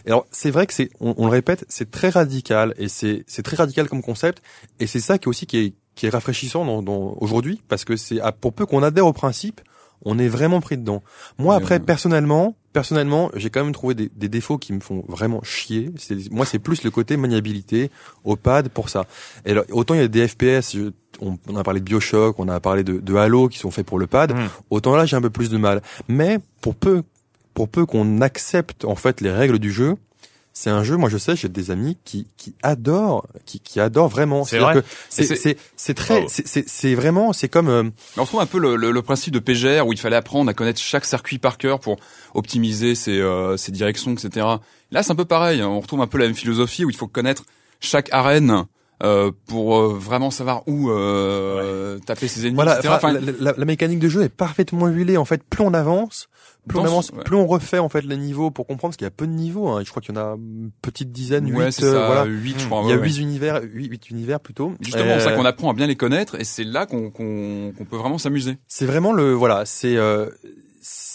Et 0.04 0.10
alors, 0.10 0.26
c'est 0.30 0.50
vrai 0.50 0.66
que 0.66 0.74
c'est, 0.74 0.90
on, 1.00 1.14
on 1.16 1.26
le 1.26 1.32
répète, 1.32 1.64
c'est 1.68 1.90
très 1.90 2.10
radical 2.10 2.74
et 2.76 2.88
c'est 2.88 3.24
c'est 3.26 3.42
très 3.42 3.56
radical 3.56 3.88
comme 3.88 4.02
concept. 4.02 4.42
Et 4.80 4.86
c'est 4.86 5.00
ça 5.00 5.18
qui 5.18 5.24
est 5.24 5.28
aussi 5.28 5.46
qui 5.46 5.58
est 5.58 5.74
qui 5.94 6.06
est 6.06 6.10
rafraîchissant 6.10 6.64
dans, 6.64 6.82
dans 6.82 7.16
aujourd'hui 7.20 7.60
parce 7.68 7.84
que 7.84 7.96
c'est 7.96 8.20
pour 8.40 8.52
peu 8.52 8.66
qu'on 8.66 8.82
adhère 8.82 9.06
au 9.06 9.12
principe, 9.12 9.60
on 10.04 10.18
est 10.18 10.28
vraiment 10.28 10.60
pris 10.60 10.76
dedans. 10.76 11.02
Moi, 11.38 11.54
après, 11.56 11.76
euh, 11.76 11.84
personnellement, 11.84 12.56
personnellement, 12.72 13.30
j'ai 13.34 13.50
quand 13.50 13.64
même 13.64 13.72
trouvé 13.72 13.94
des, 13.94 14.10
des 14.14 14.28
défauts 14.28 14.58
qui 14.58 14.72
me 14.72 14.80
font 14.80 15.04
vraiment 15.08 15.42
chier. 15.42 15.90
Moi, 16.30 16.46
c'est 16.46 16.58
plus 16.58 16.82
le 16.84 16.90
côté 16.90 17.16
maniabilité 17.16 17.90
au 18.24 18.36
pad 18.36 18.68
pour 18.68 18.88
ça. 18.88 19.06
Et 19.44 19.50
alors, 19.52 19.64
autant 19.72 19.94
il 19.94 20.00
y 20.00 20.04
a 20.04 20.08
des 20.08 20.28
FPS, 20.28 20.74
je- 20.76 20.90
on, 21.20 21.36
on 21.48 21.56
a 21.56 21.64
parlé 21.64 21.80
de 21.80 21.84
Bioshock, 21.84 22.38
on 22.38 22.48
a 22.48 22.60
parlé 22.60 22.84
de, 22.84 22.98
de 22.98 23.14
Halo 23.16 23.48
qui 23.48 23.58
sont 23.58 23.70
faits 23.70 23.84
pour 23.86 23.98
le 23.98 24.06
pad. 24.06 24.32
Mm. 24.34 24.48
Autant 24.70 24.94
là, 24.94 25.04
j'ai 25.06 25.16
un 25.16 25.22
peu 25.22 25.30
plus 25.30 25.50
de 25.50 25.56
mal. 25.56 25.82
Mais 26.06 26.38
pour 26.60 26.74
peu, 26.76 27.02
pour 27.54 27.68
peu 27.68 27.86
qu'on 27.86 28.20
accepte 28.20 28.84
en 28.84 28.94
fait 28.94 29.20
les 29.20 29.30
règles 29.32 29.58
du 29.58 29.72
jeu, 29.72 29.96
c'est 30.60 30.70
un 30.70 30.82
jeu. 30.82 30.96
Moi, 30.96 31.08
je 31.08 31.18
sais, 31.18 31.36
j'ai 31.36 31.48
des 31.48 31.70
amis 31.70 31.96
qui 32.04 32.26
qui 32.36 32.54
adorent, 32.62 33.26
qui 33.46 33.60
qui 33.60 33.78
adorent 33.80 34.08
vraiment. 34.08 34.44
C'est 34.44 34.58
vrai. 34.58 34.74
que 34.74 34.84
c'est 35.08 35.56
c'est- 35.76 35.94
très, 35.94 36.26
c'est 36.28 36.46
c'est 36.48 36.68
c'est 36.68 36.94
vraiment, 36.94 37.32
c'est 37.32 37.48
comme 37.48 37.68
euh, 37.68 37.84
On 38.16 38.22
retrouve 38.22 38.40
un 38.40 38.46
peu 38.46 38.58
le, 38.58 38.74
le- 38.76 38.90
le 38.90 39.02
principe 39.02 39.32
de 39.34 39.38
PGR 39.38 39.86
où 39.86 39.92
il 39.92 39.98
fallait 39.98 40.16
apprendre 40.16 40.50
à 40.50 40.54
connaître 40.54 40.80
chaque 40.80 41.04
circuit 41.04 41.38
par 41.38 41.58
cœur 41.58 41.78
pour 41.80 41.96
optimiser 42.34 42.94
ses, 42.94 43.18
euh, 43.20 43.56
ses 43.56 43.72
directions, 43.72 44.12
etc. 44.12 44.46
Là, 44.90 45.02
c'est 45.02 45.12
un 45.12 45.16
peu 45.16 45.24
pareil. 45.24 45.60
hein. 45.60 45.68
On 45.68 45.80
retrouve 45.80 46.00
un 46.00 46.06
peu 46.06 46.18
la 46.18 46.26
même 46.26 46.34
philosophie 46.34 46.84
où 46.84 46.90
il 46.90 46.96
faut 46.96 47.06
connaître 47.08 47.44
chaque 47.80 48.08
arène 48.12 48.64
euh, 49.02 49.30
pour 49.46 49.78
euh, 49.78 49.94
vraiment 49.98 50.30
savoir 50.30 50.62
où 50.66 50.90
euh, 50.90 51.98
taper 52.00 52.28
ses 52.28 52.42
ennemis, 52.42 52.56
Voilà, 52.56 52.78
etc. 52.78 52.94
enfin, 52.96 53.12
la, 53.12 53.20
la- 53.38 53.54
la 53.56 53.64
mécanique 53.64 53.98
de 54.00 54.08
jeu 54.08 54.22
est 54.22 54.28
parfaitement 54.28 54.88
huilée. 54.88 55.16
En 55.16 55.24
fait, 55.24 55.42
plus 55.42 55.62
on 55.62 55.72
avance, 55.74 56.28
plus 56.68 56.78
on 56.78 56.84
avance, 56.84 57.06
ce- 57.08 57.12
ouais. 57.12 57.22
plus 57.24 57.36
on 57.36 57.46
refait 57.46 57.78
en 57.78 57.88
fait 57.88 58.02
les 58.02 58.16
niveaux 58.16 58.50
pour 58.50 58.66
comprendre 58.66 58.90
parce 58.92 58.96
qu'il 58.96 59.04
y 59.04 59.08
a 59.08 59.10
peu 59.12 59.26
de 59.26 59.32
niveaux. 59.32 59.68
Hein. 59.68 59.82
Je 59.84 59.90
crois 59.90 60.02
qu'il 60.02 60.14
y 60.14 60.18
en 60.18 60.20
a 60.20 60.34
une 60.36 60.70
petite 60.82 61.12
dizaine, 61.12 61.44
ouais, 61.54 61.68
euh, 61.82 62.06
voilà. 62.06 62.24
8, 62.24 62.56
je 62.58 62.66
crois. 62.66 62.80
Il 62.84 62.88
y 62.88 62.92
a 62.92 62.96
ouais, 62.96 63.00
ouais. 63.02 63.06
huit 63.08 63.18
univers, 63.18 63.60
huit, 63.62 63.86
huit 63.88 64.10
univers 64.10 64.40
plutôt. 64.40 64.72
Justement, 64.80 65.04
Euh, 65.12 65.18
c'est 65.20 65.26
ça 65.26 65.32
qu'on 65.32 65.44
apprend 65.44 65.70
à 65.70 65.74
bien 65.74 65.86
les 65.86 65.96
connaître 65.96 66.34
et 66.40 66.44
c'est 66.44 66.64
là 66.64 66.86
qu'on 66.86 67.10
qu'on 67.10 67.72
qu'on 67.76 67.84
peut 67.84 67.96
vraiment 67.96 68.18
s'amuser. 68.18 68.58
C'est 68.66 68.86
vraiment 68.86 69.12
le 69.12 69.32
voilà, 69.32 69.64
c'est 69.64 69.96
euh, 69.96 70.28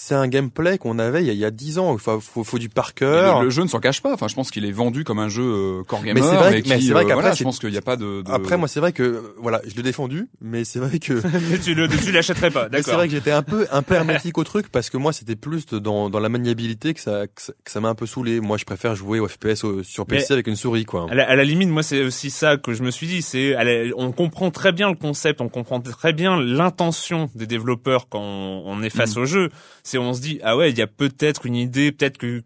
c'est 0.03 0.15
un 0.15 0.27
gameplay 0.27 0.77
qu'on 0.77 0.99
avait 0.99 1.23
il 1.23 1.33
y 1.33 1.45
a- 1.45 1.51
dix 1.51 1.79
ans. 1.79 1.93
Il 1.93 1.99
faut, 1.99 2.19
faut, 2.19 2.43
faut 2.43 2.57
du 2.59 2.69
par 2.69 2.93
cœur. 2.93 3.39
Le, 3.39 3.45
le 3.45 3.49
jeu 3.51 3.63
ne 3.63 3.67
s'en 3.67 3.79
cache 3.79 4.01
pas. 4.01 4.13
Enfin, 4.13 4.27
je 4.27 4.35
pense 4.35 4.51
qu'il 4.51 4.65
est 4.65 4.71
vendu 4.71 5.03
comme 5.03 5.19
un 5.19 5.29
jeu 5.29 5.43
euh, 5.43 5.83
core 5.83 6.03
gamer. 6.03 6.21
Mais 6.23 6.29
c'est 6.29 6.35
vrai 6.35 6.51
mais 6.51 6.61
qui, 6.61 6.69
c'est 6.69 6.93
vrai 6.93 7.03
euh, 7.03 7.07
qu'après, 7.07 7.21
voilà, 7.21 7.33
je 7.35 7.43
pense 7.43 7.59
qu'il 7.59 7.69
n'y 7.71 7.77
a 7.77 7.81
pas 7.81 7.95
de. 7.95 8.21
de- 8.21 8.31
Après, 8.31 8.57
moi, 8.57 8.67
c'est 8.67 8.79
vrai 8.79 8.91
que 8.91 9.03
euh, 9.03 9.21
voilà, 9.37 9.61
je 9.67 9.75
l'ai 9.75 9.83
défendu, 9.83 10.27
mais 10.41 10.63
c'est 10.65 10.79
vrai 10.79 10.99
que 10.99 11.13
Mais 11.51 11.59
tu 11.59 11.73
l'achèterais 12.11 12.51
pas, 12.51 12.63
mais 12.71 12.77
c'est 12.77 12.83
d'accord. 12.83 12.95
vrai 12.95 13.07
que 13.07 13.13
j'étais 13.13 13.31
un 13.31 13.43
peu 13.43 13.65
un 13.71 13.81
peu 13.81 13.93
hermétique 13.95 14.37
au 14.37 14.43
truc 14.43 14.69
parce 14.69 14.89
que 14.89 14.97
moi, 14.97 15.13
c'était 15.13 15.35
plus 15.35 15.65
dans 15.67 16.09
dans 16.09 16.19
la 16.19 16.29
maniabilité 16.29 16.93
que 16.93 16.99
ça 16.99 17.27
que 17.27 17.41
ça- 17.41 17.53
que 17.63 17.71
ça 17.71 17.79
m'a 17.79 17.89
un 17.89 17.95
peu 17.95 18.05
saoulé. 18.05 18.39
Moi, 18.41 18.57
je 18.57 18.65
préfère 18.65 18.95
jouer 18.95 19.19
au 19.19 19.27
FPS 19.27 19.63
au- 19.63 19.83
sur 19.83 20.05
PC 20.05 20.25
Mais- 20.29 20.33
avec 20.33 20.47
une 20.47 20.55
souris, 20.55 20.85
quoi. 20.85 21.07
À 21.09 21.15
la, 21.15 21.29
à 21.29 21.35
la 21.35 21.43
limite, 21.43 21.69
moi, 21.69 21.83
c'est 21.83 22.03
aussi 22.03 22.29
ça 22.29 22.57
que 22.57 22.73
je 22.73 22.83
me 22.83 22.91
suis 22.91 23.07
dit. 23.07 23.21
C'est, 23.21 23.55
on 23.97 24.11
comprend 24.11 24.51
très 24.51 24.71
bien 24.71 24.89
le 24.89 24.95
concept, 24.95 25.39
on 25.41 25.49
comprend 25.49 25.79
très 25.79 26.13
bien 26.13 26.39
l'intention 26.39 27.29
des 27.35 27.47
développeurs 27.47 28.07
quand 28.09 28.19
on, 28.21 28.63
on 28.65 28.81
est 28.83 28.89
face 28.89 29.17
au 29.17 29.25
jeu. 29.25 29.49
On 29.97 30.13
se 30.13 30.21
dit, 30.21 30.39
ah 30.43 30.57
ouais, 30.57 30.71
il 30.71 30.77
y 30.77 30.81
a 30.81 30.87
peut-être 30.87 31.45
une 31.45 31.55
idée, 31.55 31.91
peut-être 31.91 32.17
que 32.17 32.41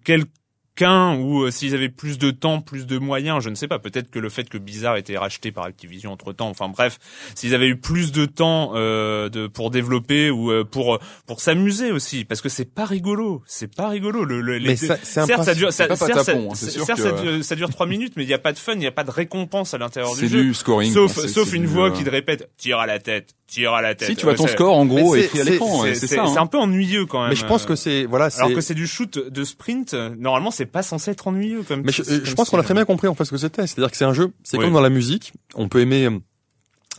quelqu'un 0.77 1.15
ou 1.17 1.43
euh, 1.43 1.51
s'ils 1.51 1.73
avaient 1.75 1.89
plus 1.89 2.17
de 2.17 2.31
temps, 2.31 2.61
plus 2.61 2.85
de 2.85 2.97
moyens, 2.97 3.43
je 3.43 3.49
ne 3.49 3.55
sais 3.55 3.67
pas. 3.67 3.79
Peut-être 3.79 4.09
que 4.11 4.19
le 4.19 4.29
fait 4.29 4.47
que 4.47 4.57
Blizzard 4.57 4.95
ait 4.95 4.99
été 4.99 5.17
racheté 5.17 5.51
par 5.51 5.65
Activision 5.65 6.11
entre 6.11 6.33
temps, 6.33 6.49
enfin 6.49 6.69
bref, 6.69 6.99
s'ils 7.35 7.55
avaient 7.55 7.67
eu 7.67 7.77
plus 7.77 8.11
de 8.11 8.25
temps 8.25 8.71
euh, 8.75 9.29
de 9.29 9.47
pour 9.47 9.71
développer 9.71 10.29
ou 10.29 10.51
euh, 10.51 10.63
pour 10.63 10.99
pour 11.25 11.41
s'amuser 11.41 11.91
aussi, 11.91 12.25
parce 12.25 12.41
que 12.41 12.49
c'est 12.49 12.65
pas 12.73 12.85
rigolo, 12.85 13.41
c'est 13.45 13.73
pas 13.73 13.89
rigolo. 13.89 14.23
Le, 14.23 14.41
le- 14.41 14.57
les 14.57 14.69
Mais 14.69 14.75
ça, 14.75 14.97
certes, 15.01 15.43
ça 15.43 15.55
dure, 15.55 15.71
ça, 15.73 15.83
c'est 15.83 15.87
pas 15.89 15.95
certes, 15.95 16.21
ça, 16.23 16.31
hein, 16.33 16.49
certes, 16.55 16.87
que- 16.95 17.01
ça 17.01 17.11
dure, 17.11 17.43
ça 17.43 17.55
dure 17.55 17.69
trois 17.69 17.85
minutes, 17.87 18.13
mais 18.15 18.23
il 18.23 18.27
n'y 18.27 18.33
a 18.33 18.39
pas 18.39 18.53
de 18.53 18.59
fun, 18.59 18.73
il 18.73 18.79
n'y 18.79 18.87
a 18.87 18.91
pas 18.91 19.03
de 19.03 19.11
récompense 19.11 19.73
à 19.73 19.77
l'intérieur 19.77 20.15
du 20.15 20.27
jeu. 20.27 20.53
scoring. 20.53 20.91
Sauf, 20.93 21.17
sauf 21.25 21.53
une 21.53 21.63
du, 21.63 21.67
voix 21.67 21.87
euh, 21.87 21.91
qui 21.91 22.03
te 22.03 22.09
répète, 22.09 22.49
tire 22.57 22.79
à 22.79 22.85
la 22.85 22.99
tête, 22.99 23.35
tire 23.47 23.73
à 23.73 23.81
la 23.81 23.95
tête. 23.95 24.09
Si 24.09 24.15
tu 24.15 24.23
vois 24.25 24.35
ton 24.35 24.47
score 24.47 24.75
en 24.77 24.85
gros 24.85 25.15
c'est- 25.15 25.25
écrit 25.25 25.41
à 25.41 25.43
l'écran, 25.43 25.83
C'est 25.85 25.95
ça. 25.95 26.07
c'est 26.07 26.19
hein. 26.19 26.35
un 26.37 26.47
peu 26.47 26.57
ennuyeux 26.57 27.05
quand 27.05 27.21
même. 27.21 27.29
Mais 27.29 27.35
je 27.35 27.45
pense 27.45 27.63
euh, 27.63 27.67
que 27.67 27.75
c'est 27.75 28.05
voilà, 28.05 28.29
c'est 28.29 28.41
alors 28.41 28.53
que 28.53 28.61
c'est 28.61 28.73
du 28.75 28.87
shoot 28.87 29.17
de 29.17 29.43
sprint, 29.43 29.93
euh, 29.93 30.13
normalement 30.17 30.51
c'est 30.51 30.65
pas 30.67 30.84
censé 30.84 31.12
être 31.12 31.27
ennuyeux 31.27 31.63
comme. 31.63 31.82
Mais 31.84 31.91
je, 31.91 32.03
comme 32.03 32.25
je 32.25 32.34
pense 32.36 32.49
qu'on 32.49 32.60
a 32.60 32.63
très 32.63 32.73
bien 32.73 32.86
compris 32.86 33.08
en 33.08 33.15
fait 33.15 33.25
ce 33.25 33.32
que 33.32 33.38
c'était. 33.38 33.65
C'est-à-dire 33.67 33.91
que 33.91 33.97
c'est 33.97 34.06
un 34.06 34.13
jeu, 34.13 34.32
c'est 34.43 34.58
Oui. 34.58 34.65
comme 34.65 34.73
dans 34.73 34.82
la 34.82 34.89
musique, 34.89 35.34
on 35.56 35.67
peut 35.67 35.80
aimer 35.80 36.06
euh, 36.06 36.19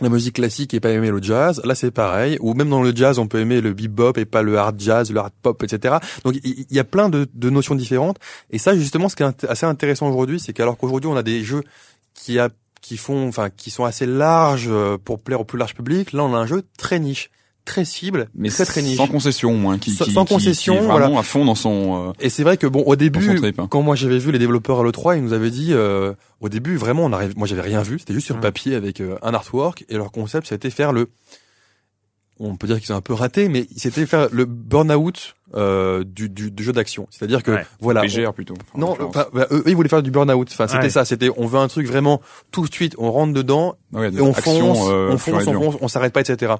la 0.01 0.09
musique 0.09 0.37
classique 0.37 0.75
et 0.75 0.81
pas 0.81 0.91
aimer 0.91 1.11
le 1.11 1.23
jazz. 1.23 1.61
Là, 1.65 1.75
c'est 1.75 1.91
pareil. 1.91 2.37
Ou 2.41 2.55
même 2.55 2.69
dans 2.71 2.83
le 2.83 2.95
jazz, 2.95 3.19
on 3.19 3.27
peut 3.27 3.41
aimer 3.41 3.61
le 3.61 3.73
bebop 3.73 4.13
et 4.17 4.25
pas 4.25 4.43
le 4.43 4.57
hard 4.59 4.81
jazz, 4.81 5.11
le 5.11 5.21
hard 5.21 5.33
pop, 5.43 5.63
etc. 5.63 5.97
Donc, 6.25 6.37
il 6.45 6.67
y, 6.71 6.79
a 6.79 6.85
plein 6.85 7.09
de, 7.09 7.27
de 7.33 7.51
notions 7.51 7.75
différentes. 7.75 8.19
Et 8.51 8.59
ça, 8.59 8.77
justement, 8.77 9.09
ce 9.09 9.17
qui 9.17 9.23
est 9.23 9.45
assez 9.45 9.67
intéressant 9.67 10.09
aujourd'hui, 10.09 10.39
c'est 10.41 10.53
qu'alors 10.53 10.77
qu'aujourd'hui, 10.77 11.11
on 11.11 11.17
a 11.17 11.23
des 11.23 11.43
jeux 11.43 11.63
qui 12.15 12.39
a, 12.39 12.49
qui 12.81 12.97
font, 12.97 13.29
enfin, 13.29 13.51
qui 13.51 13.71
sont 13.71 13.85
assez 13.85 14.07
larges 14.07 14.69
euh, 14.69 14.99
pour 14.99 15.21
plaire 15.21 15.41
au 15.41 15.45
plus 15.45 15.59
large 15.59 15.75
public. 15.75 16.13
Là, 16.13 16.25
on 16.25 16.35
a 16.35 16.39
un 16.39 16.47
jeu 16.47 16.63
très 16.79 17.01
niche, 17.01 17.31
très 17.69 17.85
cible, 17.85 18.29
Mais 18.35 18.49
très 18.49 18.65
très 18.65 18.83
niche. 18.83 18.97
sans 18.97 19.07
concession, 19.07 19.55
moins, 19.55 19.79
qui, 19.79 19.93
Sans- 19.93 20.05
qui, 20.07 20.13
sans 20.13 20.25
concession, 20.25 20.75
qui 20.79 20.83
est 20.85 20.87
vraiment 20.87 21.19
à 21.19 21.23
fond 21.23 21.45
dans 21.45 21.55
son. 21.55 22.09
euh, 22.09 22.13
Et 22.19 22.31
c'est 22.31 22.43
vrai 22.43 22.57
que 22.57 22.67
bon, 22.67 22.83
au 22.85 22.97
début, 22.97 23.37
trip, 23.37 23.59
hein. 23.61 23.69
quand 23.71 23.83
moi 23.83 23.95
j'avais 23.95 24.19
vu 24.19 24.33
les 24.33 24.39
développeurs 24.39 24.81
à 24.81 24.83
l'E3, 24.83 25.17
ils 25.19 25.23
nous 25.23 25.33
avaient 25.33 25.51
dit, 25.51 25.69
euh, 25.73 26.13
au 26.41 26.49
début, 26.49 26.77
vraiment, 26.77 27.05
on 27.05 27.13
arrive, 27.13 27.37
moi 27.37 27.47
j'avais 27.47 27.63
rien 27.63 27.83
vu, 27.83 27.99
c'était 27.99 28.15
juste 28.15 28.27
sur 28.27 28.41
papier 28.41 28.75
avec 28.75 29.01
euh, 29.01 29.17
un 29.23 29.33
artwork, 29.35 29.85
et 29.89 29.95
leur 29.97 30.11
concept, 30.11 30.47
ça 30.49 30.55
a 30.55 30.57
été 30.57 30.71
faire 30.71 30.93
le, 30.93 31.09
on 32.41 32.57
peut 32.57 32.67
dire 32.67 32.81
qu'ils 32.81 32.93
ont 32.93 32.97
un 32.97 33.01
peu 33.01 33.15
raté, 33.15 33.49
mais 33.49 33.67
c'était 33.77 34.07
faire 34.07 34.29
le 34.33 34.45
burn-out 34.45 35.35
euh, 35.55 36.05
du, 36.05 36.29
du, 36.29 36.51
du 36.51 36.63
jeu 36.63 36.73
d'action. 36.73 37.07
C'est-à-dire 37.11 37.43
que, 37.43 37.53
Ouais. 37.53 37.67
voilà. 37.81 38.03
PGR 38.03 38.33
plutôt. 38.35 38.55
en 38.75 38.79
Non, 38.79 38.97
enfin, 39.01 39.27
bah, 39.33 39.47
eux, 39.51 39.63
ils 39.67 39.75
voulaient 39.75 39.89
faire 39.89 40.03
du 40.03 40.11
burn-out. 40.11 40.49
Enfin, 40.53 40.67
c'était 40.69 40.83
Ouais. 40.85 40.91
ça. 40.91 41.05
C'était, 41.05 41.31
on 41.37 41.47
veut 41.47 41.59
un 41.59 41.69
truc 41.69 41.87
vraiment 41.87 42.21
tout 42.51 42.67
de 42.67 42.73
suite. 42.73 42.95
On 42.99 43.11
rentre 43.11 43.33
dedans 43.33 43.77
Ouais, 43.93 44.11
et 44.13 44.21
on 44.21 44.33
action, 44.33 44.75
fonce, 44.75 44.89
euh, 44.91 45.09
on 45.13 45.17
fonce, 45.19 45.47
on 45.47 45.53
fonce, 45.55 45.77
on 45.81 45.89
s'arrête 45.89 46.13
pas, 46.13 46.21
etc. 46.21 46.53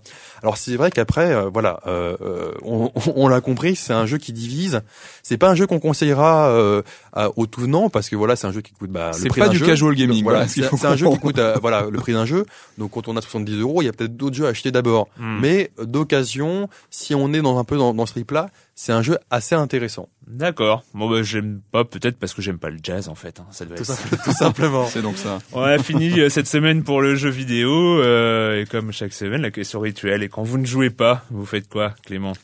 Alors 0.43 0.57
c'est 0.57 0.77
vrai 0.77 0.91
qu'après, 0.91 1.31
euh, 1.33 1.51
voilà, 1.53 1.81
euh, 1.87 2.17
euh, 2.23 2.53
on, 2.65 2.91
on 3.17 3.29
l'a 3.29 3.43
compris, 3.43 3.77
c'est 3.77 3.93
un 3.93 4.07
jeu 4.07 4.17
qui 4.17 4.33
divise. 4.33 4.81
C'est 5.23 5.37
pas 5.37 5.51
un 5.51 5.55
jeu 5.55 5.67
qu'on 5.67 5.79
conseillera 5.81 6.49
euh, 6.49 6.81
à- 7.13 7.29
aux 7.37 7.45
tout 7.47 7.61
venants 7.61 7.91
parce 7.91 8.09
que 8.09 8.17
voilà, 8.17 8.35
c'est 8.37 8.47
un 8.47 8.53
jeu 8.53 8.63
qui 8.63 8.73
coûte 8.73 8.91
bah, 8.91 9.11
le 9.13 9.19
C'est 9.19 9.29
pas 9.37 9.49
du 9.51 9.59
jeu. 9.59 9.67
casual 9.67 9.95
gaming. 9.95 10.23
Voilà, 10.25 10.49
c'est 10.49 10.63
un 10.87 10.97
jeu 10.97 11.11
qui 11.11 11.19
coûte 11.19 11.39
euh, 11.39 11.57
voilà 11.61 11.83
le 11.91 11.99
prix 11.99 12.15
d'un 12.15 12.25
jeu. 12.25 12.47
Donc 12.79 12.93
quand 12.93 13.09
on 13.09 13.17
a 13.19 13.21
70 13.21 13.61
euros, 13.61 13.83
il 13.83 13.85
y 13.85 13.89
a 13.89 13.93
peut-être 13.93 14.17
d'autres 14.17 14.37
jeux 14.37 14.47
à 14.47 14.49
acheter 14.49 14.71
d'abord. 14.71 15.09
Hmm. 15.19 15.39
Mais 15.43 15.71
d'occasion, 16.03 16.69
si 16.91 17.15
on 17.15 17.33
est 17.35 17.43
dans 17.43 17.59
un 17.59 17.65
peu 17.65 17.77
dans, 17.77 17.93
dans 17.93 18.07
ce 18.07 18.13
trip 18.13 18.31
là, 18.31 18.49
c'est 18.81 18.93
un 18.93 19.03
jeu 19.03 19.19
assez 19.29 19.57
intéressant. 19.57 20.09
D'accord. 20.29 20.85
Bon 20.95 21.11
bah 21.11 21.25
j'aime 21.25 21.61
pas 21.73 21.85
peut-être 21.85 22.17
parce 22.17 22.33
que 22.33 22.43
j'aime 22.43 22.61
pas 22.61 22.71
le 22.71 22.79
jazz 22.81 23.09
en 23.09 23.17
fait. 23.17 23.41
Hein. 23.41 23.47
Ça 23.51 23.65
doit 23.65 23.77
Tout, 23.77 23.83
être 23.83 23.93
simple- 23.97 24.17
tout 24.23 24.33
simplement. 24.33 24.87
C'est 24.93 25.03
donc 25.03 25.17
ça. 25.19 25.41
On 25.53 25.63
a 25.63 25.79
fini 25.79 26.21
euh, 26.21 26.29
cette 26.29 26.47
semaine 26.47 26.85
pour 26.85 27.01
le 27.03 27.17
jeu 27.17 27.29
vidéo 27.29 27.73
euh, 28.01 28.61
et 28.63 28.67
comme 28.67 28.93
chaque 28.93 29.13
semaine 29.13 29.43
la 29.43 29.51
question 29.51 29.81
rituelle 29.81 30.23
et 30.23 30.29
quand 30.29 30.45
vous 30.45 30.59
ne 30.59 30.65
jouez 30.65 30.91
pas, 30.91 31.25
vous 31.31 31.45
faites 31.45 31.69
quoi, 31.69 31.95
Clément? 32.07 32.35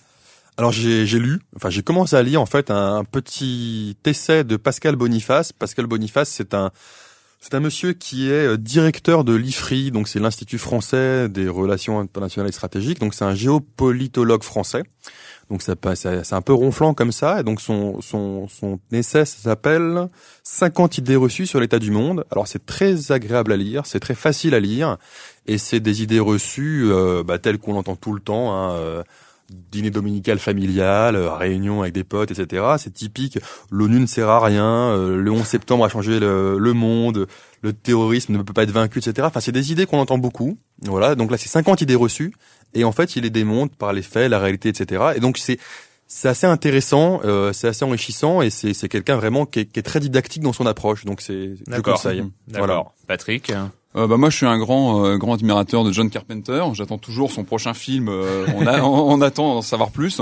Alors 0.57 0.73
j'ai 0.73 1.07
j'ai 1.07 1.20
lu, 1.20 1.40
enfin 1.55 1.70
j'ai 1.70 1.83
commencé 1.83 2.16
à 2.16 2.23
lire 2.25 2.40
en 2.42 2.47
fait 2.47 2.68
un, 2.73 2.97
un 2.97 3.05
petit 3.05 3.97
essai 4.05 4.42
de 4.42 4.57
Pascal 4.57 4.97
Boniface. 4.97 5.53
Pascal 5.53 5.87
Boniface, 5.87 6.31
c'est 6.31 6.53
un 6.55 6.73
c'est 7.44 7.54
un 7.54 7.61
monsieur 7.61 7.92
qui 7.92 8.30
est 8.30 8.46
euh, 8.46 8.57
directeur 8.57 9.22
de 9.22 9.35
l'IFRI, 9.35 9.90
donc 9.90 10.09
c'est 10.09 10.18
l'Institut 10.18 10.57
français 10.57 11.28
des 11.28 11.46
relations 11.46 12.00
internationales 12.00 12.48
et 12.48 12.52
stratégiques. 12.52 13.00
Donc 13.00 13.12
c'est 13.12 13.26
un 13.26 13.35
géopolitologue 13.35 14.42
français. 14.42 14.83
Donc 15.50 15.61
c'est 15.61 16.33
un 16.33 16.40
peu 16.40 16.54
ronflant 16.54 16.94
comme 16.94 17.12
ça. 17.12 17.40
Et 17.40 17.42
donc 17.42 17.61
son 17.61 18.00
son 18.00 18.48
son 18.48 18.80
essai 18.92 19.26
s'appelle 19.26 20.09
50 20.42 20.96
idées 20.96 21.16
reçues 21.16 21.46
sur 21.46 21.61
l'état 21.61 21.78
du 21.78 21.90
monde. 21.90 22.24
Alors 22.30 22.48
c'est 22.48 22.64
très 22.64 23.12
agréable 23.12 23.52
à 23.52 23.59
lire, 23.59 23.85
c'est 23.85 24.00
très 24.00 24.14
facile 24.14 24.54
à 24.54 24.61
lire, 24.61 24.96
et 25.46 25.59
c'est 25.59 25.80
des 25.80 26.02
idées 26.02 26.20
reçues 26.20 26.90
euh, 26.90 27.22
bah, 27.24 27.38
telles 27.38 27.59
qu'on 27.59 27.74
l'entend 27.74 27.94
tout 27.94 28.14
le 28.14 28.20
temps. 28.20 28.54
Hein, 28.54 28.72
euh, 28.72 29.02
dîner 29.50 29.90
dominical 29.90 30.38
familial, 30.38 31.16
euh, 31.16 31.33
réunion 31.35 31.83
avec 31.83 31.94
des 31.94 32.04
potes, 32.04 32.30
etc. 32.30 32.64
C'est 32.78 32.92
typique. 32.92 33.38
L'ONU 33.70 34.00
ne 34.00 34.07
sert 34.07 34.28
à 34.28 34.44
rien. 34.44 34.64
euh, 34.64 35.16
le 35.16 35.30
11 35.30 35.44
septembre 35.44 35.85
a 35.85 35.88
changé 35.88 36.18
le, 36.18 36.59
le 36.59 36.72
monde. 36.72 37.26
Le 37.62 37.72
terrorisme 37.72 38.33
ne 38.37 38.42
peut 38.42 38.52
pas 38.52 38.62
être 38.64 38.70
vaincu, 38.70 38.98
etc. 38.98 39.26
Enfin, 39.26 39.40
c'est 39.40 39.52
des 39.52 39.72
idées 39.72 39.87
qu'on 39.87 39.98
entend 39.98 40.18
beaucoup. 40.18 40.57
Voilà. 40.83 41.14
Donc 41.14 41.30
là, 41.30 41.37
c'est 41.37 41.48
50 41.48 41.80
idées 41.83 41.94
reçues. 41.94 42.33
Et 42.74 42.85
en 42.85 42.92
fait, 42.92 43.16
il 43.16 43.22
les 43.22 43.30
démonte 43.30 43.76
par 43.76 43.92
les 43.92 44.02
faits, 44.02 44.30
la 44.30 44.38
réalité, 44.38 44.68
etc. 44.70 45.12
Et 45.16 45.20
donc, 45.20 45.38
c'est 45.38 45.59
c'est 46.07 46.28
assez 46.28 46.46
intéressant, 46.46 47.20
euh, 47.24 47.52
c'est 47.54 47.66
assez 47.66 47.85
enrichissant, 47.85 48.42
et 48.42 48.50
c'est 48.50 48.74
c'est 48.74 48.88
quelqu'un 48.90 49.16
vraiment 49.16 49.46
qui 49.46 49.61
est, 49.61 49.64
qui 49.64 49.80
est 49.80 49.83
très 49.83 50.00
didactique 50.00 50.42
dans 50.42 50.52
son 50.52 50.66
approche. 50.66 51.04
Donc, 51.07 51.20
c'est 51.22 51.57
je 51.57 51.64
D'accord. 51.66 51.94
conseille. 51.94 52.22
Voilà. 52.48 52.85
Patrick 53.07 53.52
Euh, 53.96 54.09
bah 54.09 54.16
moi 54.16 54.28
je 54.28 54.37
suis 54.37 54.46
un 54.46 54.59
grand 54.59 55.04
euh, 55.04 55.16
grand 55.18 55.35
admirateur 55.35 55.85
de 55.85 55.92
John 55.92 56.11
Carpenter. 56.11 56.64
J'attends 56.72 56.98
toujours 56.98 57.30
son 57.30 57.44
prochain 57.44 57.74
film. 57.74 58.09
euh, 58.09 58.44
on, 58.57 58.66
a, 58.66 58.80
on, 58.83 59.12
on 59.12 59.20
attend 59.20 59.54
d'en 59.54 59.62
savoir 59.62 59.90
plus. 59.90 60.16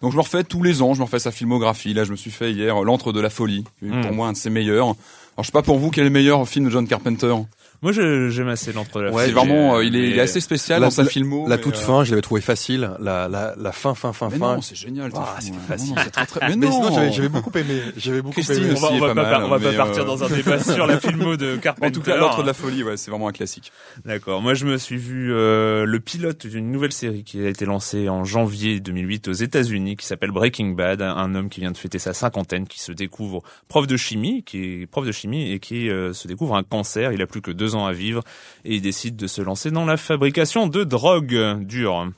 Donc 0.00 0.12
je 0.12 0.16
me 0.16 0.22
refais 0.22 0.44
tous 0.44 0.62
les 0.62 0.80
ans. 0.80 0.94
Je 0.94 1.00
me 1.00 1.04
refais 1.04 1.18
sa 1.18 1.30
filmographie. 1.30 1.92
Là 1.92 2.04
je 2.04 2.10
me 2.12 2.16
suis 2.16 2.30
fait 2.30 2.52
hier 2.52 2.82
L'antre 2.84 3.12
de 3.12 3.20
la 3.20 3.28
folie, 3.30 3.64
qui 3.80 3.86
est 3.86 3.88
Mm. 3.88 4.00
pour 4.02 4.12
moi 4.12 4.28
un 4.28 4.32
de 4.32 4.36
ses 4.38 4.48
meilleurs. 4.50 4.86
Alors 4.86 4.96
je 5.40 5.44
sais 5.44 5.52
pas 5.52 5.62
pour 5.62 5.78
vous 5.78 5.90
quel 5.90 6.04
est 6.04 6.08
le 6.08 6.12
meilleur 6.12 6.48
film 6.48 6.64
de 6.64 6.70
John 6.70 6.88
Carpenter? 6.88 7.34
Moi 7.80 7.92
j'aime 7.92 8.48
assez 8.48 8.72
l'entre 8.72 9.00
la 9.00 9.12
c'est 9.12 9.18
folie, 9.20 9.32
vraiment 9.32 9.74
euh, 9.74 9.78
euh, 9.78 9.84
il 9.84 9.94
est, 9.94 10.10
il 10.10 10.16
est 10.18 10.20
assez 10.20 10.40
spécial 10.40 10.80
La- 10.80 10.86
dans 10.86 10.90
sa 10.90 11.04
la- 11.04 11.08
filmo. 11.08 11.46
La 11.48 11.58
toute 11.58 11.76
euh, 11.76 11.78
fin, 11.80 12.02
je 12.02 12.10
l'avais 12.10 12.22
trouvé 12.22 12.40
facile. 12.40 12.90
La, 13.00 13.28
la, 13.28 13.54
la 13.56 13.72
fin, 13.72 13.94
fin, 13.94 14.12
fin, 14.12 14.28
Mais 14.32 14.38
fin. 14.38 14.56
non, 14.56 14.60
c'est 14.62 14.74
génial. 14.74 15.12
Ah, 15.14 15.36
ouais. 15.40 15.52
facile. 15.68 15.94
C'est 16.02 16.10
très, 16.10 16.26
très... 16.26 16.48
Mais 16.48 16.56
Mais 16.56 16.66
non, 16.68 17.10
j'avais 17.12 17.28
beaucoup 17.28 17.56
aimé. 17.56 17.80
J'avais 17.96 18.20
beaucoup 18.20 18.34
Christine 18.34 18.64
aimé. 18.64 18.74
on 18.76 18.80
va, 18.80 18.88
aussi 18.88 18.96
on 18.96 19.06
va 19.06 19.14
pas, 19.14 19.22
par- 19.22 19.30
mal, 19.40 19.44
on 19.44 19.48
va 19.50 19.58
pas 19.60 19.70
mais, 19.70 19.76
partir 19.76 20.02
euh, 20.02 20.06
dans 20.06 20.24
un 20.24 20.28
débat 20.28 20.58
sur 20.58 20.86
la 20.88 20.98
filmo 20.98 21.36
de 21.36 21.56
Carpenter. 21.56 21.86
En 21.88 21.90
tout 21.92 22.02
cas, 22.02 22.16
l'antre 22.16 22.42
de 22.42 22.46
la 22.48 22.52
folie, 22.54 22.82
ouais, 22.82 22.96
c'est 22.96 23.10
vraiment 23.12 23.28
un 23.28 23.32
classique. 23.32 23.70
D'accord. 24.04 24.42
Moi, 24.42 24.54
je 24.54 24.64
me 24.66 24.76
suis 24.76 24.96
vu 24.98 25.32
euh, 25.32 25.84
le 25.84 26.00
pilote 26.00 26.46
d'une 26.48 26.72
nouvelle 26.72 26.92
série 26.92 27.22
qui 27.22 27.40
a 27.44 27.48
été 27.48 27.64
lancée 27.64 28.08
en 28.08 28.24
janvier 28.24 28.80
2008 28.80 29.28
aux 29.28 29.32
États-Unis, 29.32 29.96
qui 29.96 30.04
s'appelle 30.04 30.32
Breaking 30.32 30.70
Bad. 30.70 31.00
Un 31.00 31.34
homme 31.36 31.48
qui 31.48 31.60
vient 31.60 31.70
de 31.70 31.76
fêter 31.76 31.98
sa 32.00 32.12
cinquantaine, 32.12 32.66
qui 32.66 32.80
se 32.80 32.90
découvre 32.92 33.42
prof 33.68 33.86
de 33.86 33.96
chimie, 33.96 34.42
qui 34.42 34.82
est 34.82 34.86
prof 34.86 35.06
de 35.06 35.12
chimie 35.12 35.52
et 35.52 35.60
qui 35.60 35.88
euh, 35.90 36.12
se 36.12 36.26
découvre 36.26 36.56
un 36.56 36.64
cancer. 36.64 37.12
Il 37.12 37.22
a 37.22 37.26
plus 37.26 37.40
que 37.40 37.52
deux 37.52 37.67
ans 37.74 37.86
à 37.86 37.92
vivre 37.92 38.22
et 38.64 38.74
il 38.76 38.82
décide 38.82 39.16
de 39.16 39.26
se 39.26 39.40
lancer 39.42 39.70
dans 39.70 39.84
la 39.84 39.96
fabrication 39.96 40.66
de 40.66 40.84
drogue 40.84 41.58
dure. 41.64 42.08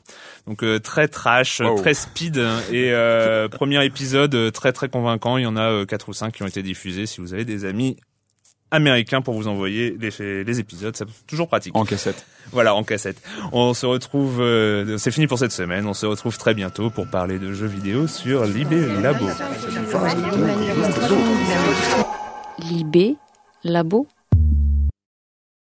Donc 0.46 0.62
euh, 0.64 0.78
très 0.78 1.06
trash, 1.08 1.60
Wow. 1.60 1.76
très 1.76 1.94
speed 1.94 2.36
et 2.72 2.90
euh, 2.92 3.48
premier 3.50 3.84
épisode 3.84 4.34
euh, 4.34 4.50
très 4.50 4.72
très 4.72 4.88
convaincant. 4.88 5.36
Il 5.36 5.42
y 5.42 5.46
en 5.46 5.56
a 5.56 5.70
euh, 5.70 5.84
quatre 5.86 6.08
ou 6.08 6.12
cinq 6.12 6.34
qui 6.34 6.42
ont 6.42 6.46
été 6.46 6.62
diffusés. 6.62 7.06
Si 7.06 7.20
vous 7.20 7.34
avez 7.34 7.44
des 7.44 7.64
amis 7.64 7.96
américains 8.72 9.20
pour 9.20 9.34
vous 9.34 9.48
envoyer 9.48 9.96
les, 10.00 10.44
les 10.44 10.60
épisodes, 10.60 10.94
c'est 10.96 11.04
toujours 11.26 11.48
pratique. 11.48 11.74
En 11.76 11.84
cassette. 11.84 12.24
Voilà, 12.52 12.74
en 12.74 12.84
cassette. 12.84 13.20
On 13.52 13.74
se 13.74 13.84
retrouve, 13.84 14.40
euh, 14.40 14.96
c'est 14.96 15.10
fini 15.10 15.26
pour 15.26 15.38
cette 15.40 15.50
semaine. 15.52 15.86
On 15.86 15.94
se 15.94 16.06
retrouve 16.06 16.38
très 16.38 16.54
bientôt 16.54 16.88
pour 16.88 17.08
parler 17.08 17.38
de 17.40 17.52
jeux 17.52 17.66
vidéo 17.66 18.06
sur 18.06 18.44
Libé 18.44 18.80
Labo. 19.02 19.26
Libé 22.70 23.16
Labo 23.64 24.06